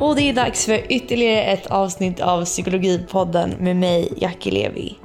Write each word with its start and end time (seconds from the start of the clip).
Och 0.00 0.16
det 0.16 0.22
är 0.22 0.32
dags 0.32 0.64
för 0.64 0.92
ytterligare 0.92 1.42
ett 1.42 1.66
avsnitt 1.66 2.20
av 2.20 2.44
Psykologipodden 2.44 3.54
med 3.58 3.76
mig, 3.76 4.12
Jackie 4.16 4.52
Levi. 4.52 4.98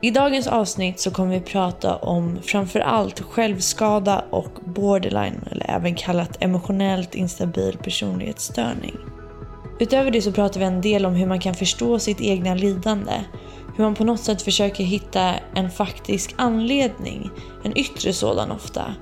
I 0.00 0.10
dagens 0.10 0.46
avsnitt 0.46 1.00
så 1.00 1.10
kommer 1.10 1.34
vi 1.34 1.40
prata 1.40 1.96
om 1.96 2.38
framförallt 2.42 3.20
självskada 3.20 4.24
och 4.30 4.50
borderline, 4.64 5.40
eller 5.50 5.70
även 5.70 5.94
kallat 5.94 6.36
emotionellt 6.40 7.14
instabil 7.14 7.78
personlighetsstörning. 7.82 8.96
Utöver 9.80 10.10
det 10.10 10.22
så 10.22 10.32
pratar 10.32 10.60
vi 10.60 10.66
en 10.66 10.80
del 10.80 11.06
om 11.06 11.14
hur 11.14 11.26
man 11.26 11.40
kan 11.40 11.54
förstå 11.54 11.98
sitt 11.98 12.20
egna 12.20 12.54
lidande, 12.54 13.12
hur 13.76 13.84
man 13.84 13.94
på 13.94 14.04
något 14.04 14.20
sätt 14.20 14.42
försöker 14.42 14.84
hitta 14.84 15.34
en 15.54 15.70
faktisk 15.70 16.34
anledning, 16.36 17.30
en 17.64 17.78
yttre 17.78 18.12
sådan 18.12 18.50
ofta, 18.50 18.94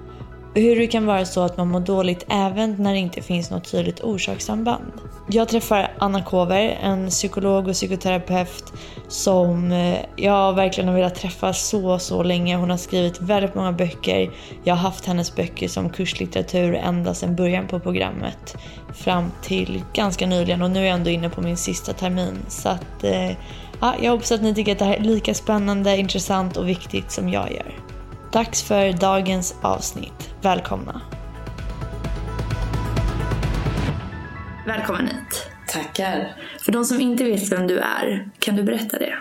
hur 0.55 0.77
det 0.77 0.87
kan 0.87 1.07
vara 1.07 1.25
så 1.25 1.41
att 1.41 1.57
man 1.57 1.69
mår 1.69 1.81
dåligt 1.81 2.27
även 2.29 2.75
när 2.79 2.93
det 2.93 2.99
inte 2.99 3.23
finns 3.23 3.51
något 3.51 3.71
tydligt 3.71 4.01
orsakssamband. 4.01 4.93
Jag 5.29 5.49
träffar 5.49 5.93
Anna 5.99 6.23
Kover, 6.23 6.79
en 6.83 7.11
psykolog 7.11 7.69
och 7.69 7.73
psykoterapeut 7.73 8.73
som 9.09 9.73
eh, 9.73 9.99
jag 10.17 10.53
verkligen 10.53 10.89
har 10.89 10.97
velat 10.97 11.15
träffa 11.15 11.53
så, 11.53 11.99
så 11.99 12.23
länge. 12.23 12.57
Hon 12.57 12.71
har 12.71 12.77
skrivit 12.77 13.21
väldigt 13.21 13.55
många 13.55 13.73
böcker. 13.73 14.31
Jag 14.65 14.75
har 14.75 14.83
haft 14.83 15.07
hennes 15.07 15.37
böcker 15.37 15.69
som 15.69 15.91
kurslitteratur 15.91 16.75
ända 16.75 17.15
sedan 17.15 17.37
början 17.37 17.67
på 17.67 17.81
programmet 17.81 18.57
fram 18.95 19.33
till 19.43 19.83
ganska 19.93 20.27
nyligen 20.27 20.63
och 20.63 20.71
nu 20.71 20.81
är 20.81 20.85
jag 20.85 20.95
ändå 20.95 21.11
inne 21.11 21.31
på 21.31 21.41
min 21.41 21.57
sista 21.57 21.93
termin. 21.93 22.39
Så 22.49 22.69
att, 22.69 23.05
eh, 23.05 23.31
ja, 23.81 23.95
jag 24.03 24.11
hoppas 24.11 24.33
att 24.33 24.43
ni 24.43 24.55
tycker 24.55 24.73
att 24.73 24.79
det 24.79 24.85
här 24.85 24.97
är 24.97 25.01
lika 25.01 25.35
spännande, 25.35 25.97
intressant 25.97 26.57
och 26.57 26.69
viktigt 26.69 27.11
som 27.11 27.29
jag 27.29 27.53
gör. 27.53 27.92
Dags 28.33 28.63
för 28.63 28.93
dagens 28.93 29.55
avsnitt. 29.63 30.35
Välkomna! 30.43 31.01
Välkommen 34.67 35.07
hit! 35.07 35.47
Tackar! 35.69 36.37
För 36.61 36.73
de 36.73 36.85
som 36.85 37.01
inte 37.01 37.25
vet 37.25 37.53
vem 37.53 37.67
du 37.67 37.79
är, 37.79 38.31
kan 38.39 38.57
du 38.57 38.63
berätta 38.63 38.99
det? 38.99 39.15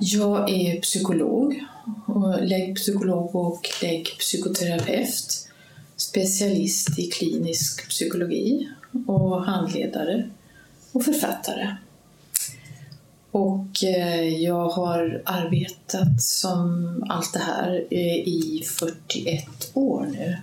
Jag 0.00 0.50
är 0.50 0.80
psykolog, 0.80 1.64
och 2.06 2.42
läggpsykolog 2.42 3.36
och 3.36 3.68
läggpsykoterapeut. 3.82 5.48
Specialist 5.96 6.98
i 6.98 7.06
klinisk 7.06 7.88
psykologi 7.88 8.68
och 9.06 9.44
handledare 9.44 10.30
och 10.92 11.04
författare. 11.04 11.76
Och 13.30 13.84
eh, 13.84 14.28
jag 14.28 14.68
har 14.68 15.22
arbetat 15.24 16.22
som 16.22 17.04
allt 17.08 17.32
det 17.32 17.38
här 17.38 17.84
eh, 17.90 18.16
i 18.16 18.62
41 18.66 19.70
år 19.74 20.06
nu. 20.12 20.36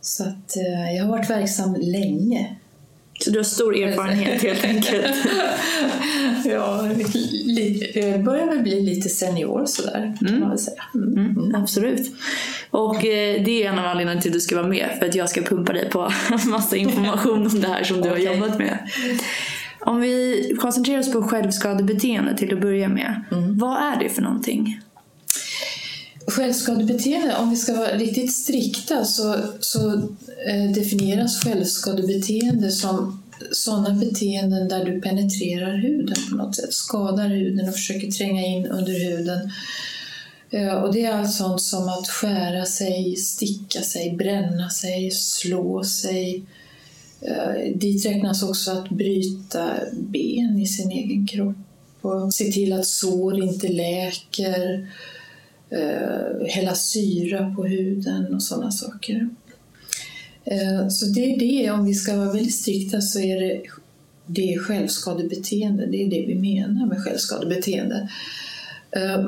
Så 0.00 0.22
att 0.22 0.56
eh, 0.56 0.96
jag 0.96 1.04
har 1.04 1.10
varit 1.10 1.30
verksam 1.30 1.76
länge. 1.80 2.56
Så 3.20 3.30
du 3.30 3.38
har 3.38 3.44
stor 3.44 3.76
erfarenhet 3.76 4.42
helt 4.42 4.64
enkelt? 4.74 5.16
ja, 6.44 6.88
jag 7.94 8.24
börjar 8.24 8.46
väl 8.46 8.62
bli 8.62 8.80
lite 8.80 9.08
senior 9.08 9.66
sådär 9.66 10.16
kan 10.18 10.28
mm. 10.28 10.40
man 10.40 10.50
väl 10.50 10.58
säga. 10.58 10.82
Mm. 10.94 11.18
Mm, 11.18 11.54
absolut. 11.54 12.12
Och 12.70 12.96
det 13.00 13.64
är 13.64 13.68
en 13.68 13.78
av 13.78 13.84
anledningarna 13.84 14.20
till 14.20 14.30
att 14.30 14.34
du 14.34 14.40
ska 14.40 14.56
vara 14.56 14.66
med, 14.66 14.96
för 14.98 15.06
att 15.06 15.14
jag 15.14 15.28
ska 15.28 15.42
pumpa 15.42 15.72
dig 15.72 15.90
på 15.90 16.12
massa 16.46 16.76
information 16.76 17.46
om 17.46 17.60
det 17.60 17.68
här 17.68 17.84
som 17.84 18.00
du 18.00 18.08
har 18.08 18.16
jobbat 18.16 18.58
med. 18.58 18.78
Om 19.86 20.00
vi 20.00 20.56
koncentrerar 20.60 21.00
oss 21.00 21.12
på 21.12 21.22
självskadebeteende 21.22 22.36
till 22.36 22.54
att 22.54 22.60
börja 22.60 22.88
med. 22.88 23.22
Mm. 23.32 23.58
Vad 23.58 23.76
är 23.76 23.98
det 23.98 24.08
för 24.08 24.22
någonting? 24.22 24.80
Självskadebeteende, 26.26 27.36
om 27.36 27.50
vi 27.50 27.56
ska 27.56 27.74
vara 27.74 27.96
riktigt 27.96 28.32
strikta 28.32 29.04
så, 29.04 29.36
så 29.60 29.92
eh, 30.46 30.70
definieras 30.74 31.44
självskadebeteende 31.44 32.70
som 32.70 33.22
sådana 33.52 33.90
beteenden 33.90 34.68
där 34.68 34.84
du 34.84 35.00
penetrerar 35.00 35.76
huden 35.76 36.16
på 36.30 36.36
något 36.36 36.56
sätt, 36.56 36.72
skadar 36.72 37.28
huden 37.28 37.68
och 37.68 37.74
försöker 37.74 38.10
tränga 38.10 38.46
in 38.46 38.66
under 38.66 38.92
huden. 38.92 39.50
Eh, 40.50 40.74
och 40.74 40.92
det 40.92 41.04
är 41.04 41.12
allt 41.12 41.32
sånt 41.32 41.62
som 41.62 41.88
att 41.88 42.08
skära 42.08 42.64
sig, 42.64 43.16
sticka 43.16 43.80
sig, 43.82 44.16
bränna 44.18 44.70
sig, 44.70 45.10
slå 45.10 45.84
sig, 45.84 46.44
Eh, 47.28 47.74
dit 47.74 48.06
räknas 48.06 48.42
också 48.42 48.70
att 48.70 48.88
bryta 48.88 49.70
ben 49.92 50.58
i 50.58 50.66
sin 50.66 50.90
egen 50.90 51.26
kropp 51.26 51.56
och 52.00 52.34
se 52.34 52.44
till 52.44 52.72
att 52.72 52.86
sår 52.86 53.42
inte 53.42 53.68
läker, 53.68 54.88
eh, 55.70 56.46
hälla 56.48 56.74
syra 56.74 57.54
på 57.56 57.64
huden 57.64 58.34
och 58.34 58.42
sådana 58.42 58.70
saker. 58.70 59.28
Eh, 60.44 60.88
så 60.88 61.06
det 61.06 61.34
är 61.34 61.38
det, 61.38 61.70
om 61.70 61.84
vi 61.84 61.94
ska 61.94 62.16
vara 62.16 62.32
väldigt 62.32 62.54
strikta 62.54 63.00
så 63.00 63.20
är 63.20 63.40
det, 63.40 63.62
det 64.26 64.54
är 64.54 64.58
självskadebeteende, 64.58 65.86
det 65.86 66.02
är 66.02 66.10
det 66.10 66.24
vi 66.26 66.34
menar 66.34 66.86
med 66.86 66.98
självskadebeteende. 66.98 68.08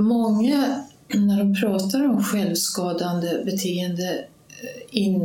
Många, 0.00 0.84
när 1.14 1.38
de 1.38 1.54
pratar 1.54 2.04
om 2.04 2.22
självskadande 2.22 3.44
beteende, 3.44 4.24
in, 4.90 5.20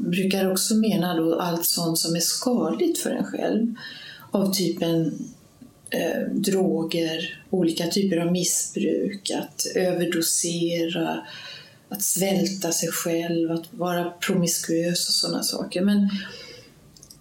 brukar 0.00 0.50
också 0.50 0.74
mena 0.74 1.16
då 1.16 1.40
allt 1.40 1.66
sånt 1.66 1.98
som 1.98 2.16
är 2.16 2.20
skadligt 2.20 2.98
för 2.98 3.10
en 3.10 3.24
själv. 3.24 3.74
Av 4.30 4.52
typen 4.52 5.18
eh, 5.90 6.34
droger, 6.34 7.44
olika 7.50 7.86
typer 7.86 8.16
av 8.16 8.32
missbruk, 8.32 9.30
att 9.30 9.66
överdosera, 9.74 11.26
att 11.88 12.02
svälta 12.02 12.72
sig 12.72 12.88
själv, 12.88 13.50
att 13.50 13.64
vara 13.70 14.10
promiskuös 14.10 15.08
och 15.08 15.14
sådana 15.14 15.42
saker. 15.42 15.80
Men 15.80 16.10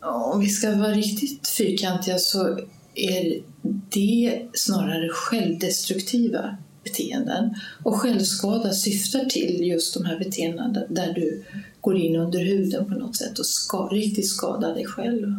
om 0.01 0.39
vi 0.39 0.49
ska 0.49 0.75
vara 0.75 0.91
riktigt 0.91 1.47
fyrkantiga 1.47 2.17
så 2.17 2.59
är 2.95 3.41
det 3.89 4.47
snarare 4.53 5.09
självdestruktiva 5.09 6.57
beteenden. 6.83 7.55
Och 7.83 7.95
självskada 7.95 8.73
syftar 8.73 9.25
till 9.25 9.67
just 9.67 9.93
de 9.93 10.05
här 10.05 10.19
beteendena 10.19 10.83
där 10.89 11.13
du 11.13 11.43
går 11.81 11.97
in 11.97 12.15
under 12.15 12.39
huden 12.39 12.85
på 12.85 12.93
något 12.95 13.15
sätt 13.15 13.39
och 13.39 13.45
ska, 13.45 13.77
riktigt 13.77 14.27
skadar 14.29 14.73
dig 14.73 14.85
själv. 14.85 15.33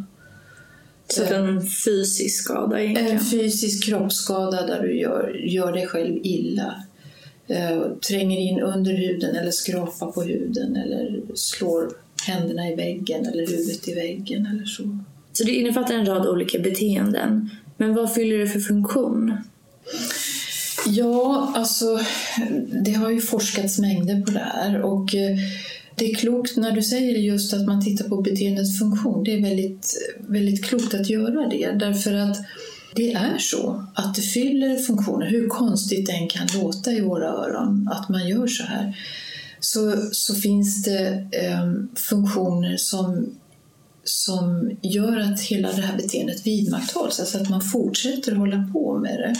Så 1.08 1.24
en 1.24 1.62
fysisk 1.66 2.44
skada 2.44 2.80
egentligen? 2.80 3.16
En 3.16 3.24
fysisk 3.24 3.84
kroppsskada 3.84 4.66
där 4.66 4.82
du 4.82 4.98
gör, 4.98 5.36
gör 5.44 5.72
dig 5.72 5.86
själv 5.86 6.18
illa. 6.22 6.84
Eh, 7.46 7.82
tränger 8.08 8.38
in 8.38 8.60
under 8.60 8.92
huden 8.92 9.36
eller 9.36 9.50
skrapar 9.50 10.12
på 10.12 10.22
huden 10.22 10.76
eller 10.76 11.22
slår 11.34 11.88
händerna 12.26 12.70
i 12.70 12.74
väggen 12.74 13.26
eller 13.26 13.46
huvudet 13.46 13.88
i 13.88 13.94
väggen 13.94 14.46
eller 14.46 14.64
så. 14.64 14.98
Så 15.32 15.44
det 15.44 15.52
innefattar 15.52 15.94
en 15.94 16.06
rad 16.06 16.26
olika 16.26 16.58
beteenden. 16.58 17.50
Men 17.76 17.94
vad 17.94 18.14
fyller 18.14 18.38
det 18.38 18.48
för 18.48 18.60
funktion? 18.60 19.36
Ja, 20.86 21.52
alltså 21.56 22.00
det 22.84 22.92
har 22.92 23.10
ju 23.10 23.20
forskats 23.20 23.78
mängder 23.78 24.20
på 24.20 24.30
det 24.30 24.38
här 24.38 24.82
och 24.82 25.14
eh, 25.14 25.36
det 26.00 26.11
är 26.11 26.15
klokt 26.15 26.56
när 26.56 26.72
du 26.72 26.83
säger 26.83 27.19
just 27.19 27.55
att 27.55 27.66
man 27.66 27.84
tittar 27.84 28.09
på 28.09 28.22
beteendets 28.22 28.78
funktion. 28.78 29.25
Det 29.25 29.33
är 29.33 29.43
väldigt, 29.43 29.97
väldigt 30.28 30.65
klokt 30.65 30.94
att 30.94 31.11
göra 31.11 31.49
det 31.49 31.72
därför 31.72 32.15
att 32.15 32.37
det 32.94 33.12
är 33.12 33.38
så 33.38 33.87
att 33.94 34.15
det 34.15 34.22
fyller 34.22 34.77
funktioner, 34.77 35.27
hur 35.27 35.49
konstigt 35.49 36.06
det 36.06 36.12
än 36.12 36.28
kan 36.28 36.49
låta 36.55 36.93
i 36.93 37.00
våra 37.00 37.28
öron 37.28 37.88
att 37.93 38.09
man 38.09 38.28
gör 38.28 38.47
så 38.47 38.62
här. 38.62 38.97
Så, 39.61 39.97
så 40.12 40.34
finns 40.34 40.84
det 40.84 41.28
eh, 41.33 41.72
funktioner 41.94 42.77
som, 42.77 43.34
som 44.05 44.71
gör 44.82 45.19
att 45.19 45.41
hela 45.41 45.72
det 45.72 45.82
här 45.82 45.97
beteendet 45.97 46.47
vidmakthålls, 46.47 47.21
alltså 47.21 47.38
att 47.38 47.50
man 47.50 47.62
fortsätter 47.62 48.32
hålla 48.32 48.71
på 48.72 48.99
med 48.99 49.19
det. 49.19 49.34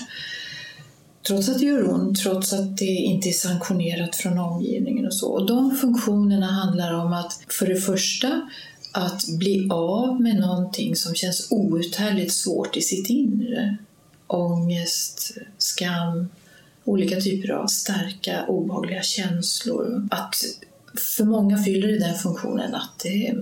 Trots 1.27 1.49
att 1.49 1.59
det 1.59 1.65
gör 1.65 1.95
ont, 1.95 2.19
trots 2.19 2.53
att 2.53 2.77
det 2.77 2.85
inte 2.85 3.29
är 3.29 3.33
sanktionerat 3.33 4.17
från 4.17 4.39
omgivningen 4.39 5.07
och 5.07 5.15
så. 5.15 5.29
Och 5.33 5.47
de 5.47 5.77
funktionerna 5.77 6.47
handlar 6.47 6.95
om 6.95 7.13
att 7.13 7.41
för 7.49 7.67
det 7.67 7.81
första 7.81 8.49
att 8.93 9.29
bli 9.39 9.69
av 9.71 10.21
med 10.21 10.37
någonting 10.37 10.97
som 10.97 11.15
känns 11.15 11.49
outhärdligt 11.51 12.33
svårt 12.33 12.77
i 12.77 12.81
sitt 12.81 13.11
inre. 13.11 13.77
Ångest, 14.27 15.33
skam, 15.59 16.29
olika 16.85 17.21
typer 17.21 17.53
av 17.53 17.67
starka 17.67 18.47
obehagliga 18.47 19.03
känslor. 19.03 20.09
Att 20.11 20.35
för 20.95 21.25
många 21.25 21.63
fyller 21.63 21.89
det 21.89 21.99
den 21.99 22.15
funktionen 22.15 22.75
att 22.75 22.99
det, 23.03 23.35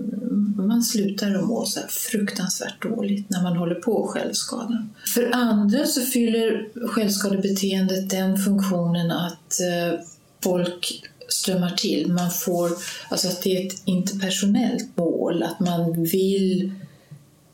man 0.56 0.83
slutar 0.83 1.35
att 1.35 1.45
må 1.45 1.67
så 1.67 1.81
fruktansvärt 1.89 2.83
dåligt 2.83 3.31
när 3.31 3.43
man 3.43 3.56
håller 3.56 3.75
på 3.75 3.93
och 3.93 4.11
självskada. 4.11 4.89
För 5.15 5.31
andra 5.35 5.87
så 5.87 6.00
fyller 6.00 6.69
självskadebeteendet 6.89 8.11
den 8.11 8.37
funktionen 8.37 9.11
att 9.11 9.61
eh, 9.61 10.00
folk 10.43 11.03
strömmar 11.29 11.71
till. 11.71 12.12
Man 12.12 12.31
får, 12.31 12.71
alltså 13.09 13.29
att 13.29 13.43
det 13.43 13.56
är 13.56 13.67
ett 13.67 13.83
interpersonellt 13.85 14.97
mål, 14.97 15.43
att 15.43 15.61
man 15.61 16.03
vill 16.03 16.73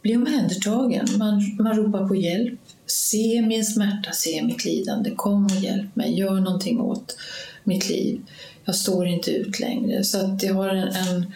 bli 0.03 0.17
omhändertagen. 0.17 1.07
Man, 1.19 1.57
man 1.59 1.77
ropar 1.77 2.09
på 2.09 2.17
hjälp. 2.17 2.61
Se 2.87 3.43
min 3.43 3.65
smärta, 3.65 4.13
se 4.13 4.43
mitt 4.43 4.65
lidande, 4.65 5.11
kom 5.11 5.45
och 5.45 5.57
hjälp 5.57 5.97
mig, 5.97 6.19
gör 6.19 6.41
någonting 6.41 6.81
åt 6.81 7.17
mitt 7.65 7.89
liv 7.89 8.21
jag 8.65 8.75
står 8.75 9.07
inte 9.07 9.31
ut 9.31 9.61
längre. 9.61 10.05
Så 10.05 10.25
att 10.25 10.41
det 10.41 10.47
har 10.47 10.69
en, 10.69 10.89
en, 10.89 11.33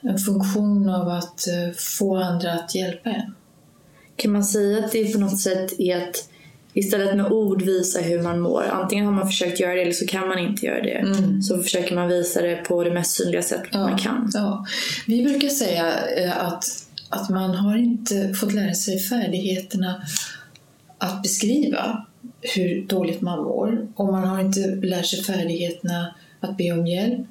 en 0.00 0.18
funktion 0.18 0.88
av 0.88 1.08
att 1.08 1.48
eh, 1.48 1.74
få 1.76 2.16
andra 2.16 2.52
att 2.52 2.74
hjälpa 2.74 3.10
en. 3.10 3.34
Kan 4.16 4.32
man 4.32 4.44
säga 4.44 4.84
att 4.84 4.92
det 4.92 5.12
på 5.12 5.18
något 5.18 5.40
sätt 5.40 5.80
är 5.80 5.96
att 5.96 6.28
istället 6.74 7.16
med 7.16 7.32
ord 7.32 7.62
visa 7.62 8.00
hur 8.00 8.22
man 8.22 8.40
mår. 8.40 8.62
Antingen 8.62 9.04
har 9.06 9.12
man 9.12 9.26
försökt 9.26 9.60
göra 9.60 9.74
det 9.74 9.82
eller 9.82 9.92
så 9.92 10.06
kan 10.06 10.28
man 10.28 10.38
inte 10.38 10.66
göra 10.66 10.82
det. 10.82 10.98
Mm. 10.98 11.42
Så 11.42 11.62
försöker 11.62 11.94
man 11.94 12.08
visa 12.08 12.42
det 12.42 12.56
på 12.56 12.84
det 12.84 12.90
mest 12.90 13.10
synliga 13.10 13.42
sättet 13.42 13.68
ja, 13.72 13.78
man 13.78 13.98
kan. 13.98 14.30
Ja. 14.34 14.66
Vi 15.06 15.22
brukar 15.24 15.48
säga 15.48 16.08
eh, 16.16 16.46
att, 16.46 16.64
att 17.08 17.30
man 17.30 17.54
har 17.54 17.76
inte 17.76 18.34
fått 18.34 18.52
lära 18.52 18.74
sig 18.74 18.98
färdigheterna 18.98 20.02
att 20.98 21.22
beskriva 21.22 22.06
hur 22.40 22.86
dåligt 22.86 23.20
man 23.20 23.38
mår 23.44 23.88
och 23.96 24.12
man 24.12 24.24
har 24.24 24.40
inte 24.40 24.60
lärt 24.66 25.06
sig 25.06 25.22
färdigheterna 25.22 26.14
att 26.48 26.56
be 26.56 26.72
om 26.72 26.86
hjälp. 26.86 27.26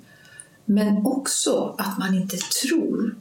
Men 0.65 1.05
också 1.05 1.75
att 1.77 1.97
man 1.99 2.15
inte 2.15 2.37
tror 2.37 3.15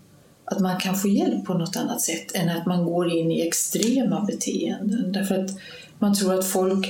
att 0.44 0.61
man 0.61 0.81
kan 0.81 0.96
få 0.96 1.08
hjälp 1.08 1.44
på 1.44 1.55
något 1.55 1.76
annat 1.76 2.00
sätt 2.00 2.35
än 2.35 2.49
att 2.49 2.67
man 2.67 2.85
går 2.85 3.11
in 3.11 3.31
i 3.31 3.46
extrema 3.46 4.20
beteenden. 4.20 5.12
Därför 5.12 5.44
att 5.44 5.50
man 5.99 6.14
tror 6.14 6.35
att 6.35 6.46
folk 6.46 6.87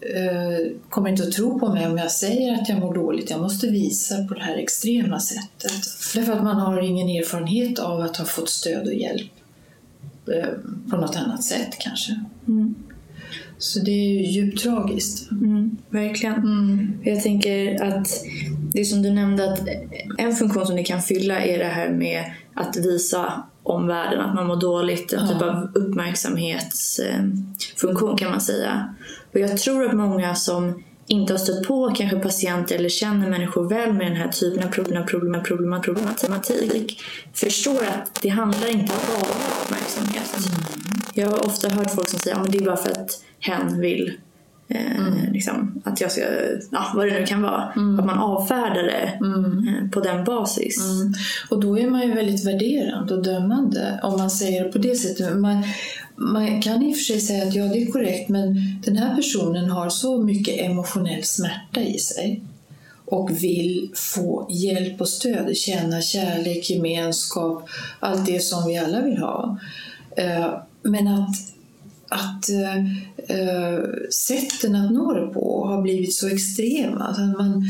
eh, 0.00 0.72
kommer 0.88 1.10
inte 1.10 1.22
att 1.22 1.32
tro 1.32 1.58
på 1.58 1.72
mig 1.72 1.86
om 1.86 1.98
jag 1.98 2.10
säger 2.10 2.54
att 2.54 2.68
jag 2.68 2.78
mår 2.78 2.94
dåligt. 2.94 3.30
Jag 3.30 3.40
måste 3.40 3.66
visa 3.66 4.24
på 4.24 4.34
det 4.34 4.42
här 4.42 4.56
extrema 4.56 5.20
sättet. 5.20 5.82
Därför 6.14 6.32
att 6.32 6.44
man 6.44 6.56
har 6.56 6.80
ingen 6.82 7.08
erfarenhet 7.08 7.78
av 7.78 8.00
att 8.00 8.16
ha 8.16 8.24
fått 8.24 8.48
stöd 8.48 8.86
och 8.86 8.94
hjälp 8.94 9.32
eh, 10.34 10.48
på 10.90 10.96
något 10.96 11.16
annat 11.16 11.44
sätt 11.44 11.78
kanske. 11.78 12.24
Mm. 12.48 12.74
Så 13.58 13.78
det 13.78 13.90
är 13.90 14.08
ju 14.08 14.22
djupt 14.22 14.62
tragiskt. 14.62 15.30
Mm, 15.30 15.76
verkligen. 15.90 16.34
Mm. 16.34 16.98
Jag 17.02 17.22
tänker 17.22 17.82
att 17.82 18.08
det 18.72 18.84
som 18.84 19.02
du 19.02 19.10
nämnde 19.10 19.52
att 19.52 19.60
en 20.18 20.36
funktion 20.36 20.66
som 20.66 20.76
det 20.76 20.84
kan 20.84 21.02
fylla 21.02 21.40
är 21.40 21.58
det 21.58 21.64
här 21.64 21.90
med 21.90 22.24
att 22.54 22.76
visa 22.76 23.42
omvärlden 23.62 24.20
att 24.20 24.34
man 24.34 24.46
mår 24.46 24.56
dåligt. 24.56 25.12
En 25.12 25.28
typ 25.28 25.42
av 25.42 25.70
uppmärksamhetsfunktion 25.74 28.16
kan 28.16 28.30
man 28.30 28.40
säga. 28.40 28.94
Och 29.32 29.40
jag 29.40 29.58
tror 29.58 29.86
att 29.86 29.96
många 29.96 30.34
som 30.34 30.82
inte 31.08 31.32
har 31.32 31.38
stött 31.38 31.66
på 31.66 31.94
kanske 31.96 32.18
patienter 32.18 32.74
eller 32.74 32.88
känner 32.88 33.30
människor 33.30 33.68
väl 33.68 33.92
med 33.92 34.06
den 34.06 34.16
här 34.16 34.28
typen 34.28 34.64
av 34.64 34.68
problem, 34.68 35.06
problem, 35.06 35.42
problem, 35.42 35.80
problematik 35.82 37.00
förstår 37.32 37.82
att 37.82 38.22
det 38.22 38.28
handlar 38.28 38.68
inte 38.68 38.92
bara 39.08 39.16
om 39.16 39.40
uppmärksamhet. 39.62 40.36
Mm. 40.36 40.60
Jag 41.14 41.28
har 41.28 41.46
ofta 41.46 41.68
hört 41.68 41.94
folk 41.94 42.08
som 42.08 42.18
säger 42.18 42.36
att 42.36 42.46
ja, 42.46 42.52
det 42.52 42.58
är 42.58 42.64
bara 42.64 42.76
för 42.76 42.90
att 42.90 43.22
hen 43.40 43.80
vill 43.80 44.12
Eh, 44.70 44.96
mm. 44.96 45.32
liksom, 45.32 45.82
att 45.84 46.00
jag 46.00 46.12
ska, 46.12 46.20
ja, 46.70 46.92
vad 46.94 47.06
det 47.06 47.20
nu 47.20 47.26
kan 47.26 47.42
vara. 47.42 47.72
Mm. 47.76 48.00
Att 48.00 48.06
man 48.06 48.18
avfärdar 48.18 48.82
det 48.82 49.18
mm. 49.20 49.68
eh, 49.68 49.90
på 49.90 50.00
den 50.00 50.24
basis. 50.24 51.00
Mm. 51.00 51.12
Och 51.50 51.60
då 51.60 51.78
är 51.78 51.90
man 51.90 52.02
ju 52.02 52.14
väldigt 52.14 52.46
värderande 52.46 53.14
och 53.14 53.22
dömande 53.22 54.00
om 54.02 54.18
man 54.18 54.30
säger 54.30 54.72
på 54.72 54.78
det 54.78 54.94
sättet. 54.94 55.36
Man, 55.36 55.64
man 56.18 56.62
kan 56.62 56.82
i 56.82 56.92
och 56.92 56.96
för 56.96 57.04
sig 57.04 57.20
säga 57.20 57.46
att 57.46 57.54
ja, 57.54 57.64
det 57.64 57.82
är 57.82 57.92
korrekt 57.92 58.28
men 58.28 58.54
den 58.84 58.96
här 58.96 59.16
personen 59.16 59.70
har 59.70 59.90
så 59.90 60.22
mycket 60.22 60.60
emotionell 60.60 61.24
smärta 61.24 61.80
i 61.80 61.98
sig 61.98 62.42
och 63.04 63.30
vill 63.42 63.90
få 63.94 64.46
hjälp 64.50 65.00
och 65.00 65.08
stöd, 65.08 65.56
känna 65.56 66.00
kärlek, 66.00 66.70
gemenskap, 66.70 67.68
allt 68.00 68.26
det 68.26 68.40
som 68.40 68.68
vi 68.68 68.78
alla 68.78 69.00
vill 69.00 69.18
ha. 69.18 69.58
Eh, 70.16 70.54
men 70.82 71.08
att 71.08 71.36
att 72.08 72.48
eh, 73.28 73.82
sätten 74.10 74.74
att 74.74 74.92
nå 74.92 75.12
det 75.12 75.26
på 75.26 75.66
har 75.66 75.82
blivit 75.82 76.14
så 76.14 76.28
extrema. 76.28 77.04
Alltså 77.04 77.22
att 77.22 77.38
man, 77.38 77.64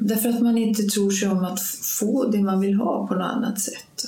därför 0.00 0.28
att 0.28 0.42
man 0.42 0.58
inte 0.58 0.82
tror 0.82 1.10
sig 1.10 1.28
om 1.28 1.44
att 1.44 1.62
få 2.00 2.24
det 2.24 2.38
man 2.38 2.60
vill 2.60 2.74
ha 2.74 3.06
på 3.06 3.14
något 3.14 3.32
annat 3.36 3.60
sätt. 3.60 4.04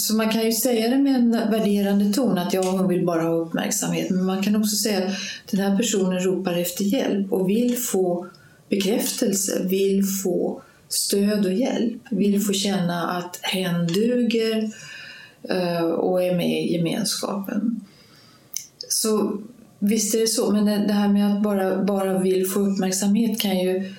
Så 0.00 0.14
man 0.14 0.30
kan 0.30 0.44
ju 0.44 0.52
säga 0.52 0.88
det 0.88 0.98
med 0.98 1.14
en 1.14 1.30
värderande 1.30 2.12
ton 2.12 2.38
att 2.38 2.52
ja, 2.52 2.62
hon 2.62 2.88
vill 2.88 3.06
bara 3.06 3.22
ha 3.22 3.34
uppmärksamhet. 3.34 4.10
Men 4.10 4.24
man 4.24 4.42
kan 4.42 4.56
också 4.56 4.76
säga 4.76 5.06
att 5.06 5.14
den 5.50 5.60
här 5.60 5.76
personen 5.76 6.20
ropar 6.20 6.58
efter 6.58 6.84
hjälp 6.84 7.32
och 7.32 7.48
vill 7.48 7.78
få 7.78 8.26
bekräftelse, 8.68 9.62
vill 9.64 10.04
få 10.24 10.62
stöd 10.88 11.46
och 11.46 11.52
hjälp, 11.52 12.02
vill 12.10 12.40
få 12.40 12.52
känna 12.52 13.10
att 13.10 13.38
hen 13.42 13.86
duger 13.86 14.70
eh, 15.42 15.84
och 15.84 16.22
är 16.22 16.34
med 16.34 16.64
i 16.64 16.72
gemenskapen. 16.72 17.80
Så 18.88 19.38
visst 19.78 20.14
är 20.14 20.20
det 20.20 20.26
så, 20.26 20.50
men 20.50 20.64
det 20.86 20.92
här 20.92 21.08
med 21.08 21.36
att 21.36 21.42
bara, 21.42 21.84
bara 21.84 22.18
vill 22.18 22.50
få 22.50 22.60
uppmärksamhet 22.60 23.40
kan 23.40 23.58
ju 23.58 23.94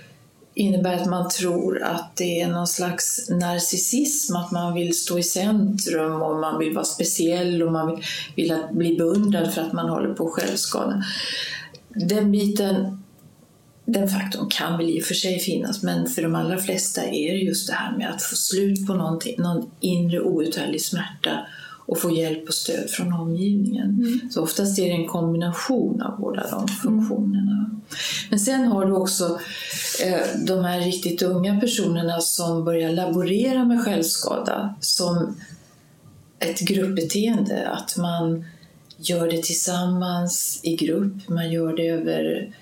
innebär 0.53 0.93
att 0.93 1.09
man 1.09 1.29
tror 1.29 1.83
att 1.83 2.15
det 2.15 2.41
är 2.41 2.47
någon 2.47 2.67
slags 2.67 3.29
narcissism, 3.29 4.35
att 4.35 4.51
man 4.51 4.73
vill 4.73 4.97
stå 4.97 5.19
i 5.19 5.23
centrum 5.23 6.21
och 6.21 6.39
man 6.39 6.59
vill 6.59 6.73
vara 6.73 6.85
speciell 6.85 7.63
och 7.63 7.71
man 7.71 7.87
vill, 7.87 8.05
vill 8.35 8.51
att 8.51 8.71
bli 8.71 8.97
beundrad 8.97 9.53
för 9.53 9.61
att 9.61 9.73
man 9.73 9.89
håller 9.89 10.13
på 10.13 10.27
att 10.27 10.33
självskada. 10.33 11.03
Den 11.89 12.31
biten, 12.31 13.03
den 13.85 14.09
faktorn 14.09 14.49
kan 14.49 14.77
väl 14.77 14.89
i 14.89 15.01
och 15.01 15.05
för 15.05 15.13
sig 15.13 15.39
finnas, 15.39 15.83
men 15.83 16.07
för 16.07 16.21
de 16.21 16.35
allra 16.35 16.57
flesta 16.57 17.03
är 17.03 17.33
det 17.33 17.39
just 17.39 17.67
det 17.67 17.73
här 17.73 17.97
med 17.97 18.09
att 18.09 18.23
få 18.23 18.35
slut 18.35 18.87
på 18.87 18.93
någon 18.93 19.71
inre 19.79 20.21
outhärdlig 20.21 20.81
smärta 20.81 21.47
och 21.91 21.99
få 21.99 22.11
hjälp 22.11 22.47
och 22.47 22.53
stöd 22.53 22.89
från 22.89 23.13
omgivningen. 23.13 23.89
Mm. 23.89 24.29
Så 24.31 24.41
oftast 24.41 24.79
är 24.79 24.85
det 24.85 24.91
en 24.91 25.07
kombination 25.07 26.01
av 26.01 26.19
båda 26.19 26.47
de 26.51 26.67
funktionerna. 26.67 27.81
Men 28.29 28.39
sen 28.39 28.67
har 28.67 28.85
du 28.85 28.91
också 28.91 29.39
eh, 30.03 30.45
de 30.47 30.65
här 30.65 30.79
riktigt 30.79 31.21
unga 31.21 31.59
personerna 31.59 32.21
som 32.21 32.65
börjar 32.65 32.91
laborera 32.91 33.65
med 33.65 33.85
självskada 33.85 34.75
som 34.79 35.35
ett 36.39 36.59
gruppbeteende. 36.59 37.69
Att 37.69 37.97
man 37.97 38.45
gör 38.97 39.31
det 39.31 39.43
tillsammans 39.43 40.59
i 40.63 40.75
grupp, 40.75 41.29
man 41.29 41.51
gör 41.51 41.73
det 41.73 41.87
över 41.87 42.55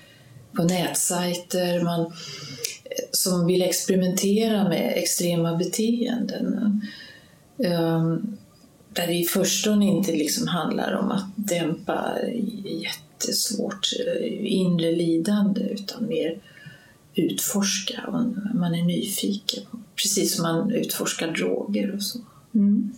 på 0.52 0.62
nätsajter, 0.62 1.82
man, 1.82 2.00
eh, 2.00 2.10
som 3.12 3.46
vill 3.46 3.62
experimentera 3.62 4.68
med 4.68 4.92
extrema 4.96 5.56
beteenden. 5.56 6.80
Um, 7.56 8.36
där 8.92 9.06
det 9.06 9.14
i 9.14 9.24
förstone 9.24 9.86
inte 9.86 10.12
liksom 10.12 10.48
handlar 10.48 10.92
om 10.92 11.10
att 11.10 11.26
dämpa 11.36 12.16
jättesvårt 12.64 13.88
eh, 14.06 14.52
inre 14.52 14.92
lidande 14.92 15.60
utan 15.60 16.06
mer 16.06 16.38
utforska 17.14 18.00
och 18.06 18.54
man 18.54 18.74
är 18.74 18.82
nyfiken. 18.82 19.62
Precis 19.96 20.36
som 20.36 20.42
man 20.42 20.70
utforskar 20.70 21.32
droger 21.32 21.94
och 21.94 22.02
så. 22.02 22.18
Mm. 22.54 22.92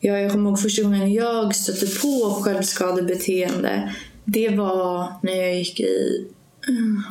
Ja, 0.00 0.18
jag 0.18 0.32
kommer 0.32 0.50
ihåg 0.50 0.60
första 0.60 0.82
gången 0.82 1.12
jag 1.12 1.54
stötte 1.56 1.86
på 1.86 2.40
självskadebeteende. 2.44 3.94
Det 4.24 4.48
var 4.48 5.12
när 5.22 5.34
jag 5.34 5.58
gick 5.58 5.80
i 5.80 6.26
mm, 6.68 7.02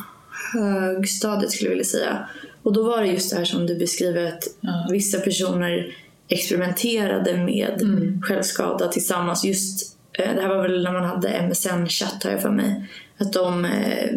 högstadiet 0.52 1.52
skulle 1.52 1.70
jag 1.70 1.76
vilja 1.76 1.84
säga. 1.84 2.28
Och 2.62 2.72
då 2.72 2.82
var 2.82 3.02
det 3.02 3.06
just 3.06 3.30
det 3.30 3.36
här 3.36 3.44
som 3.44 3.66
du 3.66 3.78
beskriver 3.78 4.24
att 4.24 4.44
ja. 4.60 4.88
vissa 4.90 5.20
personer 5.20 5.96
experimenterade 6.28 7.36
med 7.36 7.82
mm. 7.82 8.22
självskada 8.22 8.88
tillsammans. 8.88 9.44
Just, 9.44 9.96
eh, 10.12 10.34
det 10.34 10.40
här 10.40 10.48
var 10.48 10.62
väl 10.62 10.82
när 10.82 10.92
man 10.92 11.04
hade 11.04 11.28
MSN-chatt 11.28 12.24
har 12.24 12.30
jag 12.30 12.42
för 12.42 12.50
mig. 12.50 12.88
Att 13.18 13.32
de, 13.32 13.64
eh, 13.64 14.10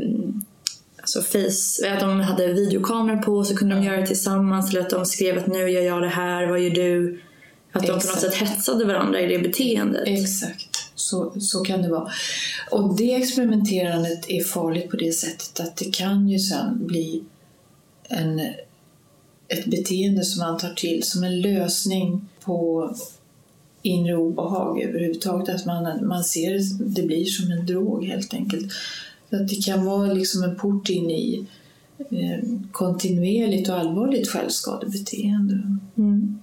alltså 0.99 1.21
face, 1.21 1.93
att 1.93 1.99
de 1.99 2.19
hade 2.19 2.53
videokameror 2.53 3.17
på 3.17 3.43
så 3.43 3.55
kunde 3.55 3.75
de 3.75 3.83
göra 3.83 3.97
det 3.97 4.07
tillsammans. 4.07 4.69
Eller 4.69 4.81
att 4.81 4.89
de 4.89 5.05
skrev 5.05 5.37
att 5.37 5.47
nu 5.47 5.69
gör 5.69 5.81
jag 5.81 6.01
det 6.01 6.07
här, 6.07 6.47
vad 6.47 6.59
gör 6.59 6.69
du? 6.69 7.21
Att 7.71 7.83
Exakt. 7.83 8.01
de 8.01 8.07
på 8.07 8.13
något 8.13 8.21
sätt 8.21 8.33
hetsade 8.33 8.85
varandra 8.85 9.21
i 9.21 9.27
det 9.27 9.39
beteendet. 9.39 10.03
Exakt, 10.07 10.91
så, 10.95 11.33
så 11.39 11.63
kan 11.63 11.81
det 11.81 11.89
vara. 11.89 12.11
Och 12.71 12.95
det 12.97 13.15
experimenterandet 13.15 14.29
är 14.29 14.43
farligt 14.43 14.89
på 14.89 14.97
det 14.97 15.11
sättet 15.11 15.59
att 15.59 15.77
det 15.77 15.93
kan 15.93 16.29
ju 16.29 16.39
sen 16.39 16.87
bli 16.87 17.23
en 18.09 18.41
ett 19.47 19.65
beteende 19.65 20.23
som 20.23 20.39
man 20.39 20.57
tar 20.57 20.73
till 20.73 21.03
som 21.03 21.23
en 21.23 21.41
lösning 21.41 22.21
på 22.43 22.89
inre 23.81 24.15
obehag 24.15 24.81
överhuvudtaget. 24.81 25.55
Att 25.55 25.65
man, 25.65 26.07
man 26.07 26.23
ser 26.23 26.53
det, 26.53 26.85
det 26.85 27.07
blir 27.07 27.25
som 27.25 27.51
en 27.51 27.65
drog 27.65 28.05
helt 28.05 28.33
enkelt. 28.33 28.71
Så 29.29 29.35
att 29.35 29.47
det 29.47 29.65
kan 29.65 29.85
vara 29.85 30.13
liksom 30.13 30.43
en 30.43 30.55
port 30.55 30.89
in 30.89 31.09
i 31.09 31.45
eh, 31.99 32.49
kontinuerligt 32.71 33.69
och 33.69 33.75
allvarligt 33.75 34.29
självskadebeteende. 34.29 35.77
Mm. 35.97 36.39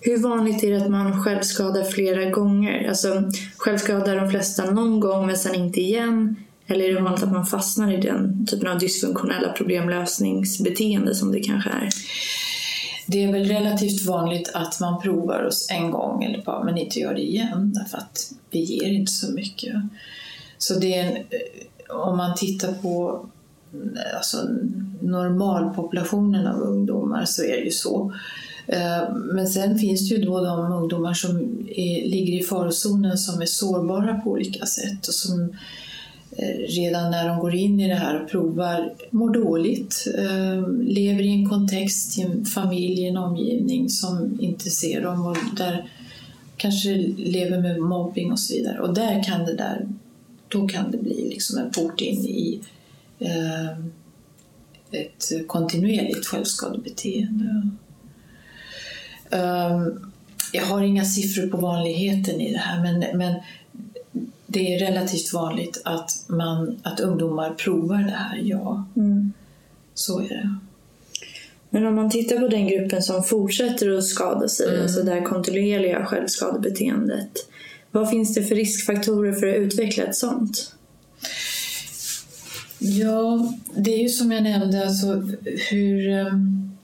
Hur 0.00 0.18
vanligt 0.18 0.64
är 0.64 0.70
det 0.70 0.82
att 0.82 0.90
man 0.90 1.24
självskadar 1.24 1.84
flera 1.84 2.30
gånger? 2.30 2.88
Alltså, 2.88 3.30
självskadar 3.56 4.16
de 4.16 4.30
flesta 4.30 4.70
någon 4.70 5.00
gång 5.00 5.26
men 5.26 5.36
sen 5.36 5.54
inte 5.54 5.80
igen? 5.80 6.36
Eller 6.66 6.84
är 6.84 6.94
det 6.94 7.00
vanligt 7.00 7.22
att 7.22 7.32
man 7.32 7.46
fastnar 7.46 7.92
i 7.92 7.96
den 7.96 8.46
typen 8.46 8.68
av 8.68 8.78
dysfunktionella 8.78 9.52
problemlösningsbeteende 9.52 11.14
som 11.14 11.32
det 11.32 11.40
kanske 11.40 11.70
är? 11.70 11.88
Det 13.06 13.24
är 13.24 13.32
väl 13.32 13.44
relativt 13.44 14.06
vanligt 14.06 14.50
att 14.54 14.80
man 14.80 15.00
provar 15.00 15.44
oss 15.44 15.66
en 15.70 15.90
gång 15.90 16.24
eller 16.24 16.42
bara, 16.42 16.64
men 16.64 16.78
inte 16.78 16.98
gör 16.98 17.14
det 17.14 17.22
igen 17.22 17.72
därför 17.74 17.98
att 17.98 18.32
vi 18.50 18.60
ger 18.60 18.92
inte 18.92 19.12
så 19.12 19.32
mycket. 19.32 19.74
Så 20.58 20.74
det 20.74 20.94
är 20.94 21.04
en, 21.04 21.16
eh, 21.16 21.96
om 21.96 22.16
man 22.16 22.36
tittar 22.36 22.72
på 22.72 23.26
eh, 23.72 24.16
alltså, 24.16 24.38
normalpopulationen 25.00 26.46
av 26.46 26.60
ungdomar 26.60 27.24
så 27.24 27.42
är 27.42 27.56
det 27.56 27.64
ju 27.64 27.70
så. 27.70 28.14
Eh, 28.66 29.14
men 29.14 29.46
sen 29.46 29.78
finns 29.78 30.08
det 30.08 30.14
ju 30.14 30.24
då 30.24 30.44
de 30.44 30.72
ungdomar 30.72 31.14
som 31.14 31.36
är, 31.68 32.08
ligger 32.08 32.40
i 32.40 32.42
farozonen 32.42 33.18
som 33.18 33.42
är 33.42 33.46
sårbara 33.46 34.14
på 34.14 34.30
olika 34.30 34.66
sätt 34.66 35.08
och 35.08 35.14
som 35.14 35.56
Eh, 36.38 36.58
redan 36.68 37.10
när 37.10 37.28
de 37.28 37.38
går 37.38 37.54
in 37.54 37.80
i 37.80 37.88
det 37.88 37.94
här 37.94 38.22
och 38.22 38.30
provar 38.30 38.94
mår 39.10 39.30
dåligt, 39.30 40.06
eh, 40.18 40.68
lever 40.82 41.22
i 41.22 41.32
en 41.32 41.48
kontext, 41.48 42.18
i 42.18 42.22
en 42.22 42.44
familj, 42.44 43.00
i 43.00 43.08
en 43.08 43.16
omgivning 43.16 43.88
som 43.88 44.38
inte 44.40 44.70
ser 44.70 45.02
dem 45.02 45.26
och 45.26 45.36
där 45.56 45.90
kanske 46.56 46.96
lever 47.16 47.60
med 47.60 47.80
mobbing 47.80 48.32
och 48.32 48.38
så 48.38 48.54
vidare. 48.54 48.80
Och 48.80 48.94
där 48.94 49.22
kan 49.22 49.44
det 49.44 49.54
där, 49.54 49.88
då 50.48 50.68
kan 50.68 50.90
det 50.90 50.98
bli 50.98 51.28
liksom 51.28 51.58
en 51.58 51.70
port 51.70 52.00
in 52.00 52.24
i 52.24 52.60
eh, 53.18 53.70
ett 54.90 55.46
kontinuerligt 55.46 56.26
självskadebeteende. 56.26 57.70
Jag 60.52 60.66
har 60.66 60.82
inga 60.82 61.04
siffror 61.04 61.46
på 61.46 61.56
vanligheten 61.56 62.40
i 62.40 62.52
det 62.52 62.58
här 62.58 62.82
men, 62.82 63.18
men 63.18 63.34
det 64.46 64.74
är 64.74 64.78
relativt 64.78 65.32
vanligt 65.32 65.80
att, 65.84 66.10
man, 66.26 66.76
att 66.82 67.00
ungdomar 67.00 67.54
provar 67.54 67.98
det 67.98 68.10
här, 68.16 68.40
ja. 68.42 68.84
Mm. 68.96 69.32
Så 69.94 70.20
är 70.20 70.28
det. 70.28 70.58
Men 71.70 71.86
om 71.86 71.94
man 71.94 72.10
tittar 72.10 72.38
på 72.40 72.48
den 72.48 72.66
gruppen 72.66 73.02
som 73.02 73.22
fortsätter 73.22 73.90
att 73.98 74.04
skada 74.04 74.48
sig, 74.48 74.68
Mm. 74.68 74.82
alltså 74.82 75.02
det 75.02 75.10
här 75.12 75.22
kontinuerliga 75.24 76.04
självskadebeteendet. 76.06 77.30
Vad 77.90 78.10
finns 78.10 78.34
det 78.34 78.42
för 78.44 78.54
riskfaktorer 78.54 79.32
för 79.32 79.46
att 79.46 79.56
utveckla 79.56 80.04
ett 80.04 80.16
sånt? 80.16 80.72
Ja, 82.78 83.52
det 83.76 83.94
är 83.94 84.02
ju 84.02 84.08
som 84.08 84.32
jag 84.32 84.42
nämnde, 84.42 84.86
alltså 84.86 85.22
hur... 85.70 86.08
ehm, 86.08 86.75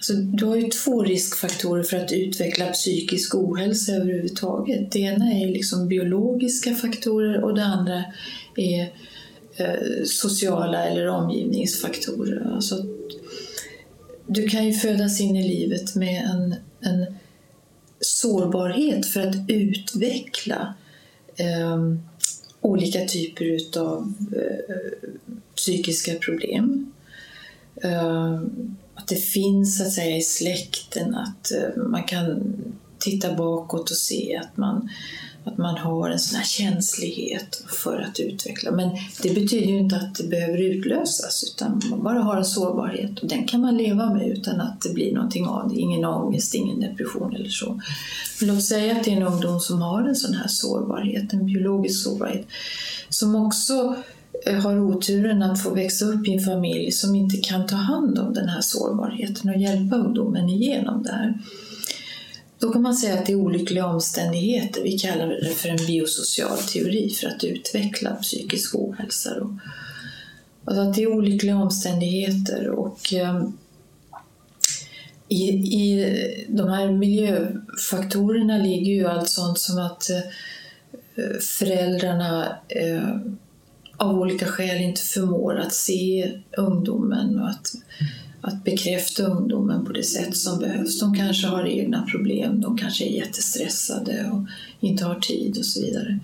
Alltså, 0.00 0.14
du 0.14 0.44
har 0.44 0.56
ju 0.56 0.68
två 0.68 1.02
riskfaktorer 1.02 1.82
för 1.82 1.96
att 1.96 2.12
utveckla 2.12 2.66
psykisk 2.66 3.34
ohälsa 3.34 3.92
överhuvudtaget. 3.92 4.92
Det 4.92 4.98
ena 4.98 5.32
är 5.32 5.46
liksom 5.48 5.88
biologiska 5.88 6.74
faktorer 6.74 7.44
och 7.44 7.54
det 7.54 7.64
andra 7.64 8.04
är 8.56 8.92
eh, 9.56 10.04
sociala 10.04 10.84
eller 10.84 11.08
omgivningsfaktorer. 11.08 12.52
Alltså, 12.54 12.84
du 14.26 14.48
kan 14.48 14.66
ju 14.66 14.72
födas 14.72 15.20
in 15.20 15.36
i 15.36 15.48
livet 15.48 15.94
med 15.94 16.24
en, 16.24 16.54
en 16.90 17.14
sårbarhet 18.00 19.06
för 19.06 19.20
att 19.20 19.36
utveckla 19.48 20.74
eh, 21.36 21.94
olika 22.60 23.04
typer 23.04 23.78
av 23.78 24.14
eh, 24.36 24.76
psykiska 25.56 26.14
problem. 26.14 26.92
Ehm, 27.82 28.76
att 29.00 29.08
det 29.08 29.16
finns 29.16 29.78
så 29.78 29.84
att 29.84 29.92
säga 29.92 30.16
i 30.16 30.22
släkten, 30.22 31.14
att 31.14 31.52
eh, 31.52 31.82
man 31.82 32.02
kan 32.02 32.54
titta 32.98 33.34
bakåt 33.34 33.90
och 33.90 33.96
se 33.96 34.36
att 34.36 34.56
man, 34.56 34.90
att 35.44 35.58
man 35.58 35.78
har 35.78 36.10
en 36.10 36.18
sån 36.18 36.36
här 36.36 36.44
känslighet 36.44 37.62
för 37.68 38.00
att 38.00 38.20
utveckla. 38.20 38.70
Men 38.70 38.90
det 39.22 39.34
betyder 39.34 39.66
ju 39.66 39.78
inte 39.78 39.96
att 39.96 40.14
det 40.14 40.28
behöver 40.28 40.58
utlösas 40.58 41.44
utan 41.54 41.82
man 41.90 42.02
bara 42.02 42.20
har 42.20 42.36
en 42.36 42.44
sårbarhet 42.44 43.18
och 43.18 43.28
den 43.28 43.46
kan 43.46 43.60
man 43.60 43.76
leva 43.76 44.14
med 44.14 44.28
utan 44.28 44.60
att 44.60 44.80
det 44.80 44.94
blir 44.94 45.14
någonting 45.14 45.46
av 45.46 45.68
det. 45.68 45.80
Ingen 45.80 46.04
ångest, 46.04 46.54
ingen 46.54 46.80
depression 46.80 47.34
eller 47.34 47.50
så. 47.50 47.80
Men 48.40 48.54
låt 48.54 48.64
säga 48.64 48.96
att 48.96 49.04
det 49.04 49.12
är 49.12 49.16
en 49.16 49.22
ungdom 49.22 49.60
som 49.60 49.82
har 49.82 50.02
en 50.02 50.16
sån 50.16 50.34
här 50.34 50.48
sårbarhet, 50.48 51.32
en 51.32 51.46
biologisk 51.46 52.04
sårbarhet, 52.04 52.46
som 53.08 53.34
också 53.34 53.96
har 54.46 54.80
oturen 54.80 55.42
att 55.42 55.62
få 55.62 55.74
växa 55.74 56.04
upp 56.04 56.28
i 56.28 56.32
en 56.32 56.40
familj 56.40 56.90
som 56.90 57.14
inte 57.14 57.36
kan 57.36 57.66
ta 57.66 57.76
hand 57.76 58.18
om 58.18 58.34
den 58.34 58.48
här 58.48 58.60
sårbarheten 58.60 59.50
och 59.50 59.60
hjälpa 59.60 59.96
ungdomen 59.96 60.48
igenom 60.48 61.02
det 61.02 61.12
här. 61.12 61.38
Då 62.58 62.72
kan 62.72 62.82
man 62.82 62.94
säga 62.94 63.14
att 63.18 63.26
det 63.26 63.32
är 63.32 63.36
olyckliga 63.36 63.86
omständigheter. 63.86 64.82
Vi 64.82 64.98
kallar 64.98 65.28
det 65.28 65.54
för 65.54 65.68
en 65.68 65.86
biosocial 65.86 66.58
teori 66.58 67.10
för 67.10 67.26
att 67.26 67.44
utveckla 67.44 68.10
psykisk 68.10 68.74
ohälsa. 68.74 69.38
Då. 69.38 69.58
Alltså 70.64 70.80
att 70.82 70.94
det 70.94 71.02
är 71.02 71.12
olyckliga 71.12 71.56
omständigheter 71.56 72.68
och 72.68 73.14
eh, 73.14 73.48
i, 75.28 75.44
i 75.48 76.46
de 76.48 76.68
här 76.68 76.90
miljöfaktorerna 76.90 78.58
ligger 78.58 78.92
ju 78.92 79.06
allt 79.06 79.28
sånt 79.28 79.58
som 79.58 79.78
att 79.78 80.10
eh, 80.10 81.38
föräldrarna 81.40 82.56
eh, 82.68 83.16
av 84.00 84.18
olika 84.18 84.46
skäl 84.46 84.80
inte 84.80 85.00
förmår 85.00 85.58
att 85.58 85.72
se 85.72 86.32
ungdomen 86.56 87.40
och 87.40 87.48
att, 87.48 87.72
att 88.40 88.64
bekräfta 88.64 89.22
ungdomen 89.22 89.84
på 89.86 89.92
det 89.92 90.02
sätt 90.02 90.36
som 90.36 90.58
behövs. 90.58 91.00
De 91.00 91.14
kanske 91.14 91.46
har 91.46 91.66
egna 91.66 92.06
problem, 92.06 92.60
de 92.60 92.78
kanske 92.78 93.04
är 93.04 93.16
jättestressade 93.16 94.30
och 94.32 94.46
inte 94.80 95.04
har 95.04 95.14
tid 95.14 95.58
och 95.58 95.64
så 95.64 95.80
vidare. 95.80 96.18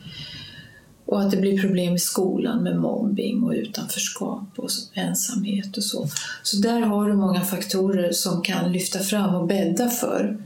Och 1.05 1.21
att 1.23 1.31
det 1.31 1.37
blir 1.37 1.61
problem 1.61 1.95
i 1.95 1.99
skolan 1.99 2.63
med 2.63 2.77
mobbing 2.77 3.43
och 3.43 3.53
utanförskap 3.53 4.49
och 4.57 4.71
ensamhet 4.95 5.77
och 5.77 5.85
så. 5.85 6.09
Så 6.43 6.57
där 6.57 6.81
har 6.81 7.09
du 7.09 7.17
många 7.17 7.41
faktorer 7.41 8.13
som 8.13 8.43
kan 8.43 8.73
lyfta 8.73 8.99
fram 8.99 9.35
och 9.35 9.47
bädda 9.47 9.89
för 9.89 10.39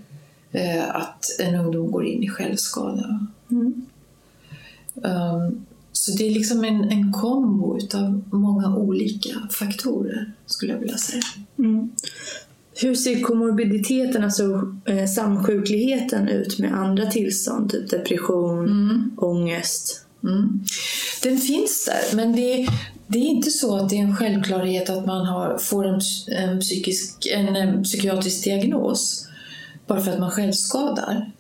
eh, 0.52 0.96
att 0.96 1.24
en 1.38 1.54
ungdom 1.54 1.90
går 1.90 2.06
in 2.06 2.22
i 2.22 2.28
självskada. 2.28 3.26
Mm. 3.50 3.86
Um, 4.94 5.66
så 6.00 6.10
det 6.10 6.26
är 6.26 6.30
liksom 6.30 6.64
en, 6.64 6.90
en 6.90 7.12
kombo 7.12 7.78
av 7.94 8.22
många 8.32 8.76
olika 8.76 9.48
faktorer, 9.50 10.32
skulle 10.46 10.72
jag 10.72 10.80
vilja 10.80 10.98
säga. 10.98 11.22
Mm. 11.58 11.90
Hur 12.74 12.94
ser 12.94 13.20
komorbiditeten, 13.20 14.24
alltså 14.24 14.74
eh, 14.86 15.06
samsjukligheten 15.06 16.28
ut 16.28 16.58
med 16.58 16.74
andra 16.74 17.06
tillstånd? 17.06 17.70
Typ 17.70 17.90
depression, 17.90 19.10
ångest? 19.16 20.06
Mm. 20.24 20.64
Den 21.22 21.38
finns 21.38 21.84
där, 21.84 22.16
men 22.16 22.32
det, 22.36 22.68
det 23.06 23.18
är 23.18 23.26
inte 23.26 23.50
så 23.50 23.76
att 23.76 23.88
det 23.88 23.96
är 23.96 24.02
en 24.02 24.16
självklarhet 24.16 24.90
att 24.90 25.06
man 25.06 25.26
har, 25.26 25.58
får 25.58 25.86
en, 25.86 26.00
en, 26.28 26.60
psykisk, 26.60 27.26
en, 27.26 27.56
em, 27.56 27.82
psykiatrisk 27.82 28.44
diagnos 28.44 29.28
bara 29.86 30.00
för 30.00 30.12
att 30.12 30.20
man 30.20 30.30
självskadar. 30.30 31.30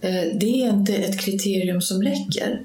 Eh, 0.00 0.38
Det 0.40 0.62
är 0.62 0.70
inte 0.70 0.94
ett 0.94 1.20
kriterium 1.20 1.80
som 1.80 2.02
räcker. 2.02 2.64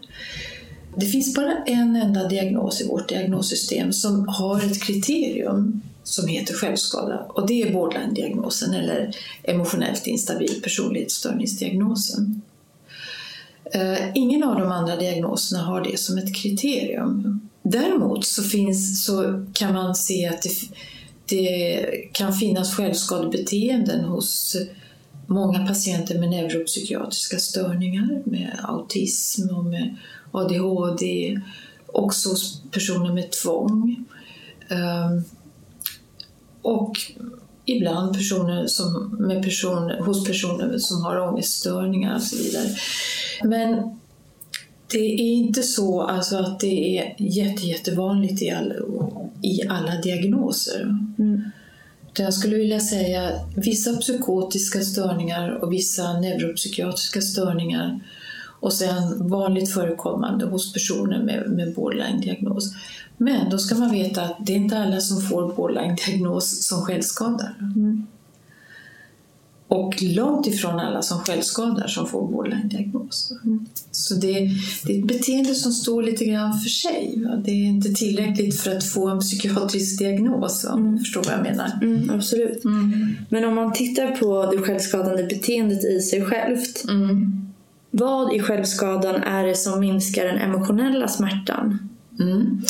Det 0.95 1.05
finns 1.05 1.33
bara 1.33 1.57
en 1.65 1.95
enda 1.95 2.27
diagnos 2.27 2.81
i 2.81 2.87
vårt 2.87 3.09
diagnossystem 3.09 3.93
som 3.93 4.27
har 4.27 4.57
ett 4.57 4.83
kriterium 4.83 5.81
som 6.03 6.27
heter 6.27 6.53
självskada 6.53 7.25
och 7.29 7.47
det 7.47 7.61
är 7.61 7.73
borderline-diagnosen 7.73 8.73
eller 8.73 9.15
emotionellt 9.43 10.07
instabil 10.07 10.61
personlighetsstörningsdiagnosen. 10.63 12.41
Eh, 13.73 14.11
ingen 14.15 14.43
av 14.43 14.59
de 14.59 14.71
andra 14.71 14.95
diagnoserna 14.95 15.63
har 15.63 15.83
det 15.83 15.99
som 15.99 16.17
ett 16.17 16.35
kriterium. 16.35 17.49
Däremot 17.63 18.25
så, 18.25 18.43
finns, 18.43 19.05
så 19.05 19.45
kan 19.53 19.73
man 19.73 19.95
se 19.95 20.27
att 20.27 20.41
det, 20.41 20.49
det 21.25 21.85
kan 22.11 22.33
finnas 22.33 22.75
självskadebeteenden 22.75 24.05
hos 24.05 24.57
många 25.27 25.67
patienter 25.67 26.19
med 26.19 26.29
neuropsykiatriska 26.29 27.39
störningar, 27.39 28.21
med 28.25 28.59
autism 28.63 29.49
och 29.49 29.65
med 29.65 29.95
ADHD, 30.33 31.39
också 31.87 32.29
hos 32.29 32.61
personer 32.71 33.13
med 33.13 33.31
tvång. 33.31 34.05
Ehm, 34.69 35.23
Och 36.61 36.97
ibland 37.65 38.13
personer 38.13 38.67
som, 38.67 39.17
med 39.19 39.43
personer, 39.43 39.99
hos 39.99 40.25
personer 40.25 40.77
som 40.77 41.01
har 41.03 41.19
ångeststörningar 41.19 42.15
och 42.15 42.21
så 42.23 42.37
vidare. 42.37 42.67
Men 43.43 43.99
det 44.91 45.13
är 45.13 45.19
inte 45.19 45.63
så 45.63 46.01
alltså, 46.01 46.37
att 46.37 46.59
det 46.59 46.97
är 46.97 47.15
jätte, 47.17 47.67
jättevanligt 47.67 48.41
i, 48.41 48.51
all, 48.51 48.73
i 49.41 49.67
alla 49.67 50.01
diagnoser. 50.01 50.81
Mm. 51.19 51.43
Jag 52.17 52.33
skulle 52.33 52.55
vilja 52.55 52.79
säga 52.79 53.31
vissa 53.55 53.97
psykotiska 53.97 54.81
störningar 54.81 55.49
och 55.49 55.73
vissa 55.73 56.19
neuropsykiatriska 56.19 57.21
störningar 57.21 57.99
och 58.63 58.73
sen 58.73 59.27
vanligt 59.29 59.73
förekommande 59.73 60.45
hos 60.45 60.73
personer 60.73 61.23
med, 61.23 61.51
med 61.51 61.73
borderline-diagnos. 61.73 62.73
Men 63.17 63.49
då 63.49 63.57
ska 63.57 63.75
man 63.75 63.91
veta 63.91 64.21
att 64.21 64.45
det 64.45 64.53
är 64.53 64.57
inte 64.57 64.77
alla 64.77 65.01
som 65.01 65.21
får 65.21 65.53
borderline-diagnos 65.53 66.67
som 66.67 66.81
självskadar. 66.81 67.55
Mm. 67.59 68.07
Och 69.67 70.01
långt 70.01 70.47
ifrån 70.47 70.79
alla 70.79 71.01
som 71.01 71.19
självskadar 71.19 71.87
som 71.87 72.07
får 72.07 72.27
borderline-diagnos. 72.27 73.31
Så 73.91 74.13
det, 74.13 74.49
det 74.85 74.93
är 74.93 74.99
ett 74.99 75.07
beteende 75.07 75.55
som 75.55 75.71
står 75.71 76.03
lite 76.03 76.25
grann 76.25 76.59
för 76.59 76.69
sig. 76.69 77.23
Va? 77.25 77.35
Det 77.35 77.51
är 77.51 77.65
inte 77.65 77.93
tillräckligt 77.93 78.59
för 78.59 78.77
att 78.77 78.83
få 78.83 79.07
en 79.07 79.19
psykiatrisk 79.19 79.99
diagnos, 79.99 80.65
om 80.65 80.91
du 80.91 80.99
förstår 80.99 81.23
vad 81.23 81.33
jag 81.33 81.43
menar. 81.43 81.79
Mm, 81.81 82.09
absolut. 82.09 82.63
Men 83.29 83.45
om 83.45 83.55
man 83.55 83.73
tittar 83.73 84.11
på 84.11 84.51
det 84.51 84.57
självskadande 84.57 85.23
beteendet 85.23 85.83
i 85.83 86.01
sig 86.01 86.25
självt. 86.25 86.83
Vad 87.95 88.33
i 88.33 88.39
självskadan 88.39 89.23
är 89.23 89.45
det 89.45 89.55
som 89.55 89.79
minskar 89.79 90.25
den 90.25 90.37
emotionella 90.37 91.07
smärtan? 91.07 91.89
Mm. 92.19 92.63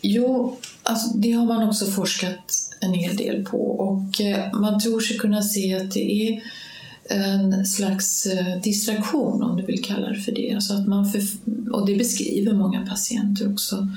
Jo, 0.00 0.56
alltså 0.82 1.16
det 1.16 1.32
har 1.32 1.46
man 1.46 1.68
också 1.68 1.86
forskat 1.86 2.74
en 2.80 2.92
hel 2.92 3.16
del 3.16 3.44
på 3.44 3.58
och 3.58 4.20
eh, 4.20 4.60
man 4.60 4.80
tror 4.80 5.00
sig 5.00 5.18
kunna 5.18 5.42
se 5.42 5.74
att 5.74 5.90
det 5.92 6.28
är 6.28 6.42
en 7.10 7.66
slags 7.66 8.26
eh, 8.26 8.60
distraktion 8.62 9.42
om 9.42 9.56
du 9.56 9.62
vill 9.62 9.84
kalla 9.84 10.08
det 10.08 10.20
för 10.20 10.32
det. 10.32 10.52
Alltså 10.54 10.74
att 10.74 10.88
man 10.88 11.10
för, 11.10 11.22
och 11.72 11.86
det 11.86 11.96
beskriver 11.96 12.52
många 12.52 12.86
patienter 12.86 13.52
också. 13.52 13.88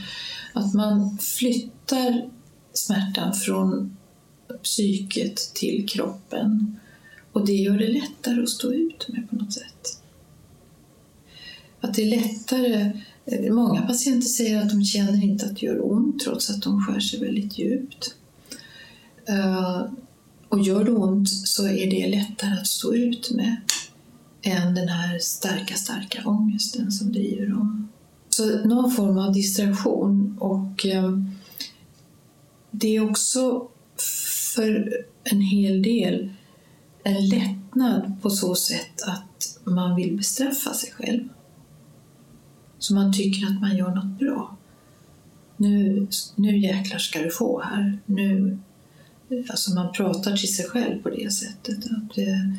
Att 0.54 0.74
man 0.74 1.18
flyttar 1.18 2.30
smärtan 2.74 3.34
från 3.34 3.98
psyket 4.63 5.36
till 5.54 5.90
kroppen 5.90 6.80
och 7.32 7.46
det 7.46 7.54
gör 7.54 7.78
det 7.78 7.88
lättare 7.88 8.44
att 8.44 8.50
stå 8.50 8.74
ut 8.74 9.08
med 9.08 9.30
på 9.30 9.36
något 9.36 9.54
sätt. 9.54 10.00
Att 11.82 11.94
det 11.94 12.02
är 12.02 12.22
lättare 12.22 12.92
eh, 13.26 13.54
Många 13.54 13.82
patienter 13.82 14.28
säger 14.28 14.62
att 14.62 14.70
de 14.70 14.84
känner 14.84 15.24
inte 15.24 15.46
att 15.46 15.56
det 15.56 15.66
gör 15.66 15.92
ont 15.92 16.20
trots 16.20 16.50
att 16.50 16.62
de 16.62 16.82
skär 16.82 17.00
sig 17.00 17.20
väldigt 17.20 17.60
djupt. 17.60 18.16
Eh, 19.26 19.82
och 20.50 20.62
gör 20.62 20.84
det 20.84 20.92
ont 20.92 21.30
så 21.30 21.68
är 21.68 21.90
det 21.90 22.08
lättare 22.08 22.54
att 22.54 22.68
stå 22.68 22.94
ut 22.94 23.32
med 23.32 23.58
än 24.42 24.76
den 24.76 24.88
här 24.88 25.20
starka, 25.20 25.76
starka 25.76 26.22
ångesten 26.26 26.92
som 26.92 27.12
driver 27.12 27.48
dem. 27.48 27.90
Så 28.30 28.68
någon 28.68 28.92
form 28.92 29.18
av 29.18 29.34
distraktion 29.34 30.38
och 30.40 30.86
eh, 30.86 31.20
det 32.72 32.96
är 32.96 33.10
också 33.10 33.68
för 34.56 35.06
en 35.24 35.42
hel 35.42 35.82
del 35.82 36.30
en 37.04 37.30
lättnad 37.30 38.22
på 38.22 38.30
så 38.30 38.56
sätt 38.56 39.02
att 39.08 39.60
man 39.64 39.96
vill 39.96 40.18
bestraffa 40.18 40.74
sig 40.74 40.92
själv. 40.92 41.30
Så 42.82 42.94
man 42.94 43.14
tycker 43.14 43.48
att 43.48 43.62
man 43.62 43.78
gör 43.78 43.96
något 43.96 44.20
bra. 44.20 44.58
Nu, 45.58 46.08
nu 46.36 46.58
jäklar 46.58 47.00
ska 47.00 47.20
du 47.20 47.32
få 47.32 47.62
här. 47.62 48.00
Nu, 48.06 48.58
alltså 49.50 49.74
man 49.74 49.94
pratar 49.94 50.38
till 50.38 50.56
sig 50.56 50.66
själv 50.66 51.02
på 51.04 51.10
det 51.10 51.34
sättet. 51.34 51.78
Att 51.78 52.18
uh, 52.18 52.54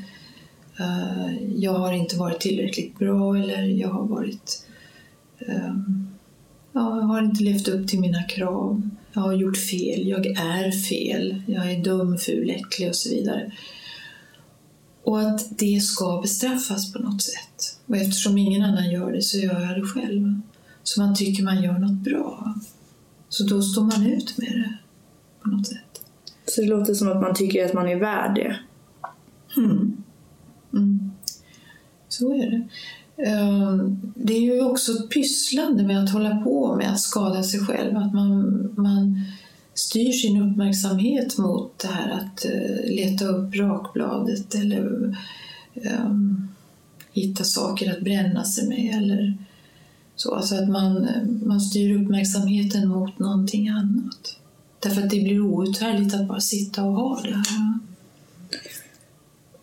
jag 1.57 1.73
har 1.73 1.93
inte 1.93 2.17
varit 2.17 2.41
tillräckligt 2.41 2.99
bra 2.99 3.37
eller 3.37 3.63
jag 3.63 3.89
har 3.89 4.07
varit 4.07 4.67
um, 5.39 6.09
ja, 6.73 6.97
jag 6.97 7.03
har 7.03 7.23
inte 7.23 7.43
levt 7.43 7.69
upp 7.69 7.89
till 7.89 8.01
mina 8.01 8.23
krav. 8.23 8.91
Jag 9.13 9.23
har 9.23 9.33
gjort 9.33 9.57
fel. 9.57 10.09
Jag 10.09 10.27
är 10.27 10.71
fel. 10.71 11.43
Jag 11.47 11.73
är 11.73 11.85
dum, 11.85 12.19
ful, 12.19 12.51
äcklig 12.51 12.89
och 12.89 12.97
så 12.97 13.11
vidare. 13.11 13.53
Och 15.03 15.21
att 15.21 15.59
det 15.59 15.81
ska 15.81 16.21
bestraffas 16.21 16.93
på 16.93 16.99
något 16.99 17.23
sätt. 17.23 17.79
Och 17.93 17.99
eftersom 17.99 18.39
ingen 18.39 18.63
annan 18.63 18.91
gör 18.91 19.13
det 19.13 19.23
så 19.23 19.39
gör 19.39 19.61
jag 19.61 19.77
det 19.77 19.87
själv. 19.87 20.41
Så 20.83 21.01
man 21.01 21.15
tycker 21.15 21.43
man 21.43 21.63
gör 21.63 21.79
något 21.79 22.05
bra. 22.05 22.55
Så 23.29 23.45
då 23.45 23.63
står 23.63 23.83
man 23.83 24.07
ut 24.07 24.39
med 24.39 24.49
det 24.49 24.79
på 25.43 25.49
något 25.49 25.67
sätt. 25.67 26.03
Så 26.47 26.61
det 26.61 26.67
låter 26.67 26.95
som 26.95 27.09
att 27.09 27.21
man 27.21 27.35
tycker 27.35 27.67
att 27.67 27.73
man 27.73 27.89
är 27.89 27.97
värd 27.97 28.35
det? 28.35 28.57
Mm. 29.57 29.97
Mm. 30.73 31.11
Så 32.09 32.35
är 32.35 32.51
det. 32.51 32.69
Ehm, 33.27 34.01
det 34.15 34.35
är 34.35 34.41
ju 34.41 34.65
också 34.65 34.93
ett 34.93 35.11
pysslande 35.11 35.83
med 35.83 36.05
att 36.05 36.13
hålla 36.13 36.37
på 36.37 36.77
med 36.77 36.93
att 36.93 37.01
skada 37.01 37.43
sig 37.43 37.61
själv. 37.61 37.97
Att 37.97 38.15
man, 38.15 38.69
man 38.77 39.25
styr 39.75 40.13
sin 40.13 40.43
uppmärksamhet 40.43 41.39
mot 41.39 41.79
det 41.79 41.89
här 41.89 42.11
att 42.11 42.47
uh, 42.47 42.95
leta 42.95 43.25
upp 43.25 43.57
rakbladet 43.57 44.55
eller 44.55 45.17
um, 45.75 46.52
hitta 47.13 47.45
saker 47.45 47.91
att 47.91 48.01
bränna 48.01 48.45
sig 48.45 48.69
med. 48.69 48.95
Eller 48.97 49.37
så. 50.17 50.35
Alltså 50.35 50.55
att 50.55 50.69
man, 50.69 51.09
man 51.47 51.61
styr 51.61 52.03
uppmärksamheten 52.03 52.89
mot 52.89 53.19
någonting 53.19 53.69
annat. 53.69 54.37
Därför 54.81 55.03
att 55.03 55.11
det 55.11 55.21
blir 55.21 55.41
outhärdligt 55.41 56.15
att 56.15 56.29
bara 56.29 56.41
sitta 56.41 56.83
och 56.83 56.93
ha 56.93 57.21
det 57.21 57.35
här. 57.35 57.79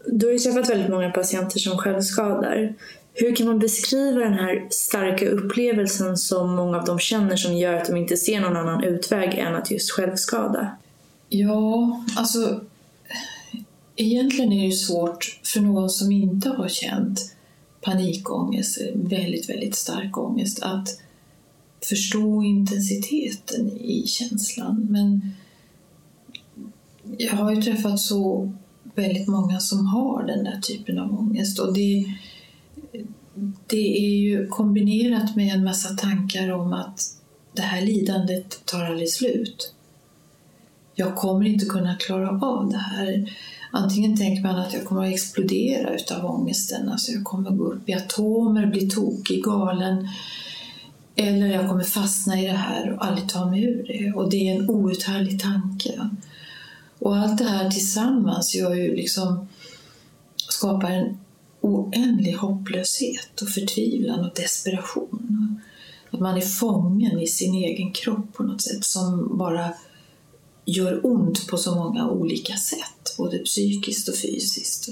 Du 0.06 0.26
har 0.26 0.34
ju 0.34 0.40
träffat 0.40 0.70
väldigt 0.70 0.90
många 0.90 1.10
patienter 1.10 1.60
som 1.60 1.78
självskadar. 1.78 2.76
Hur 3.14 3.36
kan 3.36 3.48
man 3.48 3.60
beskriva 3.60 4.20
den 4.20 4.34
här 4.34 4.68
starka 4.70 5.30
upplevelsen 5.30 6.18
som 6.18 6.56
många 6.56 6.78
av 6.78 6.86
dem 6.86 7.00
känner 7.00 7.36
som 7.36 7.58
gör 7.58 7.74
att 7.74 7.86
de 7.86 7.98
inte 7.98 8.18
ser 8.18 8.40
någon 8.40 8.58
annan 8.58 8.84
utväg 8.84 9.38
än 9.38 9.56
att 9.56 9.72
just 9.72 9.92
självskada? 9.92 10.78
Ja, 11.30 12.04
alltså 12.18 12.62
egentligen 13.96 14.52
är 14.52 14.68
det 14.68 14.72
svårt 14.72 15.40
för 15.44 15.60
någon 15.60 15.90
som 15.90 16.12
inte 16.12 16.50
har 16.50 16.68
känt 16.68 17.36
panikångest, 17.82 18.78
väldigt, 18.96 19.50
väldigt 19.50 19.76
stark 19.76 20.18
ångest, 20.18 20.64
att 20.64 21.02
förstå 21.90 22.44
intensiteten 22.44 23.78
i 23.78 24.08
känslan. 24.08 24.88
Men 24.90 25.32
jag 27.18 27.34
har 27.34 27.56
ju 27.56 27.62
träffat 27.62 28.00
så 28.00 28.52
väldigt 28.96 29.28
många 29.28 29.60
som 29.60 29.86
har 29.86 30.24
den 30.24 30.44
där 30.44 30.62
typen 30.62 31.00
av 31.00 31.20
ångest 31.20 31.60
och 31.60 31.74
det 31.74 32.06
det 33.68 33.98
är 33.98 34.18
ju 34.18 34.48
kombinerat 34.48 35.36
med 35.36 35.54
en 35.54 35.64
massa 35.64 35.90
tankar 35.90 36.52
om 36.52 36.74
att 36.74 37.02
det 37.54 37.62
här 37.62 37.82
lidandet 37.82 38.66
tar 38.66 38.86
aldrig 38.86 39.10
slut. 39.10 39.74
Jag 40.96 41.16
kommer 41.16 41.46
inte 41.46 41.66
kunna 41.66 41.96
klara 41.96 42.30
av 42.30 42.70
det 42.70 42.78
här. 42.78 43.34
Antingen 43.72 44.18
tänker 44.18 44.44
man 44.44 44.60
att 44.60 44.74
jag 44.74 44.86
kommer 44.86 45.06
att 45.06 45.14
explodera 45.14 45.96
utav 45.96 46.26
ångesten, 46.26 46.90
alltså 46.90 47.12
jag 47.12 47.24
kommer 47.24 47.50
gå 47.52 47.74
upp 47.74 47.90
i 47.90 47.94
atomer, 47.94 48.66
bli 48.66 48.90
tokig, 48.90 49.44
galen. 49.44 50.08
Eller 51.16 51.48
jag 51.48 51.70
kommer 51.70 51.84
fastna 51.84 52.40
i 52.42 52.46
det 52.46 52.54
här 52.54 52.92
och 52.94 53.06
aldrig 53.06 53.30
ta 53.30 53.46
mig 53.46 53.64
ur 53.64 53.86
det. 53.88 54.12
Och 54.12 54.30
det 54.30 54.50
är 54.50 54.56
en 54.56 54.70
outhärdlig 54.70 55.40
tanke. 55.40 56.10
Och 57.00 57.18
allt 57.18 57.38
det 57.38 57.44
här 57.44 57.70
tillsammans 57.70 58.56
gör 58.56 58.76
ju 58.76 58.96
liksom, 58.96 59.48
skapar 60.36 60.90
en 60.92 61.18
oändlig 61.62 62.34
hopplöshet 62.34 63.42
och 63.42 63.50
förtvivlan 63.50 64.26
och 64.26 64.36
desperation. 64.36 65.62
Att 66.12 66.20
man 66.20 66.38
är 66.38 66.42
fången 66.42 67.20
i 67.20 67.28
sin 67.28 67.54
egen 67.54 67.92
kropp 67.92 68.34
på 68.34 68.44
något 68.44 68.62
sätt 68.62 68.86
som 68.86 69.38
bara 69.38 69.74
gör 70.70 71.06
ont 71.06 71.48
på 71.48 71.58
så 71.58 71.76
många 71.76 72.10
olika 72.10 72.58
sätt, 72.58 73.18
både 73.18 73.38
psykiskt 73.38 74.10
och 74.10 74.16
fysiskt. 74.16 74.90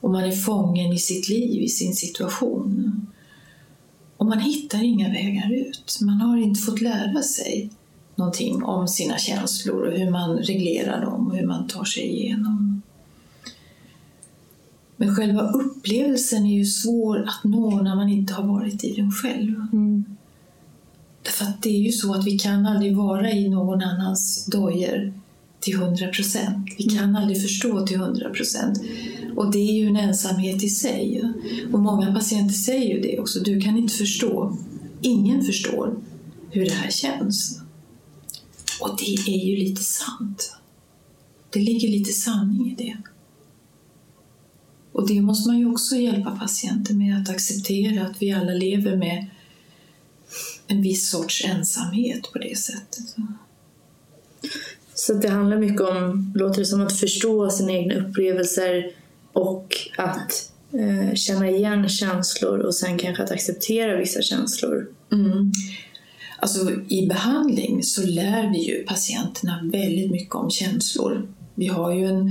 Och 0.00 0.10
man 0.10 0.24
är 0.24 0.32
fången 0.32 0.92
i 0.92 0.98
sitt 0.98 1.28
liv, 1.28 1.62
i 1.62 1.68
sin 1.68 1.94
situation. 1.94 3.06
Och 4.16 4.26
man 4.26 4.38
hittar 4.38 4.82
inga 4.82 5.08
vägar 5.08 5.52
ut. 5.52 5.98
Man 6.00 6.20
har 6.20 6.36
inte 6.36 6.60
fått 6.60 6.80
lära 6.80 7.22
sig 7.22 7.70
någonting 8.14 8.62
om 8.62 8.88
sina 8.88 9.18
känslor 9.18 9.86
och 9.86 9.98
hur 9.98 10.10
man 10.10 10.38
reglerar 10.38 11.04
dem 11.04 11.26
och 11.26 11.36
hur 11.36 11.46
man 11.46 11.68
tar 11.68 11.84
sig 11.84 12.02
igenom. 12.02 12.82
Men 14.96 15.16
själva 15.16 15.42
upplevelsen 15.42 16.46
är 16.46 16.58
ju 16.58 16.64
svår 16.64 17.18
att 17.28 17.44
nå 17.44 17.82
när 17.82 17.96
man 17.96 18.08
inte 18.08 18.34
har 18.34 18.46
varit 18.46 18.84
i 18.84 18.94
den 18.94 19.12
själv. 19.12 19.66
Mm. 19.72 20.04
Därför 21.22 21.44
att 21.44 21.62
det 21.62 21.68
är 21.68 21.82
ju 21.82 21.92
så 21.92 22.14
att 22.14 22.26
vi 22.26 22.38
kan 22.38 22.66
aldrig 22.66 22.96
vara 22.96 23.32
i 23.32 23.48
någon 23.48 23.82
annans 23.82 24.46
dojor 24.46 25.12
till 25.60 25.76
hundra 25.76 26.08
procent. 26.08 26.68
Vi 26.78 26.84
kan 26.84 27.04
mm. 27.04 27.16
aldrig 27.16 27.42
förstå 27.42 27.86
till 27.86 27.98
hundra 27.98 28.30
procent. 28.30 28.80
Och 29.36 29.52
det 29.52 29.58
är 29.58 29.72
ju 29.72 29.86
en 29.86 29.96
ensamhet 29.96 30.62
i 30.62 30.68
sig. 30.68 31.32
Och 31.72 31.80
många 31.80 32.14
patienter 32.14 32.54
säger 32.54 32.94
ju 32.94 33.00
det 33.00 33.18
också. 33.18 33.40
Du 33.40 33.60
kan 33.60 33.78
inte 33.78 33.94
förstå. 33.94 34.56
Ingen 35.00 35.42
förstår 35.42 35.96
hur 36.50 36.64
det 36.64 36.74
här 36.74 36.90
känns. 36.90 37.60
Och 38.80 38.98
det 38.98 39.32
är 39.32 39.46
ju 39.46 39.56
lite 39.56 39.82
sant. 39.82 40.56
Det 41.50 41.60
ligger 41.60 41.88
lite 41.88 42.12
sanning 42.12 42.72
i 42.72 42.74
det. 42.74 42.96
Och 44.92 45.08
det 45.08 45.20
måste 45.20 45.48
man 45.48 45.58
ju 45.58 45.70
också 45.70 45.96
hjälpa 45.96 46.30
patienter 46.30 46.94
med 46.94 47.22
att 47.22 47.30
acceptera 47.30 48.06
att 48.06 48.22
vi 48.22 48.32
alla 48.32 48.52
lever 48.52 48.96
med 48.96 49.26
en 50.66 50.82
viss 50.82 51.10
sorts 51.10 51.44
ensamhet 51.44 52.32
på 52.32 52.38
det 52.38 52.58
sättet. 52.58 53.16
Så 54.94 55.14
det 55.14 55.28
handlar 55.28 55.58
mycket 55.58 55.80
om, 55.80 56.32
låter 56.34 56.60
det 56.60 56.66
som, 56.66 56.82
att 56.82 57.00
förstå 57.00 57.50
sina 57.50 57.72
egna 57.72 57.94
upplevelser 57.94 58.90
och 59.32 59.76
att 59.96 60.52
eh, 60.72 61.14
känna 61.14 61.50
igen 61.50 61.88
känslor 61.88 62.58
och 62.58 62.74
sen 62.74 62.98
kanske 62.98 63.22
att 63.22 63.30
acceptera 63.30 63.96
vissa 63.96 64.22
känslor. 64.22 64.86
Mm. 65.12 65.52
Alltså, 66.38 66.70
I 66.88 67.06
behandling 67.06 67.82
så 67.82 68.06
lär 68.06 68.50
vi 68.50 68.58
ju 68.58 68.84
patienterna 68.84 69.60
väldigt 69.72 70.10
mycket 70.10 70.34
om 70.34 70.50
känslor. 70.50 71.28
Vi 71.54 71.66
har 71.66 71.94
ju 71.94 72.06
en 72.06 72.30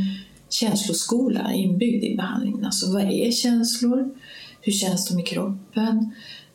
känsloskola 0.50 1.54
inbyggd 1.54 2.04
i 2.04 2.16
behandlingen. 2.16 2.66
Alltså 2.66 2.94
vad 2.94 3.02
är 3.02 3.32
känslor? 3.32 4.10
Hur 4.62 4.72
känns 4.72 5.10
de 5.10 5.20
i 5.20 5.24
kroppen? 5.24 6.12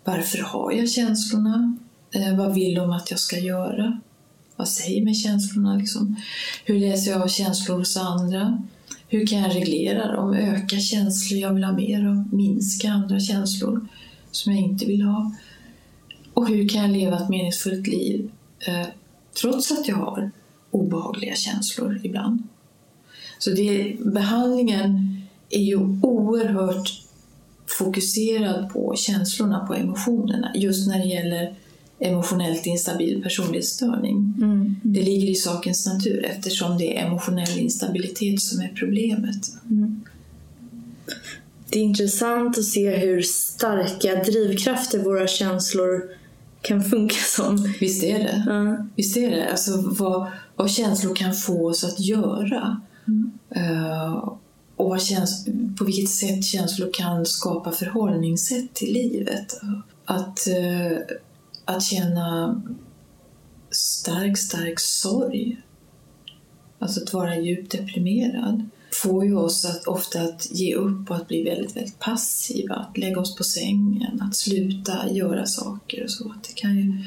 Varför 0.07 0.39
har 0.39 0.73
jag 0.73 0.91
känslorna? 0.91 1.77
Eh, 2.11 2.37
vad 2.37 2.55
vill 2.55 2.75
de 2.75 2.91
att 2.91 3.11
jag 3.11 3.21
ska 3.21 3.39
göra? 3.39 4.01
Vad 4.57 4.69
säger 4.69 5.05
mig 5.05 5.15
känslorna? 5.15 5.77
Liksom? 5.77 6.17
Hur 6.65 6.81
läser 6.81 7.11
jag 7.11 7.23
av 7.23 7.29
känslor 7.29 7.79
hos 7.79 7.97
andra? 7.97 8.63
Hur 9.09 9.27
kan 9.27 9.39
jag 9.39 9.55
reglera 9.57 10.13
dem? 10.13 10.35
Öka 10.35 10.81
känslor 10.81 11.41
jag 11.41 11.55
vill 11.55 11.65
ha 11.65 11.73
mer 11.73 12.07
av? 12.07 12.35
Minska 12.35 12.91
andra 12.91 13.21
känslor 13.21 13.89
som 14.31 14.53
jag 14.53 14.63
inte 14.63 14.87
vill 14.87 15.03
ha? 15.03 15.33
Och 16.35 16.49
hur 16.49 16.69
kan 16.69 16.83
jag 16.83 16.91
leva 16.91 17.23
ett 17.23 17.29
meningsfullt 17.29 17.87
liv 17.87 18.31
eh, 18.67 18.87
trots 19.41 19.73
att 19.73 19.89
jag 19.89 19.97
har 19.97 20.31
obehagliga 20.71 21.35
känslor 21.35 22.01
ibland. 22.03 22.43
Så 23.39 23.51
det, 23.51 23.97
behandlingen 23.99 25.23
är 25.51 25.63
ju 25.63 25.77
oerhört 26.03 27.06
fokuserad 27.67 28.71
på 28.73 28.95
känslorna, 28.97 29.67
på 29.67 29.75
emotionerna, 29.75 30.53
just 30.55 30.89
när 30.89 30.99
det 30.99 31.09
gäller 31.09 31.55
emotionellt 31.99 32.67
instabil 32.67 33.23
personlighetsstörning. 33.23 34.35
Mm. 34.39 34.77
Det 34.83 35.03
ligger 35.03 35.29
i 35.29 35.35
sakens 35.35 35.87
natur 35.87 36.25
eftersom 36.25 36.79
det 36.79 36.99
är 36.99 37.07
emotionell 37.07 37.59
instabilitet 37.59 38.41
som 38.41 38.61
är 38.61 38.69
problemet. 38.69 39.47
Det 41.71 41.79
är 41.79 41.83
intressant 41.83 42.59
att 42.59 42.65
se 42.65 42.97
hur 42.97 43.23
starka 43.23 44.15
drivkrafter 44.25 44.99
våra 44.99 45.27
känslor 45.27 46.03
kan 46.63 46.85
funka 46.85 47.17
som. 47.17 47.75
Visst 47.81 48.05
är 48.05 48.19
det? 48.19 48.45
Ja. 48.47 48.87
Visst 48.97 49.17
är 49.17 49.31
det? 49.31 49.51
Alltså 49.51 49.73
vad, 49.99 50.27
vad 50.57 50.71
känslor 50.71 51.15
kan 51.15 51.35
få 51.35 51.69
oss 51.69 51.85
att 51.85 52.01
göra. 52.01 52.81
Eh, 53.51 54.33
och 54.77 54.89
vad 54.89 55.03
känns, 55.03 55.47
på 55.79 55.85
vilket 55.85 56.11
sätt 56.11 56.45
känslor 56.45 56.91
kan 56.93 57.27
skapa 57.27 57.73
förhållningssätt 57.73 58.75
till 58.75 58.93
livet. 58.93 59.61
Att, 60.05 60.47
eh, 60.47 60.99
att 61.65 61.83
känna 61.83 62.63
stark, 63.71 64.39
stark 64.39 64.81
sorg. 64.81 65.63
Alltså 66.79 67.03
att 67.03 67.13
vara 67.13 67.37
djupt 67.37 67.73
deprimerad 67.73 68.69
får 68.93 69.25
ju 69.25 69.37
oss 69.37 69.65
att 69.65 69.87
ofta 69.87 70.23
att 70.23 70.51
ge 70.51 70.75
upp 70.75 71.11
och 71.11 71.17
att 71.17 71.29
bli 71.29 71.43
väldigt, 71.43 71.77
väldigt 71.77 71.99
passiva. 71.99 72.75
Att 72.75 72.99
lägga 72.99 73.21
oss 73.21 73.37
på 73.37 73.45
sängen, 73.45 74.23
att 74.23 74.37
sluta 74.37 75.11
göra 75.11 75.47
saker 75.47 76.05
och 76.05 76.11
så. 76.11 76.35
Det 76.49 76.55
kan 76.55 76.77
ju, 76.77 77.05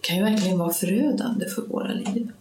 kan 0.00 0.16
ju 0.16 0.22
verkligen 0.22 0.58
vara 0.58 0.72
förödande 0.72 1.48
för 1.48 1.62
våra 1.62 1.92
liv. 1.92 2.32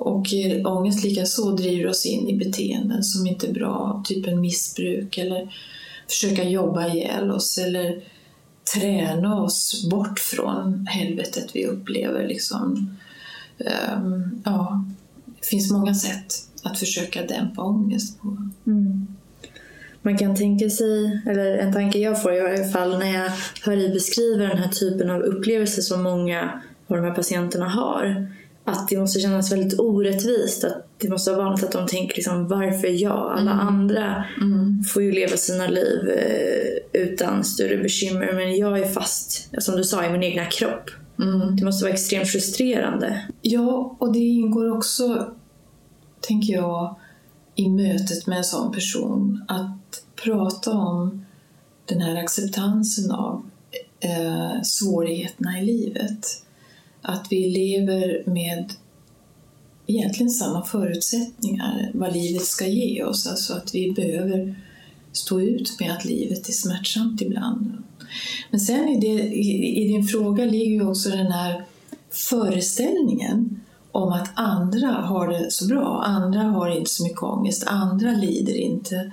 Och 0.00 0.34
eh, 0.34 0.66
ångest 0.66 1.04
likaså 1.04 1.50
driver 1.50 1.90
oss 1.90 2.06
in 2.06 2.28
i 2.28 2.36
beteenden 2.36 3.02
som 3.02 3.26
inte 3.26 3.46
är 3.48 3.52
bra, 3.52 4.02
typ 4.06 4.26
en 4.26 4.40
missbruk 4.40 5.18
eller 5.18 5.54
försöka 6.08 6.44
jobba 6.44 6.88
ihjäl 6.88 7.30
oss 7.30 7.58
eller 7.58 8.02
träna 8.74 9.42
oss 9.42 9.88
bort 9.90 10.18
från 10.18 10.86
helvetet 10.86 11.50
vi 11.52 11.66
upplever. 11.66 12.28
Liksom. 12.28 12.96
Um, 13.58 14.42
ja, 14.44 14.84
det 15.26 15.46
finns 15.46 15.72
många 15.72 15.94
sätt 15.94 16.34
att 16.62 16.78
försöka 16.78 17.22
dämpa 17.22 17.62
ångest 17.62 18.20
på. 18.20 18.36
Mm. 18.66 19.06
Man 20.02 20.18
kan 20.18 20.36
tänka 20.36 20.70
sig, 20.70 21.22
eller 21.26 21.58
en 21.58 21.72
tanke 21.72 21.98
jag 21.98 22.22
får 22.22 22.34
i 22.34 22.40
alla 22.40 22.68
fall 22.68 22.98
när 22.98 23.14
jag 23.14 23.30
hör 23.62 23.76
dig 23.76 23.88
beskriva 23.88 24.44
den 24.44 24.58
här 24.58 24.68
typen 24.68 25.10
av 25.10 25.20
upplevelser 25.20 25.82
som 25.82 26.02
många 26.02 26.62
av 26.86 26.96
de 26.96 27.04
här 27.04 27.14
patienterna 27.14 27.68
har. 27.68 28.26
Att 28.70 28.88
det 28.88 28.98
måste 28.98 29.20
kännas 29.20 29.52
väldigt 29.52 29.80
orättvist. 29.80 30.64
Att 30.64 30.86
det 30.98 31.08
måste 31.08 31.32
vara 31.32 31.44
vanligt 31.44 31.64
att 31.64 31.72
de 31.72 31.86
tänker 31.86 32.16
liksom, 32.16 32.48
varför 32.48 33.02
jag? 33.02 33.34
Alla 33.38 33.50
andra 33.50 34.24
får 34.92 35.02
ju 35.02 35.12
leva 35.12 35.36
sina 35.36 35.66
liv 35.66 36.10
eh, 36.10 37.02
utan 37.02 37.44
större 37.44 37.76
bekymmer. 37.76 38.32
Men 38.32 38.56
jag 38.56 38.78
är 38.78 38.88
fast, 38.88 39.48
som 39.58 39.76
du 39.76 39.84
sa, 39.84 40.04
i 40.04 40.10
min 40.10 40.22
egna 40.22 40.44
kropp. 40.44 40.90
Det 41.58 41.64
måste 41.64 41.84
vara 41.84 41.94
extremt 41.94 42.28
frustrerande. 42.28 43.26
Ja, 43.42 43.96
och 43.98 44.12
det 44.12 44.18
ingår 44.18 44.76
också, 44.76 45.34
tänker 46.20 46.52
jag, 46.52 46.96
i 47.54 47.68
mötet 47.68 48.26
med 48.26 48.38
en 48.38 48.44
sån 48.44 48.72
person 48.72 49.44
att 49.48 50.02
prata 50.24 50.70
om 50.70 51.26
den 51.86 52.00
här 52.00 52.16
acceptansen 52.16 53.10
av 53.10 53.50
eh, 54.00 54.62
svårigheterna 54.62 55.60
i 55.60 55.64
livet. 55.64 56.26
Att 57.02 57.26
vi 57.30 57.50
lever 57.50 58.22
med 58.26 58.72
egentligen 59.86 60.30
samma 60.30 60.64
förutsättningar 60.64 61.90
vad 61.94 62.12
livet 62.12 62.44
ska 62.44 62.66
ge 62.66 63.04
oss. 63.04 63.26
Alltså 63.26 63.54
att 63.54 63.74
vi 63.74 63.92
behöver 63.92 64.54
stå 65.12 65.40
ut 65.40 65.80
med 65.80 65.92
att 65.92 66.04
livet 66.04 66.48
är 66.48 66.52
smärtsamt 66.52 67.22
ibland. 67.22 67.72
Men 68.50 68.60
sen 68.60 68.88
i, 68.88 69.00
det, 69.00 69.22
i, 69.22 69.84
i 69.84 69.88
din 69.88 70.04
fråga 70.04 70.44
ligger 70.44 70.72
ju 70.72 70.88
också 70.88 71.08
den 71.10 71.32
här 71.32 71.64
föreställningen 72.10 73.60
om 73.92 74.12
att 74.12 74.30
andra 74.34 74.88
har 74.88 75.28
det 75.28 75.50
så 75.50 75.66
bra, 75.66 76.02
andra 76.06 76.40
har 76.40 76.70
inte 76.70 76.90
så 76.90 77.02
mycket 77.02 77.22
ångest, 77.22 77.64
andra 77.66 78.12
lider 78.12 78.56
inte. 78.56 79.12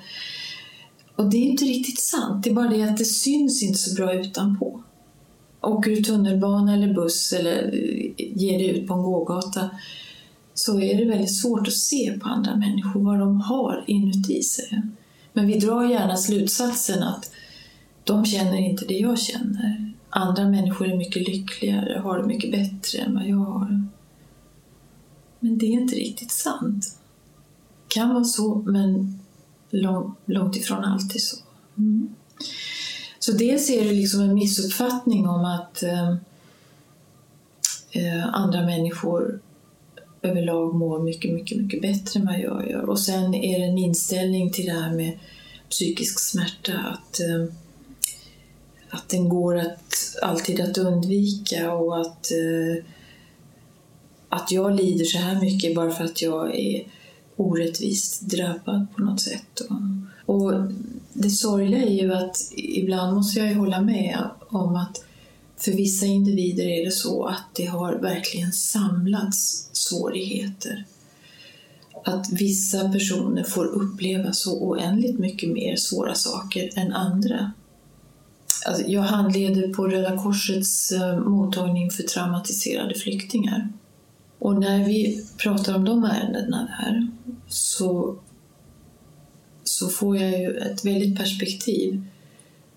Och 1.15 1.29
det 1.29 1.37
är 1.37 1.43
inte 1.43 1.65
riktigt 1.65 1.99
sant, 1.99 2.43
det 2.43 2.49
är 2.49 2.53
bara 2.53 2.69
det 2.69 2.83
att 2.83 2.97
det 2.97 3.05
syns 3.05 3.63
inte 3.63 3.77
så 3.79 3.95
bra 3.95 4.13
utanpå. 4.13 4.83
Åker 5.67 5.91
du 5.91 6.03
tunnelbana 6.03 6.73
eller 6.73 6.93
buss 6.93 7.33
eller 7.33 7.63
eh, 7.63 8.13
ger 8.17 8.57
dig 8.57 8.67
ut 8.67 8.87
på 8.87 8.93
en 8.93 9.03
gågata 9.03 9.69
så 10.53 10.81
är 10.81 10.97
det 10.97 11.05
väldigt 11.05 11.35
svårt 11.35 11.67
att 11.67 11.73
se 11.73 12.19
på 12.21 12.29
andra 12.29 12.55
människor 12.55 13.03
vad 13.03 13.19
de 13.19 13.41
har 13.41 13.83
inuti 13.87 14.43
sig. 14.43 14.81
Men 15.33 15.47
vi 15.47 15.59
drar 15.59 15.89
gärna 15.89 16.17
slutsatsen 16.17 17.03
att 17.03 17.31
de 18.03 18.25
känner 18.25 18.57
inte 18.57 18.85
det 18.85 18.97
jag 18.97 19.19
känner. 19.19 19.93
Andra 20.09 20.49
människor 20.49 20.91
är 20.91 20.97
mycket 20.97 21.27
lyckligare, 21.27 21.99
har 21.99 22.19
det 22.19 22.27
mycket 22.27 22.51
bättre 22.51 22.99
än 22.99 23.13
vad 23.15 23.27
jag 23.27 23.37
har. 23.37 23.87
Men 25.39 25.57
det 25.57 25.65
är 25.65 25.71
inte 25.71 25.95
riktigt 25.95 26.31
sant. 26.31 26.99
Det 27.87 27.93
kan 27.93 28.13
vara 28.13 28.23
så, 28.23 28.55
men 28.55 29.19
lång, 29.69 30.15
långt 30.25 30.55
ifrån 30.55 30.83
alltid 30.83 31.23
så. 31.23 31.37
Mm. 31.77 32.09
Så 33.27 33.33
dels 33.33 33.69
är 33.69 33.83
det 33.83 33.93
liksom 33.93 34.21
en 34.21 34.33
missuppfattning 34.33 35.27
om 35.27 35.45
att 35.45 35.83
ehm, 35.83 36.17
eh, 37.91 38.33
andra 38.33 38.65
människor 38.65 39.39
överlag 40.21 40.75
mår 40.75 40.99
mycket, 40.99 41.33
mycket, 41.33 41.57
mycket 41.57 41.81
bättre 41.81 42.19
än 42.19 42.25
vad 42.25 42.39
jag 42.39 42.69
gör. 42.69 42.89
Och 42.89 42.99
sen 42.99 43.33
är 43.33 43.59
det 43.59 43.65
en 43.65 43.77
inställning 43.77 44.51
till 44.51 44.65
det 44.65 44.71
här 44.71 44.93
med 44.93 45.19
psykisk 45.69 46.19
smärta, 46.19 46.73
att, 46.73 47.19
eh, 47.19 47.53
att 48.89 49.09
den 49.09 49.29
går 49.29 49.57
att, 49.57 50.17
alltid 50.21 50.61
att 50.61 50.77
undvika 50.77 51.73
och 51.73 52.01
att, 52.01 52.31
eh, 52.31 52.83
att 54.29 54.51
jag 54.51 54.75
lider 54.75 55.05
så 55.05 55.17
här 55.17 55.41
mycket 55.41 55.75
bara 55.75 55.91
för 55.91 56.03
att 56.03 56.21
jag 56.21 56.55
är 56.55 56.87
orättvist 57.35 58.21
drabbad 58.21 58.87
på 58.95 59.01
något 59.01 59.21
sätt. 59.21 59.61
Och, 60.25 60.35
och 60.35 60.53
det 61.17 61.29
sorgliga 61.29 61.83
är 61.83 61.93
ju 61.93 62.13
att 62.13 62.37
ibland 62.55 63.15
måste 63.15 63.39
jag 63.39 63.49
ju 63.49 63.55
hålla 63.55 63.81
med 63.81 64.29
om 64.49 64.75
att 64.75 65.03
för 65.57 65.71
vissa 65.71 66.05
individer 66.05 66.67
är 66.67 66.85
det 66.85 66.91
så 66.91 67.25
att 67.25 67.43
det 67.53 67.65
har 67.65 67.95
verkligen 67.95 68.51
samlats 68.51 69.69
svårigheter. 69.71 70.85
Att 72.05 72.31
vissa 72.31 72.89
personer 72.89 73.43
får 73.43 73.65
uppleva 73.65 74.33
så 74.33 74.59
oändligt 74.61 75.19
mycket 75.19 75.49
mer 75.49 75.75
svåra 75.75 76.15
saker 76.15 76.69
än 76.75 76.93
andra. 76.93 77.51
Alltså, 78.65 78.83
jag 78.87 79.01
handleder 79.01 79.73
på 79.73 79.87
Röda 79.87 80.17
Korsets 80.17 80.91
eh, 80.91 81.19
mottagning 81.19 81.91
för 81.91 82.03
traumatiserade 82.03 82.95
flyktingar. 82.95 83.69
Och 84.39 84.59
när 84.59 84.85
vi 84.85 85.25
pratar 85.37 85.75
om 85.75 85.85
de 85.85 86.03
ärendena 86.03 86.67
här 86.71 87.07
så, 87.47 88.15
så 89.79 89.89
får 89.89 90.17
jag 90.17 90.39
ju 90.39 90.57
ett 90.57 90.85
väldigt 90.85 91.17
perspektiv 91.17 92.03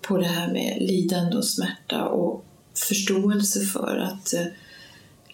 på 0.01 0.17
det 0.17 0.25
här 0.25 0.53
med 0.53 0.77
lidande 0.81 1.37
och 1.37 1.45
smärta 1.45 2.05
och 2.05 2.45
förståelse 2.87 3.59
för 3.59 3.97
att 3.97 4.33
eh, 4.33 4.45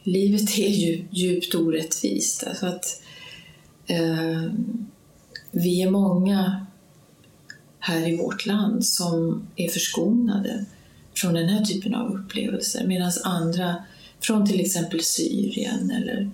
livet 0.04 0.58
är 0.58 0.70
ju 0.70 1.06
djupt 1.12 1.56
orättvist. 1.56 2.44
Alltså 2.44 2.66
att 2.66 3.02
eh, 3.86 4.52
vi 5.52 5.82
är 5.82 5.90
många 5.90 6.66
här 7.80 8.08
i 8.08 8.18
vårt 8.18 8.46
land 8.46 8.86
som 8.86 9.48
är 9.56 9.70
förskonade 9.70 10.66
från 11.16 11.34
den 11.34 11.50
här 11.50 11.66
typen 11.66 11.96
av 11.96 12.16
upplevelser 12.16 12.88
medan 12.88 13.12
andra 13.24 13.76
från 14.20 14.48
till 14.48 14.62
exempel 14.62 15.04
Syrien 15.04 15.92
eller 15.92 16.22
eh, 16.22 16.28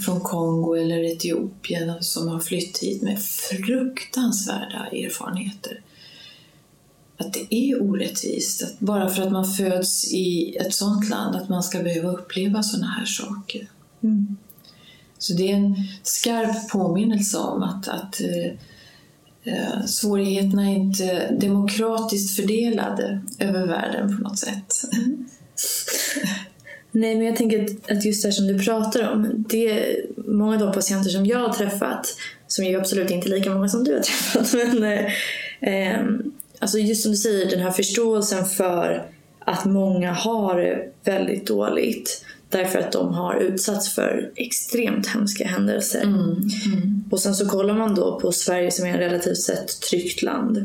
från 0.00 0.20
Kongo 0.20 0.74
eller 0.74 1.04
Etiopien 1.04 2.04
som 2.04 2.28
har 2.28 2.40
flytt 2.40 2.78
hit 2.78 3.02
med 3.02 3.22
fruktansvärda 3.22 4.86
erfarenheter. 4.92 5.80
Att 7.16 7.32
det 7.32 7.54
är 7.54 7.82
orättvist, 7.82 8.62
att 8.62 8.80
bara 8.80 9.08
för 9.08 9.22
att 9.22 9.32
man 9.32 9.52
föds 9.52 10.12
i 10.12 10.56
ett 10.56 10.74
sådant 10.74 11.08
land 11.08 11.36
att 11.36 11.48
man 11.48 11.62
ska 11.62 11.82
behöva 11.82 12.10
uppleva 12.10 12.62
sådana 12.62 12.86
här 12.86 13.04
saker. 13.04 13.68
Mm. 14.02 14.36
Så 15.18 15.32
det 15.32 15.52
är 15.52 15.56
en 15.56 15.76
skarp 16.02 16.68
påminnelse 16.68 17.38
om 17.38 17.62
att, 17.62 17.88
att 17.88 18.20
eh, 18.20 18.52
eh, 19.54 19.84
svårigheterna 19.86 20.70
är 20.70 20.74
inte 20.74 21.36
demokratiskt 21.40 22.36
fördelade 22.36 23.22
över 23.38 23.66
världen 23.66 24.16
på 24.16 24.22
något 24.22 24.38
sätt. 24.38 24.74
Nej, 26.92 27.16
men 27.16 27.26
jag 27.26 27.36
tänker 27.36 27.64
att- 27.64 27.90
att 27.90 28.04
just 28.04 28.22
det 28.24 28.32
som 28.32 28.46
du 28.46 28.58
pratar 28.58 29.10
om, 29.12 29.44
det 29.48 29.68
är 29.70 29.96
många 30.16 30.54
av 30.54 30.60
de 30.60 30.72
patienter 30.72 31.10
som 31.10 31.26
jag 31.26 31.38
har 31.38 31.54
träffat, 31.54 32.16
som 32.46 32.64
är 32.64 32.70
ju 32.70 32.76
absolut 32.80 33.10
inte 33.10 33.28
lika 33.28 33.50
många 33.50 33.68
som 33.68 33.84
du 33.84 33.92
har 33.94 34.00
träffat, 34.42 34.52
men 34.52 34.82
eh, 34.84 35.92
eh, 35.92 36.04
alltså 36.58 36.78
just 36.78 37.02
som 37.02 37.12
du 37.12 37.18
säger, 37.18 37.50
den 37.50 37.60
här 37.60 37.70
förståelsen 37.70 38.44
för 38.46 39.06
att 39.44 39.64
många 39.64 40.12
har 40.12 40.60
det 40.60 40.88
väldigt 41.04 41.46
dåligt. 41.46 42.24
Därför 42.48 42.78
att 42.78 42.92
de 42.92 43.14
har 43.14 43.36
utsatts 43.40 43.94
för 43.94 44.30
extremt 44.36 45.06
hemska 45.06 45.46
händelser. 45.46 46.02
Och 47.10 47.20
sen 47.20 47.34
så 47.34 47.48
kollar 47.48 47.74
man 47.74 47.94
då 47.94 48.20
på 48.20 48.32
Sverige 48.32 48.70
som 48.70 48.86
är 48.86 48.94
ett 48.94 49.00
relativt 49.00 49.36
sett 49.38 49.80
tryggt 49.90 50.22
land. 50.22 50.64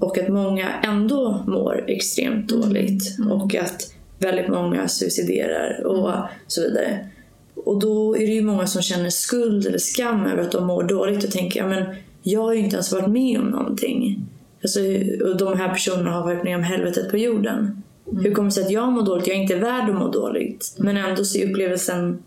Och 0.00 0.18
att 0.18 0.28
många 0.28 0.68
ändå 0.82 1.44
mår 1.46 1.84
extremt 1.88 2.48
dåligt. 2.48 3.02
Och 3.30 3.54
att 3.54 3.92
väldigt 4.18 4.48
många 4.48 4.88
suiciderar 4.88 5.86
och 5.86 6.12
så 6.46 6.60
vidare. 6.60 7.08
Och 7.54 7.80
då 7.80 8.16
är 8.16 8.26
det 8.26 8.32
ju 8.32 8.42
många 8.42 8.66
som 8.66 8.82
känner 8.82 9.10
skuld 9.10 9.66
eller 9.66 9.78
skam 9.78 10.26
över 10.26 10.42
att 10.42 10.52
de 10.52 10.66
mår 10.66 10.82
dåligt 10.82 11.24
och 11.24 11.30
tänker 11.30 11.60
ja, 11.60 11.66
men 11.66 11.84
jag 12.22 12.42
har 12.42 12.52
ju 12.52 12.60
inte 12.60 12.76
ens 12.76 12.92
varit 12.92 13.10
med 13.10 13.40
om 13.40 13.46
någonting. 13.46 14.26
Alltså, 14.62 14.80
och 15.24 15.36
de 15.36 15.58
här 15.58 15.68
personerna 15.68 16.10
har 16.10 16.24
varit 16.24 16.44
med 16.44 16.56
om 16.56 16.62
helvetet 16.62 17.10
på 17.10 17.16
jorden. 17.16 17.82
Hur 18.22 18.34
kommer 18.34 18.48
det 18.48 18.54
sig 18.54 18.64
att 18.64 18.70
jag 18.70 18.92
mår 18.92 19.02
dåligt? 19.02 19.26
Jag 19.26 19.36
är 19.36 19.40
inte 19.40 19.56
värd 19.56 19.88
att 19.88 19.94
må 19.94 20.08
dåligt. 20.08 20.74
Men 20.78 20.96
ändå 20.96 21.24
så 21.24 21.38
är 21.38 21.50
upplevelsen 21.50 22.22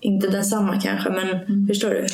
inte 0.00 0.28
densamma 0.28 0.80
kanske. 0.80 1.10
Men 1.10 1.66
förstår 1.66 1.90
du? 1.90 2.06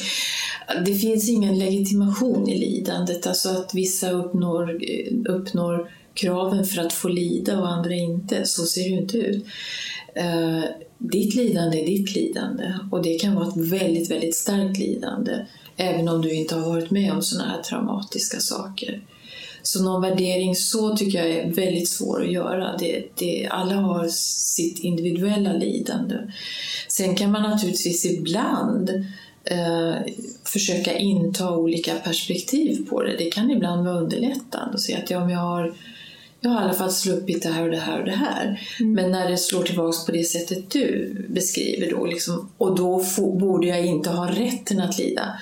Det 0.85 0.95
finns 0.95 1.29
ingen 1.29 1.59
legitimation 1.59 2.49
i 2.49 2.59
lidandet, 2.59 3.27
alltså 3.27 3.49
att 3.49 3.75
vissa 3.75 4.11
uppnår, 4.11 4.81
uppnår 5.29 5.91
kraven 6.15 6.65
för 6.65 6.83
att 6.83 6.93
få 6.93 7.09
lida 7.09 7.59
och 7.59 7.69
andra 7.69 7.95
inte. 7.95 8.47
Så 8.47 8.65
ser 8.65 8.83
det 8.83 8.89
ju 8.89 9.01
inte 9.01 9.19
ut. 9.19 9.47
Eh, 10.15 10.63
ditt 10.99 11.35
lidande 11.35 11.83
är 11.83 11.87
ditt 11.87 12.15
lidande 12.15 12.75
och 12.91 13.03
det 13.03 13.19
kan 13.19 13.35
vara 13.35 13.49
ett 13.49 13.57
väldigt, 13.57 14.11
väldigt 14.11 14.37
starkt 14.37 14.79
lidande 14.79 15.47
även 15.77 16.09
om 16.09 16.23
du 16.23 16.35
inte 16.35 16.55
har 16.55 16.73
varit 16.73 16.91
med 16.91 17.13
om 17.13 17.23
sådana 17.23 17.51
här 17.51 17.63
traumatiska 17.63 18.41
saker. 18.41 19.03
Så 19.63 19.83
någon 19.83 20.03
värdering 20.03 20.57
så 20.57 20.97
tycker 20.97 21.19
jag 21.19 21.31
är 21.31 21.51
väldigt 21.51 21.89
svår 21.89 22.23
att 22.23 22.33
göra. 22.33 22.77
Det, 22.77 23.05
det, 23.19 23.49
alla 23.51 23.75
har 23.75 24.09
sitt 24.09 24.79
individuella 24.79 25.53
lidande. 25.53 26.17
Sen 26.89 27.15
kan 27.15 27.31
man 27.31 27.43
naturligtvis 27.43 28.05
ibland 28.05 28.91
eh, 29.45 29.95
försöka 30.45 30.99
inta 30.99 31.57
olika 31.57 31.95
perspektiv 31.95 32.87
på 32.89 33.03
det. 33.03 33.17
Det 33.17 33.31
kan 33.31 33.51
ibland 33.51 33.85
vara 33.85 33.99
underlättande 33.99 34.75
att 34.75 34.81
se 34.81 34.95
att 34.95 35.11
ja, 35.11 35.31
jag 35.31 35.39
har 35.39 35.75
jag 36.45 36.51
har 36.51 36.61
i 36.61 36.65
alla 36.65 36.75
fall 36.75 36.93
sluppit 36.93 37.43
det 37.43 37.49
här 37.49 37.63
och 37.63 37.71
det 37.71 37.81
här 37.81 37.99
och 37.99 38.05
det 38.05 38.17
här. 38.17 38.61
Mm. 38.81 38.93
Men 38.93 39.11
när 39.11 39.31
det 39.31 39.37
slår 39.37 39.63
tillbaka 39.63 39.99
på 40.07 40.13
det 40.13 40.25
sättet 40.25 40.71
du 40.71 41.17
beskriver 41.29 41.91
då, 41.91 42.07
liksom, 42.07 42.49
och 42.59 42.77
då 42.77 43.01
får, 43.01 43.39
borde 43.39 43.67
jag 43.67 43.87
inte 43.87 44.11
ha 44.11 44.31
rätten 44.31 44.81
att 44.81 44.99
lida, 44.99 45.39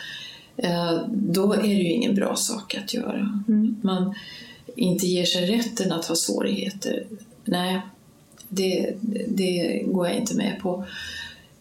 eh, 0.56 0.98
då 1.08 1.52
är 1.52 1.62
det 1.62 1.68
ju 1.68 1.92
ingen 1.92 2.14
bra 2.14 2.36
sak 2.36 2.74
att 2.74 2.94
göra. 2.94 3.42
Mm. 3.48 3.76
Man 3.82 4.14
inte 4.76 5.06
ger 5.06 5.24
sig 5.24 5.46
rätten 5.46 5.92
att 5.92 6.06
ha 6.06 6.14
svårigheter. 6.14 7.06
Nej, 7.44 7.80
det, 8.48 8.94
det 9.28 9.82
går 9.86 10.06
jag 10.06 10.16
inte 10.16 10.36
med 10.36 10.58
på. 10.62 10.84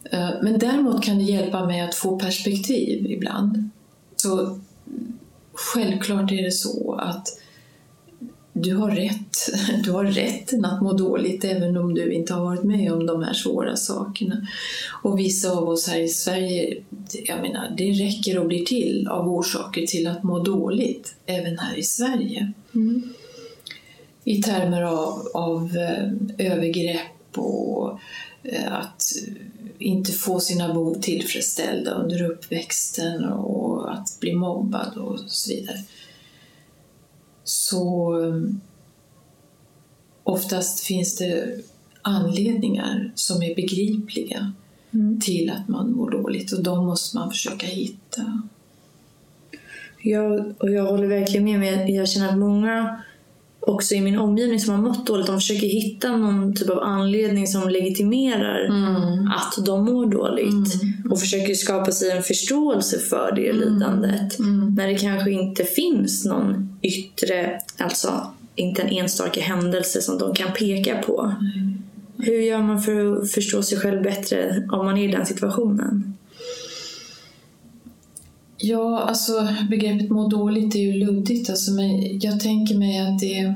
Eh, 0.03 0.29
men 0.41 0.59
däremot 0.59 1.03
kan 1.03 1.17
det 1.17 1.23
hjälpa 1.23 1.65
mig 1.65 1.81
att 1.81 1.95
få 1.95 2.19
perspektiv 2.19 3.11
ibland. 3.11 3.69
Så 4.15 4.59
självklart 5.53 6.31
är 6.31 6.43
det 6.43 6.51
så 6.51 6.93
att 6.93 7.27
du 8.61 8.75
har 8.75 8.91
rätt. 8.91 9.49
Du 9.83 9.91
har 9.91 10.05
rätten 10.05 10.65
att 10.65 10.81
må 10.81 10.93
dåligt 10.93 11.43
även 11.43 11.77
om 11.77 11.93
du 11.93 12.13
inte 12.13 12.33
har 12.33 12.43
varit 12.43 12.63
med 12.63 12.93
om 12.93 13.05
de 13.05 13.23
här 13.23 13.33
svåra 13.33 13.75
sakerna. 13.75 14.47
Och 15.03 15.19
vissa 15.19 15.51
av 15.51 15.69
oss 15.69 15.87
här 15.87 15.99
i 15.99 16.07
Sverige, 16.07 16.83
jag 17.11 17.41
menar, 17.41 17.75
det 17.77 17.91
räcker 17.91 18.39
och 18.39 18.47
blir 18.47 18.65
till 18.65 19.07
av 19.07 19.29
orsaker 19.29 19.85
till 19.85 20.07
att 20.07 20.23
må 20.23 20.39
dåligt, 20.39 21.15
även 21.25 21.59
här 21.59 21.77
i 21.77 21.83
Sverige. 21.83 22.53
Mm. 22.75 23.13
I 24.23 24.41
termer 24.41 24.81
av, 24.81 25.27
av 25.33 25.77
övergrepp 26.37 27.37
och 27.37 27.99
att 28.67 29.03
inte 29.79 30.11
få 30.11 30.39
sina 30.39 30.67
behov 30.67 31.01
tillfredsställda 31.01 31.91
under 31.91 32.31
uppväxten 32.31 33.25
och 33.25 33.93
att 33.93 34.17
bli 34.19 34.33
mobbad 34.33 34.97
och 34.97 35.19
så 35.27 35.53
vidare 35.53 35.77
så 37.49 38.13
um, 38.15 38.61
oftast 40.23 40.79
finns 40.79 41.17
det 41.17 41.61
anledningar 42.01 43.11
som 43.15 43.43
är 43.43 43.55
begripliga 43.55 44.53
mm. 44.91 45.19
till 45.19 45.49
att 45.49 45.67
man 45.67 45.91
mår 45.91 46.11
dåligt 46.11 46.51
och 46.51 46.63
de 46.63 46.85
måste 46.85 47.17
man 47.17 47.29
försöka 47.29 47.67
hitta. 47.67 48.41
Jag, 50.01 50.53
och 50.57 50.71
jag 50.71 50.85
håller 50.85 51.07
verkligen 51.07 51.43
med. 51.43 51.59
Men 51.59 51.93
jag 51.93 52.09
känner 52.09 52.29
att 52.29 52.37
många 52.37 53.03
också 53.59 53.95
i 53.95 54.01
min 54.01 54.17
omgivning 54.19 54.59
som 54.59 54.73
har 54.73 54.81
mått 54.81 55.07
dåligt, 55.07 55.27
de 55.27 55.39
försöker 55.39 55.67
hitta 55.67 56.17
någon 56.17 56.55
typ 56.55 56.69
av 56.69 56.79
anledning 56.79 57.47
som 57.47 57.69
legitimerar 57.69 58.65
mm. 58.65 59.27
att 59.27 59.65
de 59.65 59.85
mår 59.85 60.05
dåligt. 60.05 60.81
Mm. 60.81 61.11
Och 61.11 61.19
försöker 61.19 61.53
skapa 61.53 61.91
sig 61.91 62.11
en 62.11 62.23
förståelse 62.23 62.99
för 62.99 63.31
det 63.35 63.49
mm. 63.49 63.61
lidandet. 63.61 64.39
Mm. 64.39 64.75
När 64.75 64.87
det 64.87 64.95
kanske 64.95 65.31
inte 65.31 65.63
finns 65.63 66.25
någon 66.25 66.79
yttre, 66.81 67.59
alltså 67.77 68.31
inte 68.55 68.81
en 68.81 68.89
enstaka 68.89 69.41
händelse 69.41 70.01
som 70.01 70.17
de 70.17 70.33
kan 70.33 70.53
peka 70.53 70.97
på. 70.97 71.33
Hur 72.17 72.41
gör 72.41 72.61
man 72.61 72.81
för 72.81 73.21
att 73.21 73.31
förstå 73.31 73.63
sig 73.63 73.77
själv 73.77 74.03
bättre 74.03 74.67
om 74.71 74.85
man 74.85 74.97
är 74.97 75.09
i 75.09 75.11
den 75.11 75.25
situationen? 75.25 76.17
Ja, 78.61 78.99
alltså 78.99 79.47
begreppet 79.69 80.09
må 80.09 80.27
dåligt 80.27 80.75
är 80.75 80.79
ju 80.79 80.93
luddigt. 80.93 81.49
Alltså, 81.49 81.71
men 81.71 82.19
jag 82.19 82.39
tänker 82.39 82.75
mig 82.75 82.99
att 82.99 83.19
det 83.19 83.53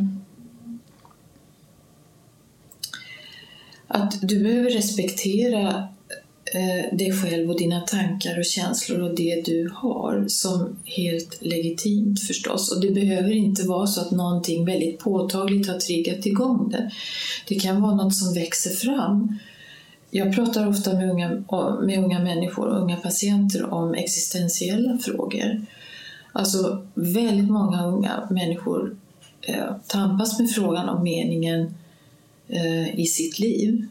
att 3.87 4.15
du 4.21 4.43
behöver 4.43 4.69
respektera 4.69 5.87
eh, 6.53 6.97
dig 6.97 7.13
själv 7.13 7.49
och 7.49 7.59
dina 7.59 7.81
tankar 7.81 8.39
och 8.39 8.45
känslor 8.45 9.01
och 9.01 9.15
det 9.15 9.45
du 9.45 9.71
har 9.75 10.25
som 10.27 10.75
helt 10.85 11.37
legitimt 11.41 12.19
förstås. 12.19 12.71
Och 12.71 12.81
det 12.81 12.91
behöver 12.91 13.31
inte 13.31 13.63
vara 13.63 13.87
så 13.87 14.01
att 14.01 14.11
någonting 14.11 14.65
väldigt 14.65 14.99
påtagligt 14.99 15.67
har 15.67 15.79
triggat 15.79 16.25
igång 16.25 16.69
det. 16.69 16.91
Det 17.47 17.55
kan 17.55 17.81
vara 17.81 17.95
något 17.95 18.15
som 18.15 18.33
växer 18.33 18.71
fram 18.71 19.39
jag 20.15 20.35
pratar 20.35 20.67
ofta 20.67 20.93
med 20.93 21.11
unga, 21.11 21.29
med 21.81 21.99
unga 21.99 22.19
människor 22.19 22.67
och 22.67 22.81
unga 22.81 22.95
patienter 22.97 23.73
om 23.73 23.93
existentiella 23.93 24.97
frågor. 24.97 25.65
Alltså 26.31 26.87
väldigt 26.93 27.49
många 27.49 27.85
unga 27.85 28.27
människor 28.29 28.97
eh, 29.41 29.75
tampas 29.87 30.39
med 30.39 30.51
frågan 30.51 30.89
om 30.89 31.03
meningen 31.03 31.73
eh, 32.47 32.99
i 32.99 33.05
sitt 33.05 33.39
liv. 33.39 33.87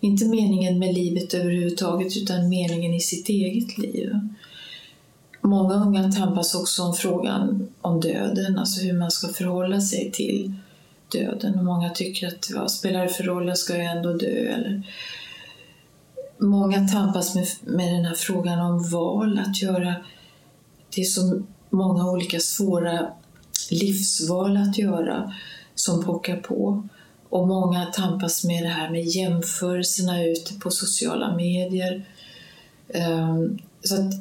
Inte 0.00 0.24
meningen 0.24 0.78
med 0.78 0.94
livet 0.94 1.34
överhuvudtaget 1.34 2.16
utan 2.16 2.48
meningen 2.48 2.94
i 2.94 3.00
sitt 3.00 3.28
eget 3.28 3.78
liv. 3.78 4.10
Många 5.40 5.74
unga 5.74 6.12
tampas 6.12 6.54
också 6.54 6.82
om 6.82 6.94
frågan 6.94 7.68
om 7.80 8.00
döden, 8.00 8.58
alltså 8.58 8.82
hur 8.82 8.92
man 8.92 9.10
ska 9.10 9.28
förhålla 9.28 9.80
sig 9.80 10.10
till 10.10 10.54
döden. 11.12 11.58
Och 11.58 11.64
många 11.64 11.90
tycker 11.90 12.28
att 12.28 12.50
vad 12.54 12.70
spelar 12.70 13.02
det 13.02 13.08
för 13.08 13.24
roll, 13.24 13.48
jag 13.48 13.58
ska 13.58 13.76
ju 13.76 13.82
ändå 13.82 14.12
dö. 14.12 14.54
Eller, 14.54 14.82
många 16.38 16.88
tampas 16.88 17.34
med, 17.34 17.46
med 17.62 17.94
den 17.94 18.04
här 18.04 18.14
frågan 18.14 18.60
om 18.60 18.90
val, 18.90 19.38
att 19.38 19.62
göra... 19.62 19.94
Det 20.94 21.00
är 21.00 21.04
så 21.04 21.42
många 21.70 22.10
olika 22.10 22.40
svåra 22.40 23.08
livsval 23.70 24.56
att 24.56 24.78
göra 24.78 25.32
som 25.74 26.04
pockar 26.04 26.36
på. 26.36 26.88
Och 27.28 27.48
många 27.48 27.84
tampas 27.84 28.44
med 28.44 28.62
det 28.62 28.68
här 28.68 28.90
med 28.90 29.04
jämförelserna 29.04 30.24
ute 30.24 30.54
på 30.54 30.70
sociala 30.70 31.36
medier. 31.36 32.06
Um, 32.94 33.58
så 33.82 33.94
att, 33.94 34.14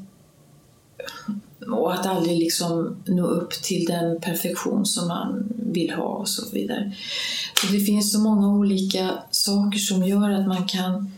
och 1.69 1.93
att 1.93 2.05
aldrig 2.05 2.39
liksom 2.39 2.97
nå 3.05 3.27
upp 3.27 3.51
till 3.51 3.85
den 3.85 4.21
perfektion 4.21 4.85
som 4.85 5.07
man 5.07 5.53
vill 5.57 5.93
ha 5.93 6.03
och 6.03 6.29
så 6.29 6.49
vidare. 6.51 6.91
Så 7.61 7.73
det 7.73 7.79
finns 7.79 8.13
så 8.13 8.19
många 8.19 8.49
olika 8.49 9.11
saker 9.31 9.79
som 9.79 10.03
gör 10.03 10.29
att 10.29 10.47
man 10.47 10.67
kan 10.67 11.11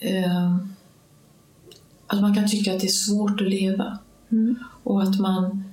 eh, 0.00 0.56
att 2.06 2.20
man 2.20 2.34
kan 2.34 2.48
tycka 2.48 2.74
att 2.74 2.80
det 2.80 2.86
är 2.86 2.88
svårt 2.88 3.40
att 3.40 3.48
leva. 3.48 3.98
Mm. 4.30 4.56
Och 4.82 5.02
att 5.02 5.20
man 5.20 5.64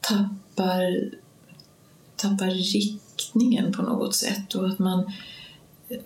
tappar, 0.00 1.10
tappar 2.16 2.46
riktningen 2.46 3.72
på 3.72 3.82
något 3.82 4.14
sätt. 4.14 4.54
Och 4.54 4.68
att 4.68 4.78
man 4.78 5.12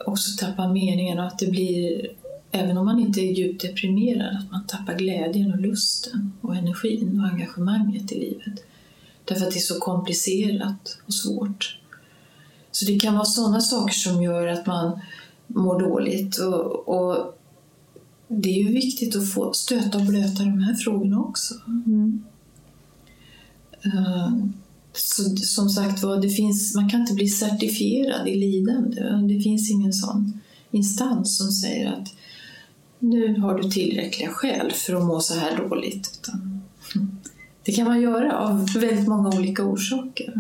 också 0.07 0.47
tappar 0.47 0.69
meningen 0.69 1.19
och 1.19 1.27
att 1.27 1.39
det 1.39 1.47
blir, 1.47 2.11
även 2.51 2.79
om 2.79 2.85
man 2.85 3.01
inte 3.01 3.21
är 3.21 3.33
djupt 3.33 3.63
deprimerad, 3.63 4.37
att 4.37 4.51
man 4.51 4.67
tappar 4.67 4.95
glädjen 4.95 5.53
och 5.53 5.61
lusten 5.61 6.33
och 6.41 6.57
energin 6.57 7.21
och 7.21 7.27
engagemanget 7.27 8.13
i 8.13 8.21
livet. 8.21 8.65
Därför 9.25 9.47
att 9.47 9.53
det 9.53 9.59
är 9.59 9.61
så 9.61 9.81
komplicerat 9.81 10.99
och 11.07 11.15
svårt. 11.15 11.79
Så 12.71 12.85
det 12.85 12.99
kan 12.99 13.15
vara 13.15 13.25
sådana 13.25 13.61
saker 13.61 13.95
som 13.95 14.23
gör 14.23 14.47
att 14.47 14.67
man 14.67 15.01
mår 15.55 15.81
dåligt. 15.81 16.39
Och, 16.39 16.89
och, 16.89 17.39
det 18.29 18.49
är 18.49 18.63
ju 18.63 18.73
viktigt 18.73 19.17
att 19.17 19.33
få 19.33 19.53
stöta 19.53 19.99
och 19.99 20.05
blöta 20.05 20.43
de 20.43 20.61
här 20.61 20.75
frågorna 20.75 21.21
också. 21.21 21.55
Mm. 21.67 22.25
Uh, 23.87 24.47
så, 24.93 25.37
som 25.37 25.69
sagt 25.69 26.03
det 26.23 26.29
finns, 26.29 26.75
man 26.75 26.89
kan 26.89 27.01
inte 27.01 27.15
bli 27.15 27.29
certifierad 27.29 28.29
i 28.29 28.37
lidande. 28.37 29.03
Det 29.35 29.41
finns 29.43 29.71
ingen 29.71 29.93
sån 29.93 30.41
instans 30.71 31.39
som 31.39 31.51
säger 31.51 31.93
att 31.93 32.09
nu 32.99 33.41
har 33.41 33.59
du 33.59 33.71
tillräckliga 33.71 34.31
skäl 34.31 34.71
för 34.71 34.95
att 34.95 35.05
må 35.05 35.21
så 35.21 35.35
här 35.35 35.57
dåligt. 35.57 36.21
Utan 36.21 36.63
det 37.65 37.73
kan 37.73 37.85
man 37.85 38.01
göra 38.01 38.39
av 38.39 38.67
väldigt 38.75 39.09
många 39.09 39.29
olika 39.29 39.65
orsaker. 39.65 40.35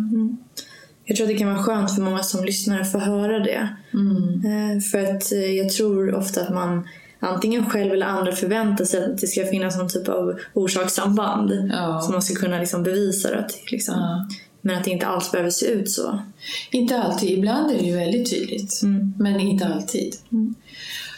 Jag 1.04 1.16
tror 1.16 1.26
att 1.26 1.32
det 1.32 1.38
kan 1.38 1.48
vara 1.48 1.62
skönt 1.62 1.94
för 1.94 2.02
många 2.02 2.22
som 2.22 2.44
lyssnar 2.44 2.80
att 2.80 2.92
få 2.92 2.98
höra 2.98 3.38
det. 3.38 3.76
Eh, 3.94 4.80
För 4.80 5.14
att 5.14 5.32
eh, 5.32 5.52
jag 5.52 5.70
tror 5.70 6.14
ofta 6.14 6.40
att 6.42 6.54
man 6.54 6.88
antingen 7.20 7.70
själv 7.70 7.92
eller 7.92 8.06
andra 8.06 8.32
förväntar 8.32 8.84
sig 8.84 9.04
att 9.04 9.18
det 9.18 9.26
ska 9.26 9.44
finnas 9.44 9.76
någon 9.76 9.88
typ 9.88 10.08
av 10.08 10.38
orsakssamband. 10.54 11.70
Ja. 11.72 12.00
Som 12.00 12.12
man 12.12 12.22
ska 12.22 12.34
kunna 12.34 12.58
liksom 12.58 12.82
bevisa 12.82 13.30
det 13.30 13.48
till. 13.48 13.72
Liksom. 13.72 13.94
Ja. 13.94 14.28
Men 14.60 14.78
att 14.78 14.84
det 14.84 14.90
inte 14.90 15.06
alls 15.06 15.32
behöver 15.32 15.50
se 15.50 15.66
ut 15.66 15.90
så. 15.90 16.22
Inte 16.70 17.02
alltid, 17.02 17.38
ibland 17.38 17.70
är 17.70 17.78
det 17.78 17.84
ju 17.84 17.96
väldigt 17.96 18.30
tydligt. 18.30 18.80
Men 19.18 19.40
inte 19.40 19.66
alltid. 19.66 20.14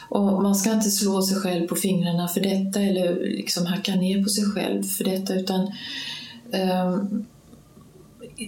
Och 0.09 0.43
man 0.43 0.55
ska 0.55 0.73
inte 0.73 0.91
slå 0.91 1.23
sig 1.23 1.37
själv 1.37 1.67
på 1.67 1.77
fingrarna 1.77 2.29
för 2.29 2.41
detta 2.41 2.81
eller 2.81 3.15
liksom 3.15 3.67
hacka 3.67 3.95
ner 3.95 4.23
på 4.23 4.29
sig 4.29 4.45
själv 4.45 4.83
för 4.83 5.05
detta 5.05 5.35
utan 5.35 5.73
ehm, 6.53 7.25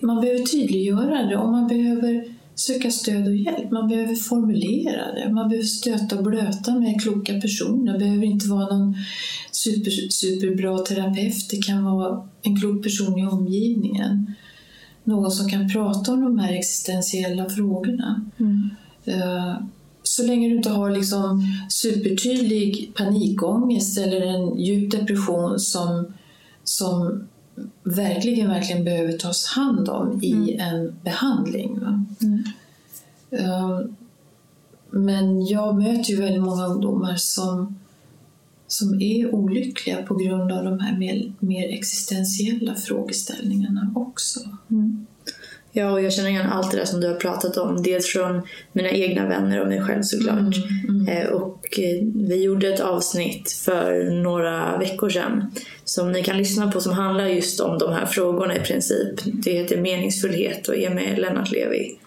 man 0.02 0.20
behöver 0.20 0.46
tydliggöra 0.46 1.22
det 1.22 1.36
och 1.36 1.48
man 1.48 1.68
behöver 1.68 2.35
söka 2.56 2.90
stöd 2.90 3.26
och 3.26 3.36
hjälp. 3.36 3.70
Man 3.70 3.88
behöver 3.88 4.14
formulera 4.14 5.12
det. 5.12 5.32
Man 5.32 5.48
behöver 5.48 5.66
stöta 5.66 6.16
och 6.18 6.24
blöta 6.24 6.74
med 6.74 7.02
kloka 7.02 7.40
personer. 7.40 7.92
Det 7.92 7.98
behöver 7.98 8.24
inte 8.24 8.48
vara 8.48 8.76
någon 8.76 8.94
super, 9.52 9.90
superbra 10.10 10.78
terapeut. 10.78 11.50
Det 11.50 11.62
kan 11.62 11.84
vara 11.84 12.28
en 12.42 12.60
klok 12.60 12.82
person 12.82 13.18
i 13.18 13.26
omgivningen. 13.26 14.34
Någon 15.04 15.30
som 15.30 15.48
kan 15.48 15.68
prata 15.72 16.12
om 16.12 16.20
de 16.20 16.38
här 16.38 16.52
existentiella 16.52 17.48
frågorna. 17.48 18.30
Eh, 19.04 19.56
Så 20.02 20.26
länge 20.26 20.48
du 20.48 20.56
inte 20.56 20.70
har 20.70 20.90
liksom 20.90 21.42
supertydlig 21.68 22.92
panikångest 22.94 23.98
eller 23.98 24.20
en 24.20 24.58
djup 24.60 24.90
depression 24.90 25.58
som, 25.58 26.06
som 26.64 27.28
verkligen, 27.84 28.48
verkligen 28.48 28.84
behöver 28.84 29.12
tas 29.12 29.46
hand 29.46 29.88
om 29.88 30.20
i 30.22 30.56
en 30.60 30.94
behandling. 31.04 31.80
Va? 31.80 32.04
Eh, 33.30 33.80
Men 34.90 35.46
jag 35.46 35.76
möter 35.76 36.10
ju 36.10 36.20
väldigt 36.20 36.42
många 36.42 36.66
ungdomar 36.66 37.14
som, 37.16 37.78
som 38.66 39.00
är 39.00 39.34
olyckliga 39.34 40.02
på 40.02 40.14
grund 40.14 40.52
av 40.52 40.64
de 40.64 40.80
här 40.80 40.98
mer, 40.98 41.32
mer 41.40 41.68
existentiella 41.68 42.74
frågeställningarna 42.74 43.92
också. 43.96 44.40
Ja, 45.78 45.90
och 45.90 46.02
jag 46.02 46.12
känner 46.12 46.28
igen 46.30 46.46
allt 46.46 46.70
det 46.70 46.76
där 46.76 46.84
som 46.84 47.00
du 47.00 47.08
har 47.08 47.14
pratat 47.14 47.56
om. 47.56 47.82
Dels 47.82 48.06
från 48.06 48.42
mina 48.72 48.90
egna 48.90 49.28
vänner 49.28 49.60
och 49.60 49.68
mig 49.68 49.82
själv 49.82 50.02
såklart. 50.02 50.54
Eh, 51.08 51.28
och 51.28 51.78
eh, 51.78 52.02
vi 52.14 52.42
gjorde 52.42 52.68
ett 52.68 52.80
avsnitt 52.80 53.52
för 53.52 54.10
några 54.22 54.78
veckor 54.78 55.08
sedan 55.08 55.52
som 55.84 56.12
ni 56.12 56.22
kan 56.22 56.38
lyssna 56.38 56.72
på 56.72 56.80
som 56.80 56.92
handlar 56.92 57.26
just 57.26 57.60
om 57.60 57.78
de 57.78 57.92
här 57.92 58.06
frågorna 58.06 58.56
i 58.56 58.60
princip. 58.60 59.20
Det 59.24 59.52
heter 59.52 59.76
Meningsfullhet 59.76 60.68
och 60.68 60.76
är 60.76 60.90
med 60.90 61.18
Lennart 61.18 61.50
Levi. 61.52 61.98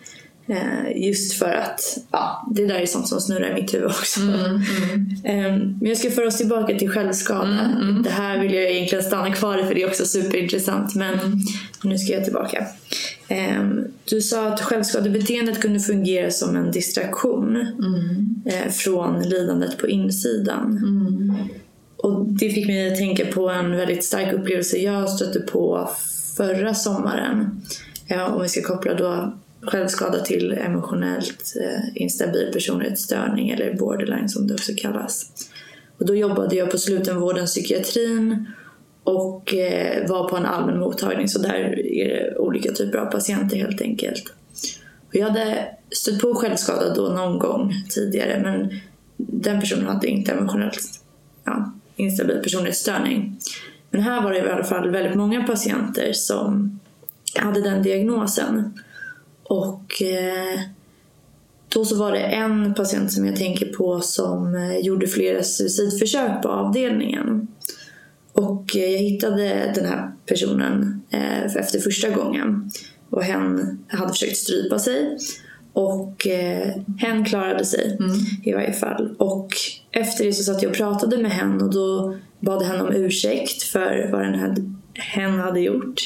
Eh, 0.48 1.08
just 1.08 1.34
för 1.40 1.52
att 1.52 1.98
ja, 2.12 2.48
det 2.56 2.66
där 2.66 2.76
är 2.76 2.86
sånt 2.86 3.08
som 3.08 3.22
snurrar 3.22 3.50
i 3.50 3.62
mitt 3.62 3.74
huvud 3.74 3.88
också. 3.88 4.20
Eh, 5.24 5.56
Men 5.80 5.80
jag 5.82 5.98
ska 5.98 6.12
föra 6.12 6.28
oss 6.28 6.38
tillbaka 6.38 6.76
till 6.78 6.90
självskada. 6.90 7.78
Det 8.04 8.10
här 8.10 8.40
vill 8.40 8.54
jag 8.54 8.72
egentligen 8.72 9.04
stanna 9.04 9.34
kvar 9.34 9.58
i 9.58 9.64
för 9.64 9.76
det 9.76 9.84
är 9.84 9.88
också 9.88 10.06
superintressant. 10.06 10.96
Men 10.96 11.18
nu 11.84 11.98
ska 11.98 12.14
jag 12.14 12.24
tillbaka. 12.24 12.68
Ehm, 13.30 13.84
Du 14.06 14.22
sa 14.22 14.48
att 14.48 14.62
självskadebeteendet 14.62 15.62
kunde 15.62 15.80
fungera 15.80 16.32
som 16.32 16.56
en 16.56 16.72
distraktion 16.72 17.56
eh, 18.46 18.72
från 18.72 19.22
lidandet 19.30 19.78
på 19.78 19.88
insidan. 19.88 20.84
Och 21.98 22.26
det 22.26 22.50
fick 22.50 22.68
mig 22.68 22.92
att 22.92 22.98
tänka 22.98 23.26
på 23.26 23.50
en 23.50 23.72
väldigt 23.72 24.04
stark 24.04 24.34
upplevelse 24.34 24.78
jag 24.78 25.10
stötte 25.10 25.40
på 25.40 25.90
förra 26.38 26.74
sommaren. 26.74 27.62
Om 28.30 28.42
vi 28.42 28.50
ska 28.50 28.62
koppla 28.62 28.94
då 28.94 29.34
självskada 29.62 30.20
till 30.20 30.52
emotionellt 30.52 31.54
eh, 31.62 32.02
instabil 32.02 32.50
personlighetsstörning 32.54 33.50
eller 33.50 33.74
borderline 33.74 34.30
som 34.30 34.48
det 34.48 34.54
också 34.54 34.72
kallas. 34.78 35.26
Och 35.98 36.06
då 36.06 36.16
jobbade 36.16 36.56
jag 36.56 36.72
på 36.72 36.78
slutenvården 36.78 37.46
psykiatrin 37.46 38.46
och 39.04 39.54
eh, 39.54 40.10
var 40.10 40.30
på 40.30 40.38
en 40.38 40.46
allmän 40.46 40.80
mottagning 40.80 41.28
så 41.28 41.40
där 41.40 41.54
är 41.54 42.10
det 42.10 42.38
olika 42.38 42.72
typer 42.72 42.98
av 42.98 43.06
patienter 43.06 43.58
helt 43.58 43.82
enkelt. 43.82 44.24
Och 45.08 45.16
jag 45.16 45.28
hade 45.28 45.68
stött 45.92 46.20
på 46.20 46.34
självskada 46.36 46.94
då 46.94 47.02
någon 47.02 47.40
gång 47.40 47.74
tidigare 47.90 48.40
men 48.44 48.80
den 49.18 49.60
personen 49.60 49.86
hade 49.86 50.08
inte 50.08 50.32
emotionellt 50.32 50.82
ja, 51.44 51.74
instabil 51.96 52.40
personlighetsstörning. 52.44 53.40
Men 53.92 54.02
här 54.02 54.22
var 54.22 54.32
det 54.32 54.38
i 54.38 54.50
alla 54.50 54.64
fall 54.64 54.90
väldigt 54.90 55.16
många 55.16 55.44
patienter 55.44 56.14
som 56.14 56.80
hade 57.36 57.62
den 57.62 57.84
diagnosen. 57.84 58.80
Och 59.44 60.02
eh, 60.02 60.60
då 61.70 61.86
så 61.86 61.96
var 61.96 62.12
det 62.12 62.20
en 62.20 62.74
patient 62.74 63.12
som 63.12 63.26
jag 63.26 63.36
tänker 63.36 63.66
på 63.66 64.02
som 64.02 64.56
eh, 64.56 64.78
gjorde 64.78 65.08
flera 65.08 65.44
suicidförsök 65.44 66.42
på 66.42 66.50
avdelningen. 66.50 67.48
Och 68.40 68.76
eh, 68.76 68.92
jag 68.92 69.00
hittade 69.00 69.72
den 69.76 69.86
här 69.86 70.12
personen 70.26 71.02
eh, 71.10 71.56
efter 71.56 71.80
första 71.80 72.10
gången. 72.10 72.72
Och 73.10 73.24
hen 73.24 73.80
hade 73.88 74.10
försökt 74.10 74.38
strypa 74.38 74.80
sig. 74.80 75.18
Och 75.74 76.28
eh, 76.28 76.76
hen 76.98 77.26
klarade 77.26 77.66
sig 77.66 77.98
i 78.44 78.54
varje 78.54 78.74
fall. 78.74 79.16
Och 79.20 79.48
efter 79.92 80.26
det 80.26 80.34
så 80.34 80.44
satt 80.44 80.62
jag 80.62 80.70
och 80.70 80.78
pratade 80.78 81.18
med 81.18 81.32
hen 81.32 81.62
och 81.62 81.74
då 81.74 82.18
bad 82.40 82.64
hen 82.64 82.82
om 82.82 82.94
ursäkt 82.94 83.64
för 83.64 84.10
vad 84.12 84.22
den 84.22 84.36
här 84.36 84.56
hen 84.94 85.40
hade 85.40 85.60
gjort. 85.60 86.02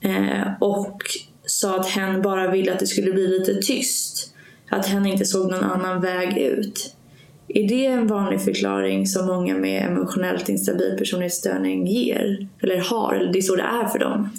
Eh, 0.00 0.52
och 0.60 1.02
sa 1.46 1.80
att 1.80 1.86
hen 1.86 2.22
bara 2.22 2.50
ville 2.50 2.72
att 2.72 2.78
det 2.78 2.86
skulle 2.86 3.12
bli 3.12 3.28
lite 3.28 3.54
tyst. 3.54 4.34
Att 4.70 4.86
hen 4.86 5.06
inte 5.06 5.24
såg 5.24 5.50
någon 5.50 5.64
annan 5.64 6.00
väg 6.00 6.38
ut. 6.38 6.94
Är 7.48 7.68
det 7.68 7.86
en 7.86 8.06
vanlig 8.06 8.40
förklaring 8.40 9.06
som 9.06 9.26
många 9.26 9.54
med 9.54 9.86
emotionellt 9.86 10.48
instabil 10.48 10.96
personlighetsstörning 10.98 11.86
ger? 11.86 12.48
Eller 12.62 12.78
har? 12.78 13.14
Eller 13.14 13.32
det 13.32 13.38
är 13.38 13.42
så 13.42 13.56
det 13.56 13.62
är 13.62 13.88
för 13.88 13.98
dem? 13.98 14.30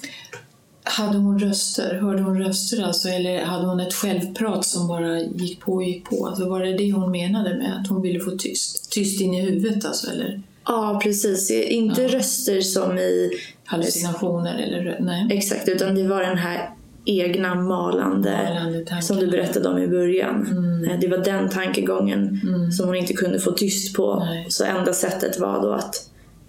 Hade 0.83 1.17
hon 1.17 1.39
röster? 1.39 1.99
Hörde 2.01 2.21
hon 2.21 2.43
röster 2.43 2.83
alltså? 2.83 3.09
Eller 3.09 3.45
hade 3.45 3.67
hon 3.67 3.79
ett 3.79 3.93
självprat 3.93 4.65
som 4.65 4.87
bara 4.87 5.19
gick 5.19 5.59
på 5.59 5.73
och 5.73 5.83
gick 5.83 6.05
på? 6.05 6.27
Alltså 6.27 6.49
var 6.49 6.59
det 6.59 6.77
det 6.77 6.91
hon 6.91 7.11
menade 7.11 7.57
med 7.57 7.77
att 7.81 7.87
hon 7.87 8.01
ville 8.01 8.19
få 8.19 8.31
tyst? 8.31 8.91
Tyst 8.91 9.21
in 9.21 9.33
i 9.33 9.41
huvudet 9.41 9.85
alltså? 9.85 10.11
Eller 10.11 10.41
Ja, 10.65 10.99
precis. 11.03 11.51
Inte 11.51 12.07
röster 12.07 12.61
som 12.61 12.97
i... 12.97 13.31
hallucinationer? 13.65 14.59
Eller, 14.59 14.97
nej. 14.99 15.27
Exakt, 15.37 15.69
utan 15.69 15.95
det 15.95 16.07
var 16.07 16.21
den 16.21 16.37
här 16.37 16.69
egna 17.05 17.55
malande, 17.55 18.49
Malande 18.53 19.01
som 19.01 19.17
du 19.17 19.27
berättade 19.27 19.69
om 19.69 19.77
i 19.77 19.87
början. 19.87 20.47
Eh, 20.89 20.99
Det 20.99 21.07
var 21.07 21.17
den 21.17 21.49
tankegången 21.49 22.41
som 22.77 22.87
hon 22.87 22.95
inte 22.95 23.13
kunde 23.13 23.39
få 23.39 23.51
tyst 23.51 23.95
på. 23.95 24.19
Nej. 24.19 24.45
Så 24.49 24.65
enda 24.65 24.93
sättet 24.93 25.39
var 25.39 25.61
då 25.61 25.71
att 25.71 25.95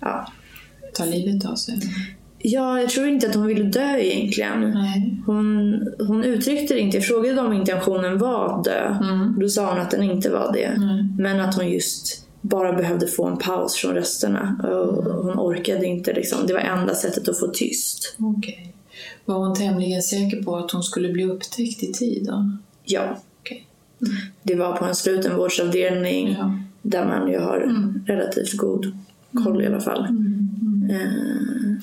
ja, 0.00 0.26
Ta 0.94 1.04
livet 1.04 1.46
av 1.46 1.54
sig? 1.54 1.78
Ja, 2.38 2.80
jag 2.80 2.90
tror 2.90 3.08
inte 3.08 3.26
att 3.26 3.34
hon 3.34 3.46
ville 3.46 3.64
dö 3.64 3.98
egentligen. 3.98 4.70
Nej. 4.70 5.22
Hon, 5.26 5.74
hon 5.98 6.24
uttryckte 6.24 6.74
det 6.74 6.80
inte. 6.80 6.96
Jag 6.96 7.06
frågade 7.06 7.40
om 7.40 7.52
intentionen 7.52 8.18
var 8.18 8.58
att 8.58 8.64
dö. 8.64 8.96
Då 9.40 9.48
sa 9.48 9.70
hon 9.70 9.80
att 9.80 9.90
den 9.90 10.02
inte 10.02 10.30
var 10.30 10.52
det. 10.52 10.70
Men 11.18 11.40
att 11.40 11.56
hon 11.56 11.68
just 11.68 12.26
bara 12.40 12.72
behövde 12.72 13.06
få 13.06 13.26
en 13.26 13.36
paus 13.36 13.74
från 13.74 13.94
rösterna. 13.94 14.56
Och 14.62 15.04
hon 15.04 15.38
orkade 15.38 15.86
inte. 15.86 16.12
Liksom. 16.12 16.38
Det 16.46 16.52
var 16.52 16.60
enda 16.60 16.94
sättet 16.94 17.28
att 17.28 17.38
få 17.40 17.46
tyst. 17.46 18.16
Okej. 18.18 18.73
Var 19.24 19.34
hon 19.38 19.54
tämligen 19.54 20.02
säker 20.02 20.42
på 20.42 20.56
att 20.56 20.70
hon 20.70 20.82
skulle 20.82 21.08
bli 21.12 21.24
upptäckt 21.24 21.82
i 21.82 21.92
tid? 21.92 22.26
Då? 22.26 22.50
Ja, 22.84 23.16
Okej. 23.40 23.66
det 24.42 24.54
var 24.54 24.76
på 24.76 24.84
en 24.84 24.94
slutenvårdsavdelning 24.94 26.36
Ja. 26.38 26.58
där 26.82 27.06
man 27.06 27.30
ju 27.30 27.38
har 27.38 27.60
relativt 28.06 28.56
god 28.56 28.92
koll 29.44 29.62
i 29.62 29.66
alla 29.66 29.80
fall. 29.80 30.04
Eh, 30.90 31.74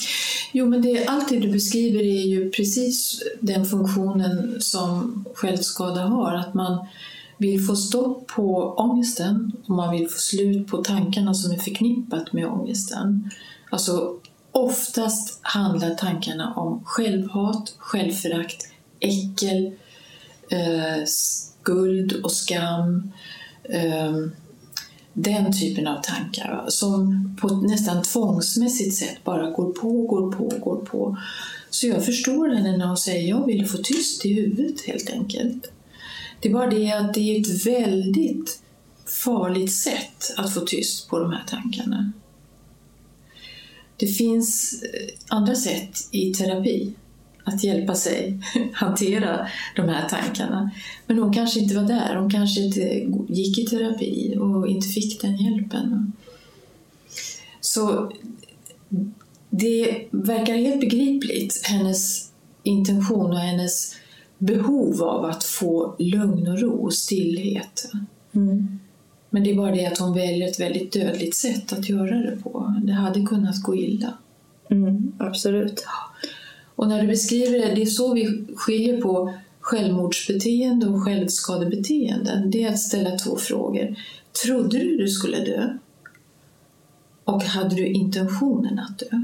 Jo, 0.53 0.65
men 0.67 0.81
det, 0.81 1.05
allt 1.05 1.29
det 1.29 1.39
du 1.39 1.51
beskriver 1.51 1.99
är 1.99 2.25
ju 2.27 2.49
precis 2.51 3.23
den 3.39 3.65
funktionen 3.65 4.55
som 4.61 5.25
självskada 5.35 6.01
har. 6.01 6.33
Att 6.33 6.53
man 6.53 6.85
vill 7.37 7.65
få 7.65 7.75
stopp 7.75 8.27
på 8.27 8.73
ångesten 8.77 9.51
och 9.65 9.75
man 9.75 9.91
vill 9.91 10.09
få 10.09 10.19
slut 10.19 10.67
på 10.67 10.77
tankarna 10.77 11.33
som 11.33 11.51
är 11.51 11.57
förknippat 11.57 12.33
med 12.33 12.45
ångesten. 12.47 13.29
Alltså, 13.69 14.15
oftast 14.51 15.39
handlar 15.41 15.95
tankarna 15.95 16.53
om 16.53 16.83
självhat, 16.85 17.73
självförakt, 17.77 18.67
äckel, 18.99 19.71
eh, 20.49 21.05
skuld 21.05 22.13
och 22.13 22.31
skam. 22.31 23.11
Eh, 23.63 24.15
den 25.13 25.53
typen 25.53 25.87
av 25.87 26.01
tankar 26.01 26.51
va, 26.51 26.65
som 26.67 27.29
på 27.41 27.47
ett 27.47 27.61
nästan 27.61 28.03
tvångsmässigt 28.03 28.95
sätt 28.95 29.23
bara 29.23 29.49
går 29.49 29.71
på, 29.71 30.01
går 30.01 30.31
på, 30.31 30.43
går 30.43 30.85
på. 30.85 31.17
Så 31.69 31.87
jag 31.87 32.05
förstår 32.05 32.49
henne 32.49 32.77
när 32.77 32.85
hon 32.85 32.97
säger 32.97 33.29
jag 33.29 33.45
vill 33.45 33.67
få 33.67 33.77
tyst 33.77 34.25
i 34.25 34.33
huvudet 34.33 34.81
helt 34.87 35.09
enkelt. 35.09 35.71
Det 36.39 36.49
är 36.49 36.53
bara 36.53 36.69
det 36.69 36.91
att 36.91 37.13
det 37.13 37.35
är 37.35 37.41
ett 37.41 37.65
väldigt 37.65 38.59
farligt 39.25 39.73
sätt 39.73 40.33
att 40.37 40.53
få 40.53 40.59
tyst 40.59 41.09
på 41.09 41.19
de 41.19 41.31
här 41.31 41.43
tankarna. 41.47 42.11
Det 44.01 44.07
finns 44.07 44.83
eh, 44.83 45.13
andra 45.27 45.55
sätt 45.55 45.97
i 46.11 46.33
terapi 46.33 46.93
att 47.43 47.63
hjälpa 47.63 47.95
sig 47.95 48.39
hantera 48.73 49.47
de 49.75 49.89
här 49.89 50.09
tankarna. 50.09 50.71
Men 51.07 51.19
hon 51.19 51.33
kanske 51.33 51.59
inte 51.59 51.75
var 51.75 51.83
där, 51.83 52.15
hon 52.15 52.29
kanske 52.29 52.61
inte 52.61 52.81
gick 53.33 53.59
i 53.59 53.65
terapi 53.65 54.37
och 54.39 54.67
inte 54.67 54.87
fick 54.87 55.21
den 55.21 55.37
hjälpen. 55.37 56.11
Så 57.61 58.11
det 59.49 60.07
verkar 60.11 60.55
helt 60.55 60.79
begripligt, 60.79 61.61
hennes 61.63 62.31
intention 62.63 63.31
och 63.31 63.39
hennes 63.39 63.95
behov 64.37 65.03
av 65.03 65.25
att 65.25 65.43
få 65.43 65.95
lugn 65.99 66.47
och 66.47 66.59
ro 66.59 66.85
och 66.85 66.93
stillhet. 66.93 67.91
Mm. 68.35 68.79
Men 69.33 69.43
det 69.43 69.51
är 69.51 69.55
bara 69.55 69.71
det 69.71 69.85
att 69.85 69.97
hon 69.97 70.13
väljer 70.13 70.47
ett 70.47 70.59
väldigt 70.59 70.91
dödligt 70.93 71.35
sätt 71.35 71.73
att 71.73 71.89
göra 71.89 72.15
det 72.15 72.37
på. 72.43 72.75
Det 72.83 72.93
hade 72.93 73.25
kunnat 73.25 73.63
gå 73.63 73.75
illa. 73.75 74.13
Mm, 74.69 75.11
absolut. 75.19 75.85
Och 76.75 76.87
när 76.87 77.01
du 77.01 77.07
beskriver 77.07 77.59
det, 77.59 77.75
det 77.75 77.81
är 77.81 77.85
så 77.85 78.13
vi 78.13 78.45
skiljer 78.55 79.01
på 79.01 79.33
självmordsbeteende 79.59 80.87
och 80.87 81.03
självskadebeteenden. 81.03 82.51
Det 82.51 82.63
är 82.63 82.69
att 82.69 82.79
ställa 82.79 83.17
två 83.17 83.37
frågor. 83.37 83.95
Trodde 84.45 84.77
du 84.77 84.97
du 84.97 85.07
skulle 85.07 85.39
dö? 85.39 85.77
Och 87.23 87.43
hade 87.43 87.75
du 87.75 87.87
intentionen 87.87 88.79
att 88.79 88.99
dö? 88.99 89.23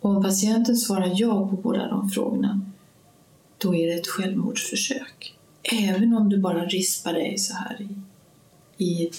Och 0.00 0.10
om 0.10 0.22
patienten 0.22 0.76
svarar 0.76 1.12
ja 1.14 1.48
på 1.48 1.56
båda 1.56 1.88
de 1.88 2.08
frågorna, 2.08 2.60
då 3.58 3.74
är 3.74 3.86
det 3.86 3.94
ett 3.94 4.06
självmordsförsök. 4.06 5.34
Även 5.62 6.14
om 6.14 6.28
du 6.28 6.38
bara 6.38 6.64
rispar 6.64 7.12
dig 7.12 7.38
så 7.38 7.54
här 7.54 7.82
i, 7.82 7.88
i 8.78 9.10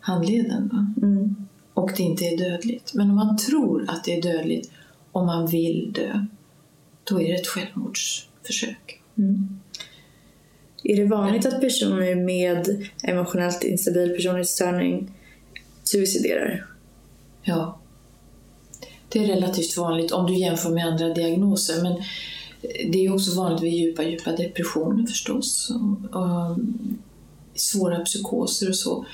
handleden. 0.00 0.94
Mm. 1.02 1.36
Och 1.74 1.90
det 1.96 2.02
inte 2.02 2.24
är 2.24 2.38
dödligt. 2.38 2.94
Men 2.94 3.10
om 3.10 3.16
man 3.16 3.36
tror 3.36 3.84
att 3.88 4.04
det 4.04 4.18
är 4.18 4.22
dödligt 4.22 4.70
och 5.12 5.26
man 5.26 5.46
vill 5.46 5.92
dö, 5.92 6.26
då 7.04 7.20
är 7.20 7.28
det 7.28 7.34
ett 7.34 7.46
självmordsförsök. 7.46 9.02
Mm. 9.18 9.60
Är 10.82 10.96
det 10.96 11.04
vanligt 11.04 11.46
att 11.46 11.60
personer 11.60 12.14
med 12.14 12.88
emotionellt 13.02 13.64
instabil 13.64 14.14
personlighetsstörning 14.14 15.10
suiciderar? 15.82 16.66
Ja. 17.42 17.80
Det 19.08 19.18
är 19.18 19.26
relativt 19.26 19.76
vanligt 19.76 20.12
om 20.12 20.26
du 20.26 20.34
jämför 20.34 20.70
med 20.70 20.86
andra 20.86 21.14
diagnoser. 21.14 21.82
Men 21.82 22.02
det 22.92 23.06
är 23.06 23.14
också 23.14 23.36
vanligt 23.36 23.62
vid 23.62 23.72
djupa, 23.72 24.02
djupa 24.02 24.32
depressioner 24.32 25.06
förstås. 25.06 25.70
Och, 25.70 26.20
och 26.20 26.58
svåra 27.60 28.04
psykoser 28.04 28.68
och 28.68 28.76
så. 28.76 29.06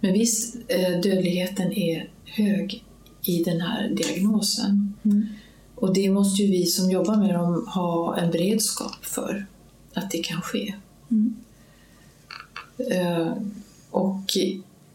Men 0.00 0.12
visst, 0.12 0.56
eh, 0.68 1.00
dödligheten 1.00 1.72
är 1.72 2.10
hög 2.24 2.84
i 3.22 3.42
den 3.44 3.60
här 3.60 3.88
diagnosen. 3.88 4.94
Mm. 5.04 5.26
Och 5.74 5.94
det 5.94 6.10
måste 6.10 6.42
ju 6.42 6.50
vi 6.50 6.66
som 6.66 6.90
jobbar 6.90 7.16
med 7.16 7.34
dem 7.34 7.66
ha 7.74 8.16
en 8.16 8.30
beredskap 8.30 9.04
för 9.04 9.46
att 9.94 10.10
det 10.10 10.18
kan 10.18 10.42
ske. 10.42 10.74
Mm. 11.10 11.36
Eh, 12.90 13.32
Och 13.90 14.36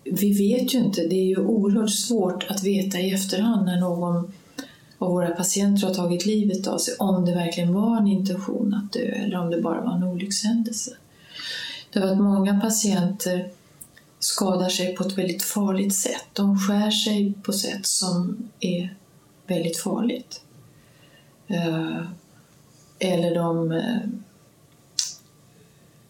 vi 0.04 0.34
vet 0.34 0.74
ju 0.74 0.80
inte, 0.80 1.02
det 1.08 1.16
är 1.16 1.26
ju 1.26 1.38
oerhört 1.38 1.92
svårt 1.92 2.46
att 2.50 2.64
veta 2.64 3.00
i 3.00 3.12
efterhand 3.12 3.66
när 3.66 3.80
någon 3.80 4.34
av 4.98 5.12
våra 5.12 5.30
patienter 5.30 5.88
har 5.88 5.94
tagit 5.94 6.26
livet 6.26 6.68
av 6.68 6.78
sig 6.78 6.94
om 7.00 7.26
det 7.26 7.32
verkligen 7.32 7.74
var 7.74 7.98
en 7.98 8.08
intention 8.08 8.74
att 8.74 8.94
dö 8.94 9.00
eller 9.00 9.40
om 9.40 9.50
det 9.52 9.62
bara 9.62 9.82
var 9.82 9.96
en 9.96 10.04
olyckshändelse. 10.04 10.92
Därför 11.94 12.12
att 12.12 12.18
många 12.18 12.60
patienter 12.60 13.52
skadar 14.20 14.70
sig 14.70 14.96
på 14.96 15.04
ett 15.04 15.18
väldigt 15.18 15.44
farligt 15.44 15.96
sätt. 15.96 16.26
De 16.34 16.60
skär 16.60 16.92
sig 16.92 17.34
på 17.44 17.54
sätt 17.54 17.86
som 17.86 18.50
är 18.60 18.96
väldigt 19.48 19.78
farligt. 19.78 20.42
Eh, 21.48 22.06
eller 23.00 23.36
de... 23.36 23.72
Eh, 23.72 24.02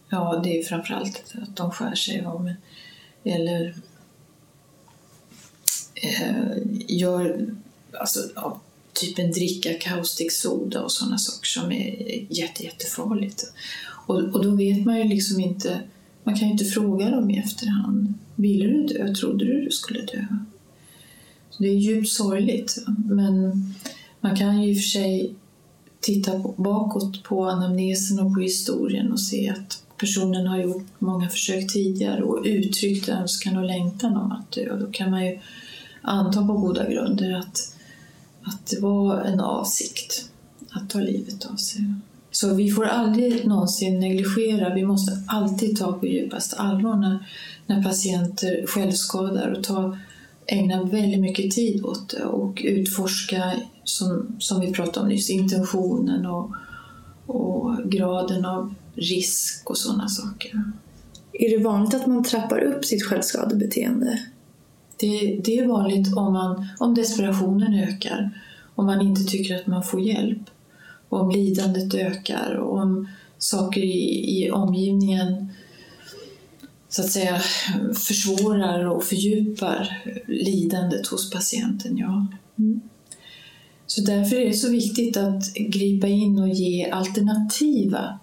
ja, 0.10 0.42
det 0.44 0.60
är 0.60 0.64
framförallt 0.64 1.34
att 1.42 1.56
de 1.56 1.72
skär 1.72 1.96
sig. 1.96 2.28
Eller 3.24 3.76
eh, 5.96 6.58
gör 6.88 7.56
alltså, 8.00 8.20
ja, 8.36 8.60
typ 8.94 9.20
en 9.20 9.32
dricka 9.32 9.74
kaustiksoda 9.74 10.82
och 10.82 10.92
sådana 10.92 11.18
saker 11.18 11.48
som 11.48 11.72
är 11.72 12.26
jätte, 12.30 12.64
jättefarligt. 12.64 13.44
Och, 14.06 14.20
och 14.20 14.44
då 14.44 14.52
vet 14.52 14.86
man 14.86 14.98
ju 14.98 15.04
liksom 15.04 15.40
inte, 15.40 15.82
man 16.24 16.36
kan 16.36 16.48
ju 16.48 16.52
inte 16.52 16.66
fråga 16.66 17.10
dem 17.10 17.30
i 17.30 17.38
efterhand. 17.38 18.14
Ville 18.36 18.66
du 18.66 18.84
dö? 18.86 19.14
Trodde 19.16 19.46
du 19.46 19.66
du 19.66 19.72
skulle 19.72 20.02
dö? 20.02 20.26
Så 21.50 21.64
det 21.64 21.70
är 21.70 21.76
djupt 21.76 22.10
sorgligt. 22.10 22.84
Men 23.06 23.66
man 24.22 24.36
kan 24.36 24.62
ju 24.62 24.70
i 24.70 24.74
och 24.74 24.78
för 24.78 24.84
sig 24.84 25.36
titta 26.00 26.40
på- 26.40 26.54
bakåt 26.58 27.24
på 27.24 27.46
anamnesen 27.46 28.20
och 28.20 28.34
på 28.34 28.40
historien 28.40 29.12
och 29.12 29.20
se 29.20 29.50
att 29.50 29.84
personen 29.98 30.48
har 30.48 30.58
gjort 30.58 30.88
många 31.00 31.30
försök 31.30 31.74
tidigare 31.74 32.24
och 32.24 32.42
uttryckt 32.46 33.10
önskan 33.10 33.58
och 33.58 33.66
längtan 33.66 34.18
om 34.18 34.32
att 34.32 34.52
dö. 34.52 34.78
Då 34.80 34.92
kan 34.92 35.12
man 35.12 35.26
ju 35.26 35.40
anta 36.02 36.48
på 36.48 36.54
goda 36.54 36.90
grunder 36.90 37.34
att, 37.34 37.76
att 38.44 38.68
det 38.68 38.80
var 38.80 39.22
en 39.22 39.40
avsikt 39.40 40.30
att 40.70 40.90
ta 40.90 41.00
livet 41.00 41.46
av 41.46 41.56
sig. 41.56 41.94
Så 42.34 42.54
vi 42.54 42.72
får 42.72 42.86
aldrig 42.86 43.48
någonsin 43.48 44.00
negligera, 44.00 44.74
vi 44.74 44.86
måste 44.86 45.12
alltid 45.28 45.78
ta 45.78 45.94
på 45.94 46.06
djupaste 46.06 46.56
allvar 46.56 46.96
när, 46.96 47.28
när 47.68 47.84
patienter 47.84 48.68
självskadar 48.68 49.52
och 49.52 49.64
ta, 49.64 49.98
ägna 50.46 50.84
väldigt 50.84 51.20
mycket 51.20 51.52
tid 51.52 51.86
åt 51.86 52.10
det 52.10 52.24
och 52.24 52.62
utforska, 52.66 53.54
som, 53.84 54.36
som 54.40 54.60
vi 54.62 54.72
pratade 54.72 55.00
om 55.00 55.10
nyss, 55.10 55.30
intentionen 55.30 56.26
och, 56.26 56.52
och 57.26 57.78
graden 57.86 58.46
av 58.46 58.74
risk 58.96 59.70
och 59.70 59.78
sådana 59.78 60.08
saker. 60.08 60.64
Är 61.34 61.58
det 61.58 61.64
vanligt 61.64 61.94
att 61.94 62.08
man 62.08 62.24
trappar 62.24 62.60
upp 62.60 62.86
sitt 62.86 63.04
självskadebeteende? 63.04 64.20
Det, 65.00 65.42
det 65.44 65.60
är 65.60 65.68
vanligt 65.68 66.18
om, 66.18 66.34
man, 66.34 66.68
om 66.80 66.96
desperationen 66.96 67.74
ökar, 67.74 68.32
om 68.76 68.86
man 68.86 69.02
inte 69.02 69.24
tycker 69.24 69.56
att 69.56 69.68
man 69.68 69.84
får 69.84 70.02
hjälp, 70.02 70.50
och 71.14 71.22
om 71.22 71.32
lidandet 71.32 71.94
ökar 71.94 72.56
och 72.56 72.78
om 72.80 73.08
saker 73.38 73.82
i, 73.82 74.44
i 74.44 74.52
omgivningen 74.52 75.50
så 76.90 77.02
att 77.02 77.12
säga 77.12 77.40
försvårar 78.08 78.86
och 78.86 79.04
fördjupar 79.04 80.04
lidandet 80.28 81.08
hos 81.08 81.32
patienten. 81.32 81.98
Ja. 81.98 82.28
Mm. 82.58 82.82
Så 83.86 84.02
därför 84.02 84.36
är 84.36 84.46
det 84.46 84.54
så 84.54 84.70
viktigt 84.70 85.18
att 85.18 85.54
gripa 85.54 86.08
in 86.08 86.40
och 86.40 86.50
ge 86.50 86.90
alternativa 86.90 88.20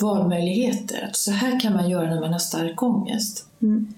valmöjligheter. 0.00 1.08
Att 1.10 1.16
så 1.16 1.30
här 1.30 1.60
kan 1.60 1.72
man 1.72 1.90
göra 1.90 2.14
när 2.14 2.20
man 2.20 2.32
har 2.32 2.38
stark 2.38 2.82
ångest 2.82 3.44
Mm. 3.62 3.94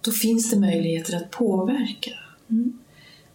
då 0.00 0.10
finns 0.10 0.50
det 0.50 0.60
möjligheter 0.60 1.16
att 1.16 1.30
påverka. 1.30 2.10
Mm. 2.50 2.78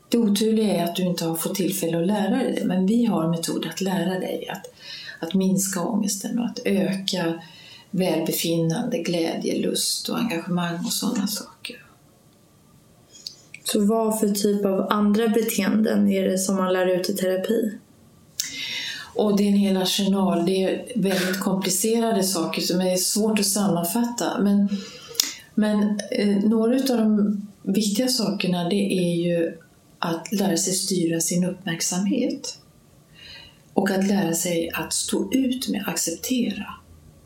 Det 0.09 0.17
oturliga 0.17 0.73
är 0.73 0.83
att 0.83 0.95
du 0.95 1.03
inte 1.03 1.25
har 1.25 1.35
fått 1.35 1.55
tillfälle 1.55 2.01
att 2.01 2.07
lära 2.07 2.37
dig 2.37 2.55
det, 2.59 2.65
men 2.65 2.85
vi 2.85 3.05
har 3.05 3.29
metoder 3.29 3.69
att 3.69 3.81
lära 3.81 4.19
dig 4.19 4.49
att, 4.49 4.73
att 5.19 5.33
minska 5.33 5.81
ångesten 5.81 6.39
och 6.39 6.45
att 6.45 6.59
öka 6.65 7.41
välbefinnande, 7.91 8.97
glädje, 8.97 9.61
lust 9.61 10.09
och 10.09 10.17
engagemang 10.17 10.85
och 10.85 10.93
sådana 10.93 11.27
saker. 11.27 11.83
Så 13.63 13.85
vad 13.85 14.19
för 14.19 14.29
typ 14.29 14.65
av 14.65 14.87
andra 14.89 15.27
beteenden 15.27 16.11
är 16.11 16.29
det 16.29 16.37
som 16.37 16.55
man 16.55 16.73
lär 16.73 16.87
ut 16.87 17.09
i 17.09 17.13
terapi? 17.13 17.71
Och 19.15 19.37
det 19.37 19.43
är 19.43 19.47
en 19.47 19.53
hel 19.53 19.77
arsenal. 19.77 20.45
Det 20.45 20.63
är 20.63 20.85
väldigt 20.95 21.39
komplicerade 21.39 22.23
saker 22.23 22.61
som 22.61 22.81
är 22.81 22.95
svårt 22.95 23.39
att 23.39 23.45
sammanfatta. 23.45 24.41
Men, 24.41 24.69
men 25.55 25.99
eh, 26.11 26.37
några 26.43 26.75
av 26.75 26.97
de 26.97 27.41
viktiga 27.61 28.07
sakerna 28.07 28.69
det 28.69 28.93
är 28.99 29.15
ju 29.15 29.57
att 29.99 30.31
lära 30.31 30.57
sig 30.57 30.73
styra 30.73 31.19
sin 31.19 31.43
uppmärksamhet. 31.43 32.57
Och 33.73 33.91
att 33.91 34.07
lära 34.07 34.33
sig 34.33 34.69
att 34.73 34.93
stå 34.93 35.33
ut 35.33 35.69
med, 35.69 35.83
acceptera 35.87 36.65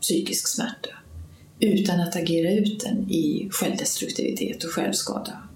psykisk 0.00 0.48
smärta 0.48 0.90
utan 1.60 2.00
att 2.00 2.16
agera 2.16 2.52
ut 2.52 2.80
den 2.80 3.10
i 3.10 3.48
självdestruktivitet 3.52 4.64
och 4.64 4.70
självskada. 4.70 5.48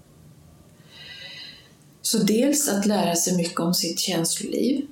Så 2.01 2.17
dels 2.17 2.69
att 2.69 2.85
lära 2.85 3.15
sig 3.15 3.37
mycket 3.37 3.59
om 3.59 3.73
sitt 3.73 3.99
känsloliv, 3.99 4.87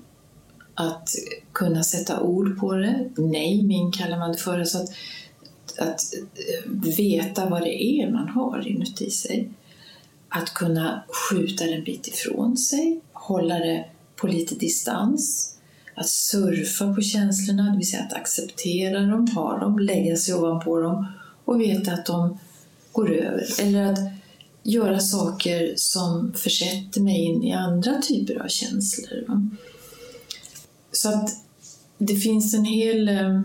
att 0.73 1.09
kunna 1.53 1.83
sätta 1.83 2.21
ord 2.21 2.59
på 2.59 2.73
det. 2.75 3.09
Naming 3.17 3.91
kallar 3.91 4.17
man 4.17 4.31
det 4.31 4.37
för. 4.37 4.59
alltså 4.59 4.77
att, 4.77 4.89
att 5.79 6.01
eh, 6.13 6.71
veta 6.97 7.49
vad 7.49 7.61
det 7.61 7.83
är 7.83 8.11
man 8.11 8.29
har 8.29 8.67
inuti 8.67 9.11
sig. 9.11 9.49
Att 10.29 10.53
kunna 10.53 11.03
skjuta 11.07 11.63
det 11.63 11.73
en 11.73 11.83
bit 11.83 12.07
ifrån 12.07 12.57
sig, 12.57 13.01
hålla 13.13 13.59
det 13.59 13.85
på 14.15 14.27
lite 14.27 14.55
distans. 14.55 15.51
Att 15.95 16.09
surfa 16.09 16.93
på 16.93 17.01
känslorna, 17.01 17.71
det 17.71 17.77
vill 17.77 17.89
säga 17.89 18.03
att 18.03 18.13
acceptera 18.13 18.99
dem, 18.99 19.27
ha 19.27 19.59
dem, 19.59 19.79
lägga 19.79 20.15
sig 20.15 20.35
ovanpå 20.35 20.79
dem 20.79 21.07
och 21.45 21.61
veta 21.61 21.91
att 21.91 22.05
de 22.05 22.39
går 22.91 23.11
över. 23.11 23.61
Eller 23.61 23.91
att 23.91 23.99
göra 24.63 24.99
saker 24.99 25.73
som 25.75 26.33
försätter 26.33 27.01
mig 27.01 27.23
in 27.23 27.43
i 27.43 27.53
andra 27.53 28.01
typer 28.01 28.43
av 28.43 28.47
känslor. 28.47 29.25
Va? 29.27 29.49
Så 30.91 31.09
att 31.09 31.29
det 31.97 32.15
finns 32.15 32.53
en 32.53 32.65
hel 32.65 33.09
eh, 33.09 33.41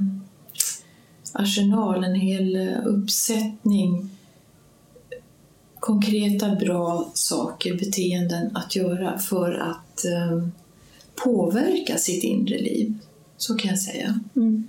arsenal, 1.32 2.04
en 2.04 2.14
hel 2.14 2.56
eh, 2.56 2.86
uppsättning 2.86 4.10
konkreta, 5.80 6.54
bra 6.54 7.10
saker, 7.14 7.74
beteenden 7.74 8.56
att 8.56 8.76
göra 8.76 9.18
för 9.18 9.52
att 9.52 10.04
eh, 10.04 10.48
påverka 11.24 11.96
sitt 11.98 12.24
inre 12.24 12.58
liv. 12.58 12.98
Så 13.36 13.54
kan 13.54 13.70
jag 13.70 13.78
säga. 13.78 14.20
Mm. 14.36 14.64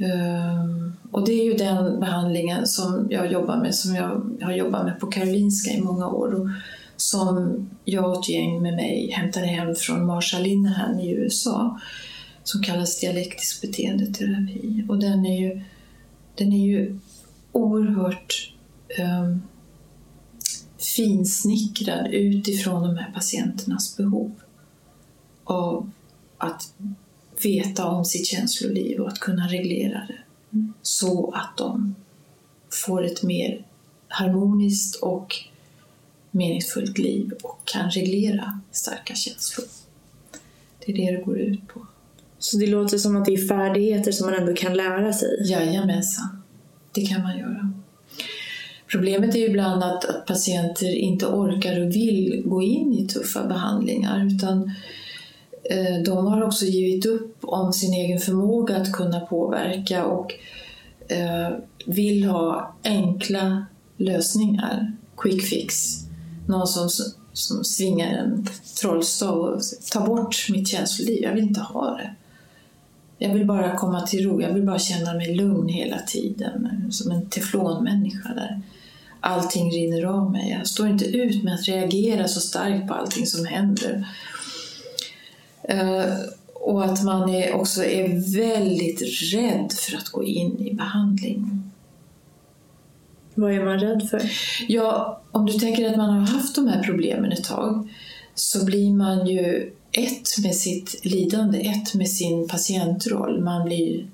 Um, 0.00 0.96
och 1.10 1.26
det 1.26 1.32
är 1.32 1.44
ju 1.44 1.54
den 1.54 2.00
behandlingen 2.00 2.66
som 2.66 3.06
jag 3.10 3.32
jobbar 3.32 3.56
med, 3.56 3.74
som 3.74 3.94
jag 3.94 4.36
har 4.42 4.52
jobbat 4.52 4.84
med 4.84 5.00
på 5.00 5.06
Karolinska 5.06 5.70
i 5.70 5.80
många 5.80 6.08
år. 6.08 6.34
Och 6.34 6.48
som 6.96 7.68
jag 7.84 8.10
och 8.10 8.18
ett 8.18 8.28
gäng 8.28 8.62
med 8.62 8.74
mig 8.74 9.10
hämtade 9.12 9.46
hem 9.46 9.74
från 9.74 10.06
Marshall 10.06 10.42
Linehan 10.42 11.00
i 11.00 11.10
USA. 11.10 11.80
Som 12.44 12.62
kallas 12.62 13.00
dialektisk 13.00 13.62
beteendeterapi. 13.62 14.84
Och 14.88 14.98
den 14.98 15.26
är 15.26 15.40
ju, 15.40 15.62
den 16.34 16.52
är 16.52 16.66
ju 16.66 16.98
oerhört 17.52 18.52
um, 18.98 19.42
finsnickrad 20.80 22.06
utifrån 22.12 22.82
de 22.82 22.96
här 22.96 23.12
patienternas 23.12 23.96
behov 23.96 24.32
av 25.44 25.90
att 26.38 26.74
veta 27.42 27.86
om 27.86 28.04
sitt 28.04 28.26
känsloliv 28.26 29.00
och 29.00 29.08
att 29.08 29.18
kunna 29.18 29.48
reglera 29.48 30.06
det 30.08 30.18
Mm. 30.52 30.72
så 30.82 31.30
att 31.30 31.56
de 31.56 31.94
får 32.86 33.04
ett 33.04 33.22
mer 33.22 33.66
harmoniskt 34.08 34.96
och 34.96 35.36
meningsfullt 36.30 36.98
liv 36.98 37.32
och 37.42 37.60
kan 37.64 37.90
reglera 37.90 38.60
starka 38.70 39.14
känslor. 39.14 39.66
Det 40.78 40.92
är 40.92 40.96
det 40.96 41.16
det 41.16 41.22
går 41.22 41.38
ut 41.38 41.68
på. 41.68 41.86
Så 42.38 42.56
det 42.56 42.66
låter 42.66 42.98
som 42.98 43.16
att 43.16 43.24
det 43.24 43.34
är 43.34 43.48
färdigheter 43.48 44.12
som 44.12 44.30
man 44.30 44.40
ändå 44.40 44.54
kan 44.54 44.76
lära 44.76 45.12
sig. 45.12 45.50
Jajamensan, 45.50 46.42
det 46.92 47.06
kan 47.06 47.22
man 47.22 47.38
göra. 47.38 47.69
Problemet 48.90 49.34
är 49.34 49.38
ju 49.38 49.46
ibland 49.46 49.82
att, 49.84 50.04
att 50.04 50.26
patienter 50.26 50.94
inte 50.94 51.26
orkar 51.26 51.80
och 51.80 51.94
vill 51.94 52.42
gå 52.44 52.62
in 52.62 52.92
i 52.92 53.08
tuffa 53.08 53.46
behandlingar 53.46 54.26
utan 54.26 54.72
eh, 55.70 56.02
de 56.04 56.26
har 56.26 56.42
också 56.42 56.64
givit 56.64 57.06
upp 57.06 57.36
om 57.40 57.72
sin 57.72 57.94
egen 57.94 58.18
förmåga 58.18 58.76
att 58.76 58.92
kunna 58.92 59.20
påverka 59.20 60.04
och 60.04 60.34
eh, 61.08 61.48
vill 61.86 62.24
ha 62.24 62.74
enkla 62.84 63.66
lösningar, 63.96 64.92
quick 65.16 65.42
fix. 65.42 65.74
Någon 66.46 66.66
som, 66.66 66.88
som 67.32 67.64
svingar 67.64 68.12
en 68.12 68.46
trollstav 68.80 69.38
och 69.38 69.60
tar 69.92 70.06
bort 70.06 70.46
mitt 70.50 70.68
känsloliv. 70.68 71.22
Jag 71.22 71.34
vill 71.34 71.44
inte 71.44 71.60
ha 71.60 71.96
det. 71.96 72.14
Jag 73.18 73.34
vill 73.34 73.46
bara 73.46 73.76
komma 73.76 74.06
till 74.06 74.24
ro, 74.24 74.42
jag 74.42 74.54
vill 74.54 74.66
bara 74.66 74.78
känna 74.78 75.14
mig 75.14 75.34
lugn 75.34 75.68
hela 75.68 75.98
tiden. 75.98 76.68
Som 76.90 77.10
en 77.10 77.26
teflonmänniska 77.26 78.28
där 78.34 78.62
allting 79.20 79.70
rinner 79.70 80.04
av 80.04 80.30
mig. 80.30 80.50
Jag 80.58 80.66
står 80.66 80.88
inte 80.88 81.04
ut 81.04 81.44
med 81.44 81.54
att 81.54 81.68
reagera 81.68 82.28
så 82.28 82.40
starkt 82.40 82.88
på 82.88 82.94
allting 82.94 83.26
som 83.26 83.46
händer. 83.46 84.06
Eh, 85.62 86.14
och 86.54 86.84
att 86.84 87.02
man 87.04 87.30
är 87.30 87.54
också 87.54 87.84
är 87.84 88.36
väldigt 88.36 89.02
rädd 89.32 89.72
för 89.72 89.96
att 89.96 90.08
gå 90.08 90.24
in 90.24 90.66
i 90.66 90.74
behandling. 90.74 91.70
Vad 93.34 93.52
är 93.52 93.64
man 93.64 93.78
rädd 93.78 94.08
för? 94.10 94.22
Ja, 94.68 95.22
om 95.30 95.46
du 95.46 95.52
tänker 95.52 95.90
att 95.90 95.96
man 95.96 96.10
har 96.10 96.26
haft 96.26 96.54
de 96.54 96.68
här 96.68 96.82
problemen 96.82 97.32
ett 97.32 97.44
tag 97.44 97.88
så 98.34 98.64
blir 98.64 98.90
man 98.90 99.26
ju 99.26 99.72
ett 99.92 100.38
med 100.42 100.54
sitt 100.54 101.04
lidande, 101.04 101.60
ett 101.60 101.94
med 101.94 102.08
sin 102.08 102.48
patientroll. 102.48 103.40
Man 103.44 103.64
blir 103.64 104.06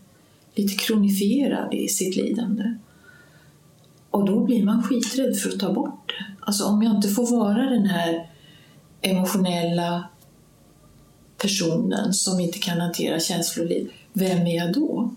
lite 0.55 0.75
kronifierad 0.75 1.75
i 1.75 1.89
sitt 1.89 2.17
lidande. 2.17 2.75
Och 4.17 4.25
då 4.25 4.41
blir 4.41 4.65
man 4.65 4.83
skiträdd 4.83 5.39
för 5.39 5.49
att 5.49 5.61
ta 5.61 5.73
bort 5.73 6.09
det. 6.09 6.35
Alltså 6.41 6.65
om 6.65 6.83
jag 6.83 6.97
inte 6.97 7.09
får 7.09 7.39
vara 7.39 7.71
den 7.71 7.87
här 7.87 8.31
emotionella 9.01 10.09
personen 11.39 12.13
som 12.13 12.41
inte 12.41 12.59
kan 12.59 12.81
hantera 12.81 13.21
känsloliv, 13.21 13.91
vem 14.13 14.47
är 14.47 14.57
jag 14.57 14.73
då? 14.73 15.11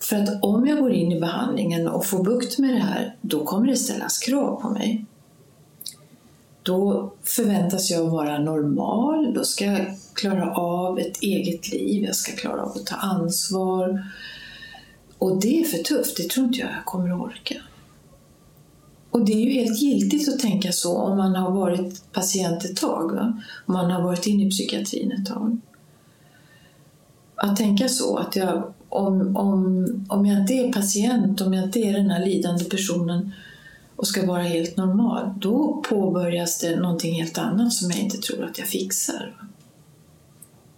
För 0.00 0.16
att 0.16 0.42
om 0.42 0.66
jag 0.66 0.78
går 0.78 0.92
in 0.92 1.12
i 1.12 1.20
behandlingen 1.20 1.88
och 1.88 2.06
får 2.06 2.24
bukt 2.24 2.58
med 2.58 2.74
det 2.74 2.80
här, 2.80 3.16
då 3.20 3.44
kommer 3.44 3.66
det 3.66 3.76
ställas 3.76 4.18
krav 4.18 4.60
på 4.60 4.70
mig. 4.70 5.04
Då 6.62 7.12
förväntas 7.22 7.90
jag 7.90 8.04
vara 8.04 8.38
normal, 8.38 9.34
då 9.34 9.44
ska 9.44 9.64
jag 9.64 9.86
klara 10.14 10.54
av 10.54 10.98
ett 10.98 11.22
eget 11.22 11.72
liv, 11.72 12.04
jag 12.04 12.16
ska 12.16 12.32
klara 12.32 12.62
av 12.62 12.68
att 12.68 12.86
ta 12.86 12.96
ansvar. 12.96 14.04
Och 15.18 15.40
det 15.40 15.60
är 15.60 15.64
för 15.64 15.78
tufft, 15.78 16.16
det 16.16 16.30
tror 16.30 16.46
inte 16.46 16.58
jag 16.58 16.70
jag 16.70 16.84
kommer 16.84 17.10
att 17.10 17.20
orka. 17.20 17.56
Och 19.16 19.24
det 19.24 19.32
är 19.32 19.40
ju 19.40 19.50
helt 19.50 19.82
giltigt 19.82 20.28
att 20.28 20.38
tänka 20.38 20.72
så 20.72 20.96
om 20.96 21.16
man 21.16 21.34
har 21.34 21.50
varit 21.50 22.12
patient 22.12 22.64
ett 22.64 22.76
tag, 22.76 23.12
va? 23.12 23.42
om 23.66 23.74
man 23.74 23.90
har 23.90 24.02
varit 24.02 24.26
inne 24.26 24.46
i 24.46 24.50
psykiatrin 24.50 25.12
ett 25.12 25.26
tag. 25.26 25.60
Att 27.34 27.56
tänka 27.56 27.88
så, 27.88 28.16
att 28.16 28.36
jag, 28.36 28.74
om, 28.88 29.36
om, 29.36 29.86
om 30.08 30.26
jag 30.26 30.40
inte 30.40 30.54
är 30.54 30.72
patient, 30.72 31.40
om 31.40 31.54
jag 31.54 31.64
inte 31.64 31.78
är 31.78 31.92
den 31.92 32.10
här 32.10 32.26
lidande 32.26 32.64
personen 32.64 33.32
och 33.96 34.06
ska 34.06 34.26
vara 34.26 34.42
helt 34.42 34.76
normal, 34.76 35.34
då 35.36 35.84
påbörjas 35.88 36.58
det 36.58 36.76
någonting 36.76 37.14
helt 37.14 37.38
annat 37.38 37.72
som 37.72 37.90
jag 37.90 38.00
inte 38.00 38.18
tror 38.18 38.44
att 38.44 38.58
jag 38.58 38.68
fixar. 38.68 39.34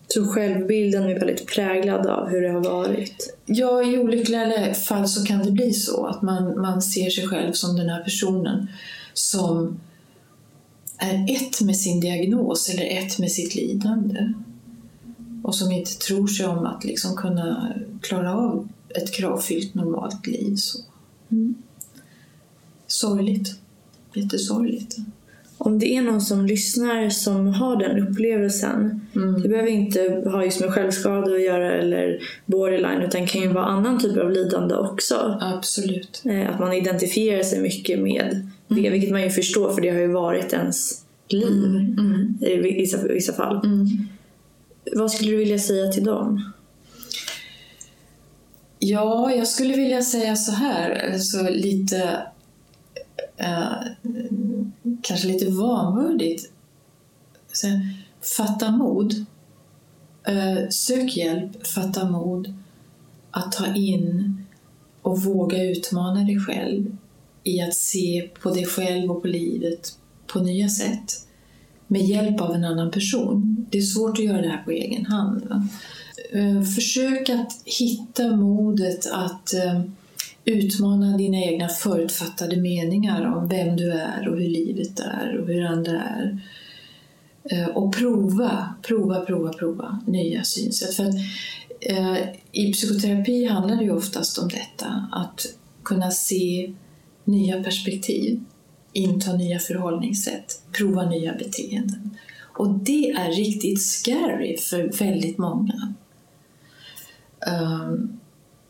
Så 0.08 0.26
självbilden 0.26 1.04
är 1.04 1.18
väldigt 1.18 1.46
präglad 1.46 2.06
av 2.06 2.28
hur 2.28 2.42
det 2.42 2.48
har 2.48 2.64
varit. 2.64 3.36
Ja, 3.46 3.82
i 3.82 3.98
olyckliga 3.98 4.74
fall 4.74 5.08
så 5.08 5.24
kan 5.24 5.44
det 5.44 5.50
bli 5.50 5.72
så 5.72 6.06
att 6.06 6.22
man, 6.22 6.60
man 6.60 6.82
ser 6.82 7.10
sig 7.10 7.26
själv 7.26 7.52
som 7.52 7.76
den 7.76 7.88
här 7.88 8.04
personen 8.04 8.66
som 9.12 9.80
är 10.98 11.34
ett 11.36 11.60
med 11.60 11.76
sin 11.76 12.00
diagnos 12.00 12.68
eller 12.68 12.84
ett 12.84 13.18
med 13.18 13.32
sitt 13.32 13.54
lidande 13.54 14.32
och 15.42 15.54
som 15.54 15.72
inte 15.72 15.98
tror 15.98 16.26
sig 16.26 16.46
om 16.46 16.66
att 16.66 16.84
liksom 16.84 17.16
kunna 17.16 17.74
klara 18.02 18.34
av 18.34 18.68
ett 18.88 19.12
kravfyllt 19.12 19.74
normalt 19.74 20.26
liv. 20.26 20.56
Så. 20.56 20.78
Mm. 21.30 21.54
Sorgligt. 22.86 23.58
Jättesorgligt. 24.14 24.96
Om 25.60 25.78
det 25.78 25.86
är 25.96 26.02
någon 26.02 26.20
som 26.20 26.46
lyssnar 26.46 27.10
som 27.10 27.46
har 27.48 27.76
den 27.76 28.08
upplevelsen, 28.08 29.00
Mm. 29.16 29.42
det 29.42 29.48
behöver 29.48 29.70
inte 29.70 30.22
ha 30.30 30.44
just 30.44 30.60
med 30.60 30.70
självskada 30.70 31.32
att 31.34 31.42
göra 31.42 31.72
eller 31.72 32.18
borderline 32.46 33.02
utan 33.02 33.26
kan 33.26 33.40
ju 33.42 33.48
vara 33.48 33.64
annan 33.64 33.98
typ 34.00 34.16
av 34.18 34.30
lidande 34.30 34.74
också. 34.74 35.38
Absolut. 35.40 36.22
Eh, 36.24 36.50
Att 36.54 36.60
man 36.60 36.72
identifierar 36.72 37.42
sig 37.42 37.60
mycket 37.60 38.00
med 38.00 38.50
det, 38.68 38.90
vilket 38.90 39.10
man 39.10 39.22
ju 39.22 39.30
förstår 39.30 39.70
för 39.74 39.80
det 39.80 39.90
har 39.90 39.98
ju 40.00 40.12
varit 40.12 40.52
ens 40.52 41.04
liv 41.28 41.46
Mm. 41.46 42.38
i 42.40 42.56
vissa, 42.56 42.98
vissa 43.06 43.32
fall. 43.32 43.56
Mm. 43.64 43.86
Vad 44.96 45.10
skulle 45.10 45.30
du 45.30 45.36
vilja 45.36 45.58
säga 45.58 45.92
till 45.92 46.04
dem? 46.04 46.52
Ja, 48.78 49.32
jag 49.32 49.48
skulle 49.48 49.76
vilja 49.76 50.02
säga 50.02 50.36
så 50.36 50.52
här, 50.52 51.10
alltså 51.12 51.42
lite 51.50 52.22
eh, 53.36 53.72
kanske 55.02 55.28
lite 55.28 55.50
vanvördigt. 55.50 56.50
Fatta 58.36 58.70
mod. 58.70 59.24
Eh, 60.26 60.68
sök 60.70 61.16
hjälp, 61.16 61.66
fatta 61.66 62.10
mod 62.10 62.54
att 63.30 63.52
ta 63.52 63.74
in 63.74 64.36
och 65.02 65.22
våga 65.22 65.62
utmana 65.62 66.24
dig 66.24 66.40
själv 66.40 66.96
i 67.44 67.60
att 67.60 67.74
se 67.74 68.30
på 68.42 68.50
dig 68.50 68.66
själv 68.66 69.10
och 69.10 69.22
på 69.22 69.28
livet 69.28 69.98
på 70.26 70.40
nya 70.40 70.68
sätt 70.68 71.26
med 71.86 72.02
hjälp 72.02 72.40
av 72.40 72.54
en 72.54 72.64
annan 72.64 72.90
person. 72.90 73.66
Det 73.70 73.78
är 73.78 73.82
svårt 73.82 74.18
att 74.18 74.24
göra 74.24 74.42
det 74.42 74.48
här 74.48 74.62
på 74.62 74.70
egen 74.70 75.06
hand. 75.06 75.44
Va? 75.44 75.68
Eh, 76.32 76.62
försök 76.62 77.28
att 77.28 77.52
hitta 77.64 78.36
modet 78.36 79.10
att 79.12 79.54
eh, 79.54 79.82
utmana 80.48 81.16
dina 81.16 81.38
egna 81.38 81.68
förutfattade 81.68 82.56
meningar 82.56 83.36
om 83.36 83.48
vem 83.48 83.76
du 83.76 83.92
är 83.92 84.28
och 84.28 84.38
hur 84.38 84.48
livet 84.48 85.00
är 85.00 85.38
och 85.38 85.46
hur 85.46 85.64
andra 85.64 86.02
är. 86.02 86.40
Eh, 87.44 87.68
och 87.68 87.94
prova, 87.94 88.74
prova, 88.82 89.20
prova, 89.20 89.52
prova 89.52 90.00
nya 90.06 90.44
synsätt. 90.44 90.94
För 90.94 91.04
att, 91.04 91.14
eh, 91.80 92.18
I 92.52 92.72
psykoterapi 92.72 93.44
handlar 93.44 93.76
det 93.76 93.84
ju 93.84 93.96
oftast 93.96 94.38
om 94.38 94.48
detta, 94.48 95.08
att 95.12 95.46
kunna 95.82 96.10
se 96.10 96.74
nya 97.24 97.62
perspektiv, 97.62 98.44
inta 98.92 99.36
nya 99.36 99.58
förhållningssätt, 99.58 100.62
prova 100.72 101.10
nya 101.10 101.34
beteenden. 101.34 102.18
Och 102.58 102.68
det 102.68 103.10
är 103.10 103.32
riktigt 103.32 103.82
scary 103.82 104.56
för 104.56 104.98
väldigt 104.98 105.38
många. 105.38 105.94
Um, 107.46 108.20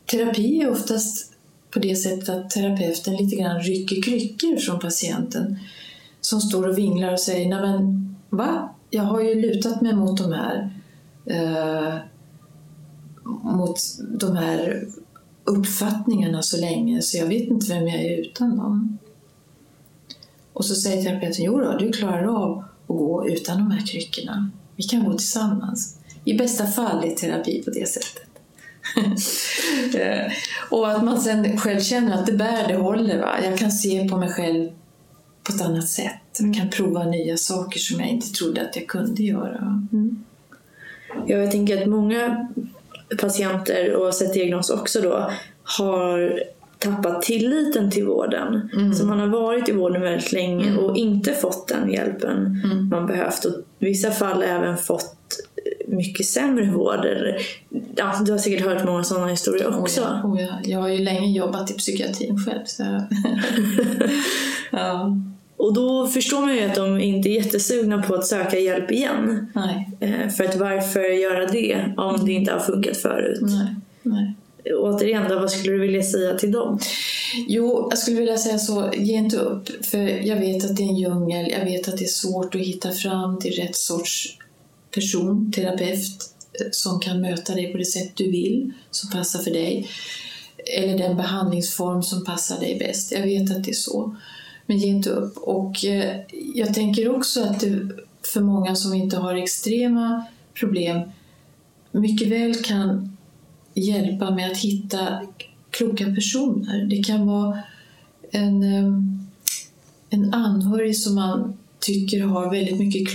terapi 0.05 0.61
är 0.61 0.69
oftast 0.69 1.33
på 1.71 1.79
det 1.79 1.95
sättet 1.95 2.29
att 2.29 2.49
terapeuten 2.49 3.15
lite 3.15 3.35
grann 3.35 3.59
rycker 3.59 4.01
kryckor 4.01 4.57
från 4.57 4.79
patienten 4.79 5.59
som 6.21 6.41
står 6.41 6.67
och 6.67 6.77
vinglar 6.77 7.13
och 7.13 7.19
säger 7.19 7.49
Nej 7.49 7.61
men 7.61 8.15
va? 8.29 8.75
Jag 8.89 9.03
har 9.03 9.21
ju 9.21 9.41
lutat 9.41 9.81
mig 9.81 9.95
mot 9.95 10.17
de 10.17 10.33
här 10.33 10.71
eh, 11.25 11.95
mot 13.43 13.79
de 14.19 14.35
här 14.35 14.87
uppfattningarna 15.43 16.41
så 16.41 16.57
länge 16.57 17.01
så 17.01 17.17
jag 17.17 17.25
vet 17.25 17.47
inte 17.47 17.73
vem 17.73 17.87
jag 17.87 18.01
är 18.01 18.17
utan 18.17 18.57
dem. 18.57 18.97
Och 20.53 20.65
så 20.65 20.75
säger 20.75 21.03
terapeuten, 21.03 21.45
jo 21.45 21.59
då, 21.59 21.77
du 21.77 21.91
klarar 21.91 22.23
av 22.23 22.57
att 22.57 22.87
gå 22.87 23.27
utan 23.27 23.57
de 23.57 23.71
här 23.71 23.85
kryckorna. 23.85 24.51
Vi 24.75 24.83
kan 24.83 25.03
gå 25.03 25.13
tillsammans. 25.13 25.97
I 26.25 26.33
bästa 26.33 26.67
fall 26.67 27.03
är 27.03 27.15
terapi 27.15 27.63
på 27.63 27.71
det 27.71 27.89
sättet. 27.89 28.25
Eh, 29.95 30.31
och 30.69 30.91
att 30.91 31.03
man 31.03 31.21
sen 31.21 31.57
själv 31.57 31.79
känner 31.79 32.19
att 32.19 32.25
det 32.25 32.33
bär, 32.33 32.67
det 32.67 32.75
håller. 32.75 33.19
Va? 33.19 33.35
Jag 33.43 33.57
kan 33.57 33.71
se 33.71 34.09
på 34.09 34.17
mig 34.17 34.29
själv 34.29 34.69
på 35.43 35.53
ett 35.53 35.61
annat 35.61 35.87
sätt. 35.87 36.39
Jag 36.39 36.55
kan 36.55 36.69
prova 36.69 37.03
nya 37.03 37.37
saker 37.37 37.79
som 37.79 37.99
jag 37.99 38.09
inte 38.09 38.27
trodde 38.27 38.61
att 38.61 38.75
jag 38.75 38.87
kunde 38.87 39.23
göra. 39.23 39.87
Mm. 39.91 40.23
Ja, 41.27 41.37
jag 41.37 41.51
tänker 41.51 41.81
att 41.81 41.89
många 41.89 42.47
patienter, 43.21 43.95
oavsett 43.95 44.33
diagnos 44.33 44.69
också 44.69 45.01
då, 45.01 45.31
har 45.63 46.43
tappat 46.79 47.21
tilliten 47.21 47.91
till 47.91 48.05
vården. 48.05 48.69
Mm. 48.73 48.93
Så 48.93 49.05
man 49.05 49.19
har 49.19 49.27
varit 49.27 49.69
i 49.69 49.71
vården 49.71 50.01
väldigt 50.01 50.31
länge 50.31 50.67
mm. 50.67 50.79
och 50.79 50.97
inte 50.97 51.33
fått 51.33 51.67
den 51.67 51.91
hjälpen 51.91 52.61
mm. 52.63 52.89
man 52.89 53.07
behövt. 53.07 53.45
Och 53.45 53.53
i 53.79 53.85
vissa 53.85 54.11
fall 54.11 54.43
även 54.43 54.77
fått 54.77 55.15
mycket 55.89 56.25
sämre 56.25 56.71
vård. 56.71 57.05
Eller, 57.05 57.37
ja, 57.95 58.21
du 58.25 58.31
har 58.31 58.39
säkert 58.39 58.65
hört 58.65 58.85
många 58.85 59.03
sådana 59.03 59.27
historier 59.27 59.79
också. 59.79 60.01
Oh 60.01 60.07
ja, 60.07 60.27
oh 60.27 60.41
ja. 60.41 60.59
Jag 60.63 60.79
har 60.79 60.89
ju 60.89 60.97
länge 60.97 61.37
jobbat 61.37 61.71
i 61.71 61.73
psykiatrin 61.73 62.37
själv. 62.37 62.65
Så. 62.65 62.83
ja. 64.71 65.17
Och 65.57 65.73
då 65.73 66.07
förstår 66.07 66.41
man 66.41 66.55
ju 66.55 66.61
att 66.61 66.75
de 66.75 66.99
inte 66.99 67.29
är 67.29 67.33
jättesugna 67.33 68.01
på 68.01 68.15
att 68.15 68.25
söka 68.25 68.59
hjälp 68.59 68.91
igen. 68.91 69.47
Nej. 69.55 69.89
Eh, 69.99 70.29
för 70.29 70.43
att 70.43 70.55
varför 70.55 71.03
göra 71.03 71.45
det 71.45 71.93
om 71.97 72.25
det 72.25 72.31
inte 72.31 72.51
har 72.51 72.59
funkat 72.59 72.97
förut? 72.97 73.39
Nej. 73.41 73.75
Nej. 74.03 74.35
Återigen, 74.73 75.29
då, 75.29 75.39
vad 75.39 75.51
skulle 75.51 75.73
du 75.73 75.79
vilja 75.79 76.03
säga 76.03 76.33
till 76.33 76.51
dem? 76.51 76.79
Jo, 77.47 77.87
jag 77.89 77.99
skulle 77.99 78.19
vilja 78.19 78.37
säga 78.37 78.57
så, 78.57 78.91
ge 78.97 79.13
inte 79.13 79.37
upp. 79.37 79.85
För 79.85 79.97
jag 80.27 80.35
vet 80.35 80.65
att 80.65 80.77
det 80.77 80.83
är 80.83 80.87
en 80.87 80.95
djungel, 80.95 81.51
jag 81.51 81.65
vet 81.65 81.87
att 81.87 81.97
det 81.97 82.03
är 82.03 82.07
svårt 82.07 82.55
att 82.55 82.61
hitta 82.61 82.91
fram 82.91 83.39
till 83.39 83.51
rätt 83.51 83.75
sorts 83.75 84.38
person, 84.91 85.51
terapeut, 85.51 86.33
eh, 86.59 86.67
som 86.71 86.99
kan 86.99 87.21
möta 87.21 87.55
dig 87.55 87.71
på 87.71 87.77
det 87.77 87.85
sätt 87.85 88.11
du 88.15 88.31
vill, 88.31 88.71
som 88.91 89.09
passar 89.09 89.39
för 89.39 89.51
dig. 89.51 89.87
Eller 90.77 90.97
den 90.97 91.17
behandlingsform 91.17 92.03
som 92.03 92.25
passar 92.25 92.59
dig 92.59 92.79
bäst. 92.79 93.11
Jag 93.11 93.23
vet 93.23 93.51
att 93.51 93.63
det 93.63 93.71
är 93.71 93.73
så. 93.73 94.15
Men 94.65 94.77
ge 94.77 94.87
inte 94.87 95.09
upp. 95.09 95.37
Och 95.37 95.85
eh, 95.85 96.15
jag 96.55 96.73
tänker 96.73 97.15
också 97.15 97.43
att 97.43 97.59
det 97.59 97.89
för 98.33 98.41
många 98.41 98.75
som 98.75 98.93
inte 98.93 99.17
har 99.17 99.35
extrema 99.35 100.25
problem 100.53 101.01
mycket 101.91 102.27
väl 102.27 102.55
kan 102.55 103.17
hjälpa 103.73 104.31
med 104.31 104.51
att 104.51 104.57
hitta 104.57 105.27
kloka 105.69 106.05
personer. 106.05 106.85
Det 106.85 107.03
kan 107.03 107.27
vara 107.27 107.59
en, 108.31 108.63
eh, 108.63 108.93
en 110.09 110.33
anhörig 110.33 110.97
som 110.97 111.15
man 111.15 111.57
tycker 111.79 112.21
har 112.21 112.51
väldigt 112.51 112.79
mycket 112.79 113.13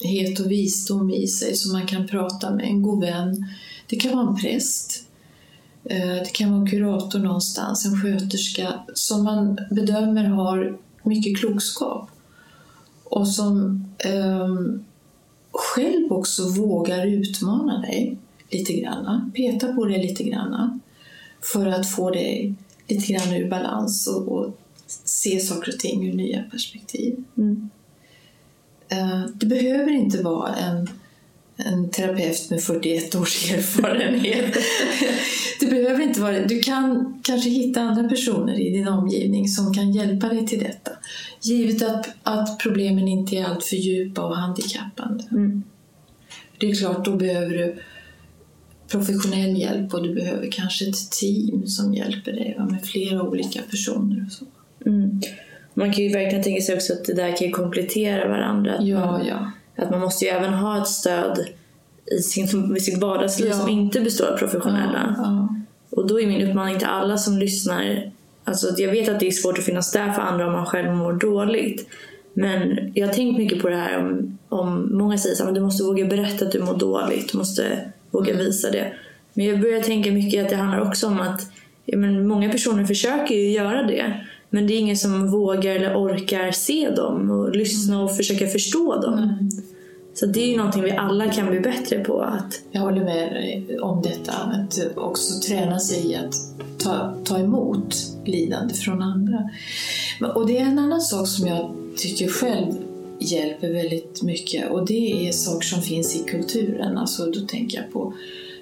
klokhet 0.00 0.40
och 0.40 0.50
visdom 0.50 1.10
i 1.10 1.26
sig 1.26 1.54
som 1.54 1.72
man 1.72 1.86
kan 1.86 2.08
prata 2.08 2.50
med, 2.50 2.64
en 2.64 2.82
god 2.82 3.00
vän. 3.00 3.46
Det 3.86 3.96
kan 3.96 4.16
vara 4.16 4.28
en 4.28 4.36
präst. 4.36 5.04
Eh, 5.84 6.14
det 6.14 6.32
kan 6.32 6.50
vara 6.50 6.60
en 6.60 6.70
kurator 6.70 7.18
någonstans, 7.18 7.86
en 7.86 8.02
sköterska 8.02 8.74
som 8.94 9.24
man 9.24 9.58
bedömer 9.70 10.24
har 10.24 10.78
mycket 11.02 11.38
klokskap 11.38 12.10
och 13.04 13.28
som 13.28 13.84
um, 14.14 14.84
själv 15.52 16.12
också 16.12 16.48
vågar 16.48 17.06
utmana 17.06 17.80
dig 17.80 18.18
lite 18.50 18.72
grann, 18.72 19.32
peta 19.34 19.72
på 19.72 19.84
dig 19.84 20.02
lite 20.02 20.24
grann 20.24 20.80
för 21.52 21.66
att 21.66 21.90
få 21.90 22.10
dig 22.10 22.54
lite 22.88 23.12
grann 23.12 23.32
ur 23.32 23.50
balans 23.50 24.06
och, 24.06 24.28
och 24.28 24.58
se 24.86 25.40
saker 25.40 25.72
och 25.72 25.78
ting 25.78 26.08
ur 26.08 26.12
nya 26.12 26.42
perspektiv. 26.42 27.24
Mm. 27.38 27.70
Uh, 28.92 29.26
det 29.34 29.46
behöver 29.46 29.90
inte 29.90 30.22
vara 30.22 30.54
en 30.54 30.88
en 31.64 31.90
terapeut 31.90 32.50
med 32.50 32.62
41 32.62 33.14
års 33.14 33.52
erfarenhet. 33.52 34.56
det 35.60 35.66
behöver 35.66 36.02
inte 36.02 36.20
vara 36.20 36.46
Du 36.46 36.60
kan 36.60 37.14
kanske 37.22 37.50
hitta 37.50 37.80
andra 37.80 38.08
personer 38.08 38.60
i 38.60 38.70
din 38.70 38.88
omgivning 38.88 39.48
som 39.48 39.74
kan 39.74 39.92
hjälpa 39.92 40.28
dig 40.28 40.46
till 40.46 40.58
detta. 40.58 40.90
Givet 41.42 41.82
att, 41.82 42.08
att 42.22 42.58
problemen 42.58 43.08
inte 43.08 43.36
är 43.36 43.44
alltför 43.44 43.76
djupa 43.76 44.22
och 44.22 44.36
handikappande. 44.36 45.24
Mm. 45.30 45.62
Det 46.58 46.70
är 46.70 46.74
klart, 46.74 47.04
då 47.04 47.16
behöver 47.16 47.58
du 47.58 47.82
professionell 48.88 49.56
hjälp 49.60 49.94
och 49.94 50.02
du 50.02 50.14
behöver 50.14 50.50
kanske 50.50 50.88
ett 50.88 51.10
team 51.10 51.66
som 51.66 51.94
hjälper 51.94 52.32
dig 52.32 52.56
med 52.70 52.84
flera 52.84 53.22
olika 53.22 53.62
personer. 53.62 54.26
Och 54.26 54.32
så. 54.32 54.44
Mm. 54.86 55.20
Man 55.80 55.92
kan 55.92 56.04
ju 56.04 56.12
verkligen 56.12 56.42
tänka 56.42 56.62
sig 56.62 56.74
också 56.74 56.92
att 56.92 57.04
det 57.04 57.14
där 57.14 57.36
kan 57.36 57.52
komplettera 57.52 58.28
varandra. 58.28 58.76
ja, 58.80 59.06
man, 59.06 59.26
ja. 59.26 59.50
Att 59.76 59.90
man 59.90 60.00
måste 60.00 60.24
ju 60.24 60.30
även 60.30 60.52
ha 60.52 60.82
ett 60.82 60.88
stöd 60.88 61.46
i, 62.18 62.18
sin, 62.18 62.76
i 62.76 62.80
sitt 62.80 62.98
vardagsliv 62.98 63.48
ja. 63.50 63.56
som 63.56 63.68
inte 63.68 64.00
består 64.00 64.26
av 64.26 64.36
professionella. 64.36 65.14
Ja, 65.18 65.22
ja. 65.24 65.48
Och 65.90 66.06
då 66.06 66.20
är 66.20 66.26
min 66.26 66.48
uppmaning 66.48 66.78
till 66.78 66.86
alla 66.86 67.18
som 67.18 67.38
lyssnar, 67.38 68.12
alltså 68.44 68.74
jag 68.78 68.90
vet 68.90 69.08
att 69.08 69.20
det 69.20 69.26
är 69.26 69.30
svårt 69.30 69.58
att 69.58 69.64
finnas 69.64 69.92
där 69.92 70.12
för 70.12 70.22
andra 70.22 70.46
om 70.46 70.52
man 70.52 70.66
själv 70.66 70.92
mår 70.92 71.12
dåligt. 71.12 71.88
Men 72.32 72.78
jag 72.94 73.06
har 73.06 73.14
tänkt 73.14 73.38
mycket 73.38 73.62
på 73.62 73.68
det 73.68 73.76
här 73.76 73.98
om, 73.98 74.38
om 74.48 74.98
många 74.98 75.18
säger 75.18 75.48
att 75.48 75.54
du 75.54 75.60
måste 75.60 75.84
våga 75.84 76.04
berätta 76.04 76.44
att 76.44 76.52
du 76.52 76.62
mår 76.62 76.78
dåligt, 76.78 77.32
du 77.32 77.38
måste 77.38 77.92
våga 78.10 78.32
mm. 78.32 78.44
visa 78.44 78.70
det. 78.70 78.92
Men 79.34 79.46
jag 79.46 79.60
börjar 79.60 79.80
tänka 79.80 80.10
mycket 80.10 80.44
att 80.44 80.50
det 80.50 80.56
handlar 80.56 80.80
också 80.88 81.06
om 81.06 81.20
att 81.20 81.50
men 81.96 82.28
många 82.28 82.48
personer 82.48 82.84
försöker 82.84 83.34
ju 83.34 83.50
göra 83.50 83.82
det. 83.82 84.26
Men 84.50 84.66
det 84.66 84.74
är 84.74 84.78
ingen 84.78 84.96
som 84.96 85.30
vågar 85.30 85.74
eller 85.74 85.94
orkar 85.94 86.50
se 86.50 86.90
dem 86.90 87.30
och 87.30 87.56
lyssna 87.56 88.02
och 88.02 88.16
försöka 88.16 88.46
förstå 88.46 89.00
dem. 89.00 89.14
Mm. 89.14 89.50
Så 90.14 90.26
det 90.26 90.40
är 90.40 90.46
ju 90.46 90.56
någonting 90.56 90.82
vi 90.82 90.90
alla 90.90 91.28
kan 91.28 91.50
bli 91.50 91.60
bättre 91.60 91.98
på. 91.98 92.20
Att... 92.22 92.60
Jag 92.70 92.80
håller 92.80 93.04
med 93.04 93.80
om 93.80 94.02
detta. 94.02 94.32
Att 94.32 94.96
också 94.96 95.40
träna 95.48 95.78
sig 95.78 96.12
i 96.12 96.16
att 96.16 96.34
ta, 96.78 97.14
ta 97.24 97.38
emot 97.38 97.96
lidande 98.24 98.74
från 98.74 99.02
andra. 99.02 99.50
Och 100.34 100.46
det 100.46 100.58
är 100.58 100.62
en 100.62 100.78
annan 100.78 101.00
sak 101.00 101.28
som 101.28 101.46
jag 101.46 101.74
tycker 101.96 102.28
själv 102.28 102.72
hjälper 103.20 103.72
väldigt 103.72 104.22
mycket 104.22 104.70
och 104.70 104.86
det 104.86 105.28
är 105.28 105.32
saker 105.32 105.66
som 105.66 105.82
finns 105.82 106.16
i 106.16 106.18
kulturen. 106.24 106.98
Alltså, 106.98 107.26
då 107.26 107.40
tänker 107.40 107.78
jag 107.78 107.92
på 107.92 108.14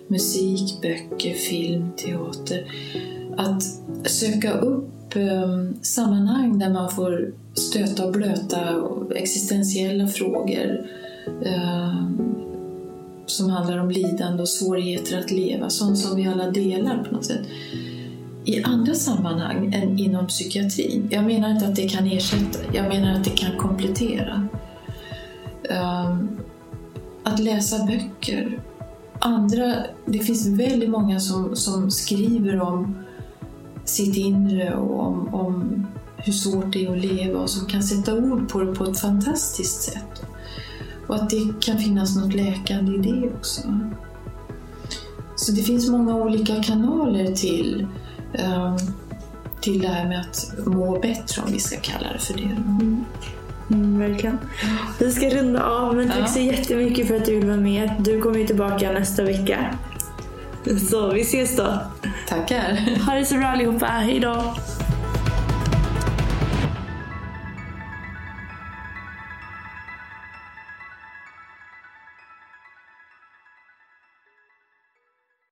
musik, 0.07 0.83
böcker, 0.83 1.35
film, 1.35 1.91
teater. 1.97 2.65
Att 3.37 3.63
söka 4.07 4.53
upp 4.53 4.98
um, 5.17 5.77
sammanhang 5.83 6.59
där 6.59 6.71
man 6.71 6.91
får 6.91 7.33
stöta 7.55 8.07
och 8.07 8.13
blöta 8.13 8.59
existentiella 9.15 10.07
frågor 10.07 10.87
eh, 11.45 12.05
som 13.27 13.51
handlar 13.51 13.79
om 13.79 13.91
lidande 13.91 14.43
och 14.43 14.49
svårigheter 14.49 15.19
att 15.19 15.31
leva, 15.31 15.71
sånt 15.71 15.99
som 15.99 16.17
vi 16.17 16.27
alla 16.27 16.51
delar 16.51 17.05
på 17.05 17.15
något 17.15 17.25
sätt. 17.25 17.47
I 18.45 18.63
andra 18.63 18.95
sammanhang 18.95 19.75
än 19.75 19.99
inom 19.99 20.27
psykiatrin. 20.27 21.09
Jag 21.11 21.25
menar 21.25 21.51
inte 21.51 21.67
att 21.67 21.77
det 21.77 21.89
kan 21.89 22.07
ersätta, 22.07 22.59
jag 22.75 22.89
menar 22.89 23.15
att 23.15 23.25
det 23.25 23.31
kan 23.31 23.59
komplettera. 23.59 24.49
Eh, 25.71 26.19
att 27.23 27.39
läsa 27.39 27.87
böcker. 27.87 28.61
Andra, 29.19 29.75
det 30.07 30.19
finns 30.19 30.47
väldigt 30.47 30.91
många 30.91 31.21
som, 31.21 31.57
som 31.57 31.91
skriver 31.91 32.61
om 32.61 32.95
sitt 33.89 34.17
inre 34.17 34.75
och 34.75 35.01
om, 35.01 35.35
om 35.35 35.87
hur 36.17 36.33
svårt 36.33 36.73
det 36.73 36.85
är 36.85 36.93
att 36.93 36.99
leva 36.99 37.41
och 37.41 37.51
som 37.51 37.67
kan 37.67 37.83
sätta 37.83 38.15
ord 38.15 38.49
på 38.49 38.61
det 38.61 38.75
på 38.75 38.85
ett 38.85 39.01
fantastiskt 39.01 39.83
sätt. 39.83 40.23
Och 41.07 41.15
att 41.15 41.31
det 41.31 41.61
kan 41.61 41.79
finnas 41.79 42.17
något 42.17 42.35
läkande 42.35 42.93
i 42.93 42.99
det 42.99 43.29
också. 43.39 43.63
Så 45.37 45.53
det 45.53 45.63
finns 45.63 45.89
många 45.89 46.17
olika 46.17 46.63
kanaler 46.63 47.35
till, 47.35 47.87
um, 48.33 48.77
till 49.61 49.81
det 49.81 49.89
här 49.89 50.09
med 50.09 50.21
att 50.21 50.67
må 50.67 50.99
bättre, 50.99 51.43
om 51.43 51.53
vi 51.53 51.61
ska 51.61 51.77
kalla 51.81 52.13
det 52.13 52.19
för 52.19 52.35
det. 52.35 52.43
Mm. 52.43 53.05
Mm, 53.71 53.99
verkligen. 53.99 54.39
Vi 54.99 55.13
ska 55.13 55.29
runda 55.29 55.65
av, 55.65 55.97
men 55.97 56.09
tack 56.09 56.19
ja. 56.19 56.27
så 56.27 56.39
jättemycket 56.39 57.09
för 57.09 57.17
att 57.17 57.25
du 57.25 57.35
vill 57.35 57.47
vara 57.47 57.61
med. 57.61 57.91
Du 57.99 58.21
kommer 58.21 58.39
ju 58.39 58.47
tillbaka 58.47 58.93
nästa 58.93 59.23
vecka. 59.23 59.75
Så 60.77 61.13
vi 61.13 61.21
ses 61.21 61.57
då. 61.57 61.79
Tackar. 62.29 62.99
Ha 63.07 63.15
det 63.15 63.25
så 63.25 63.35
bra 63.35 63.47
allihopa. 63.47 63.87
Hej 63.87 64.21
då. 64.21 64.55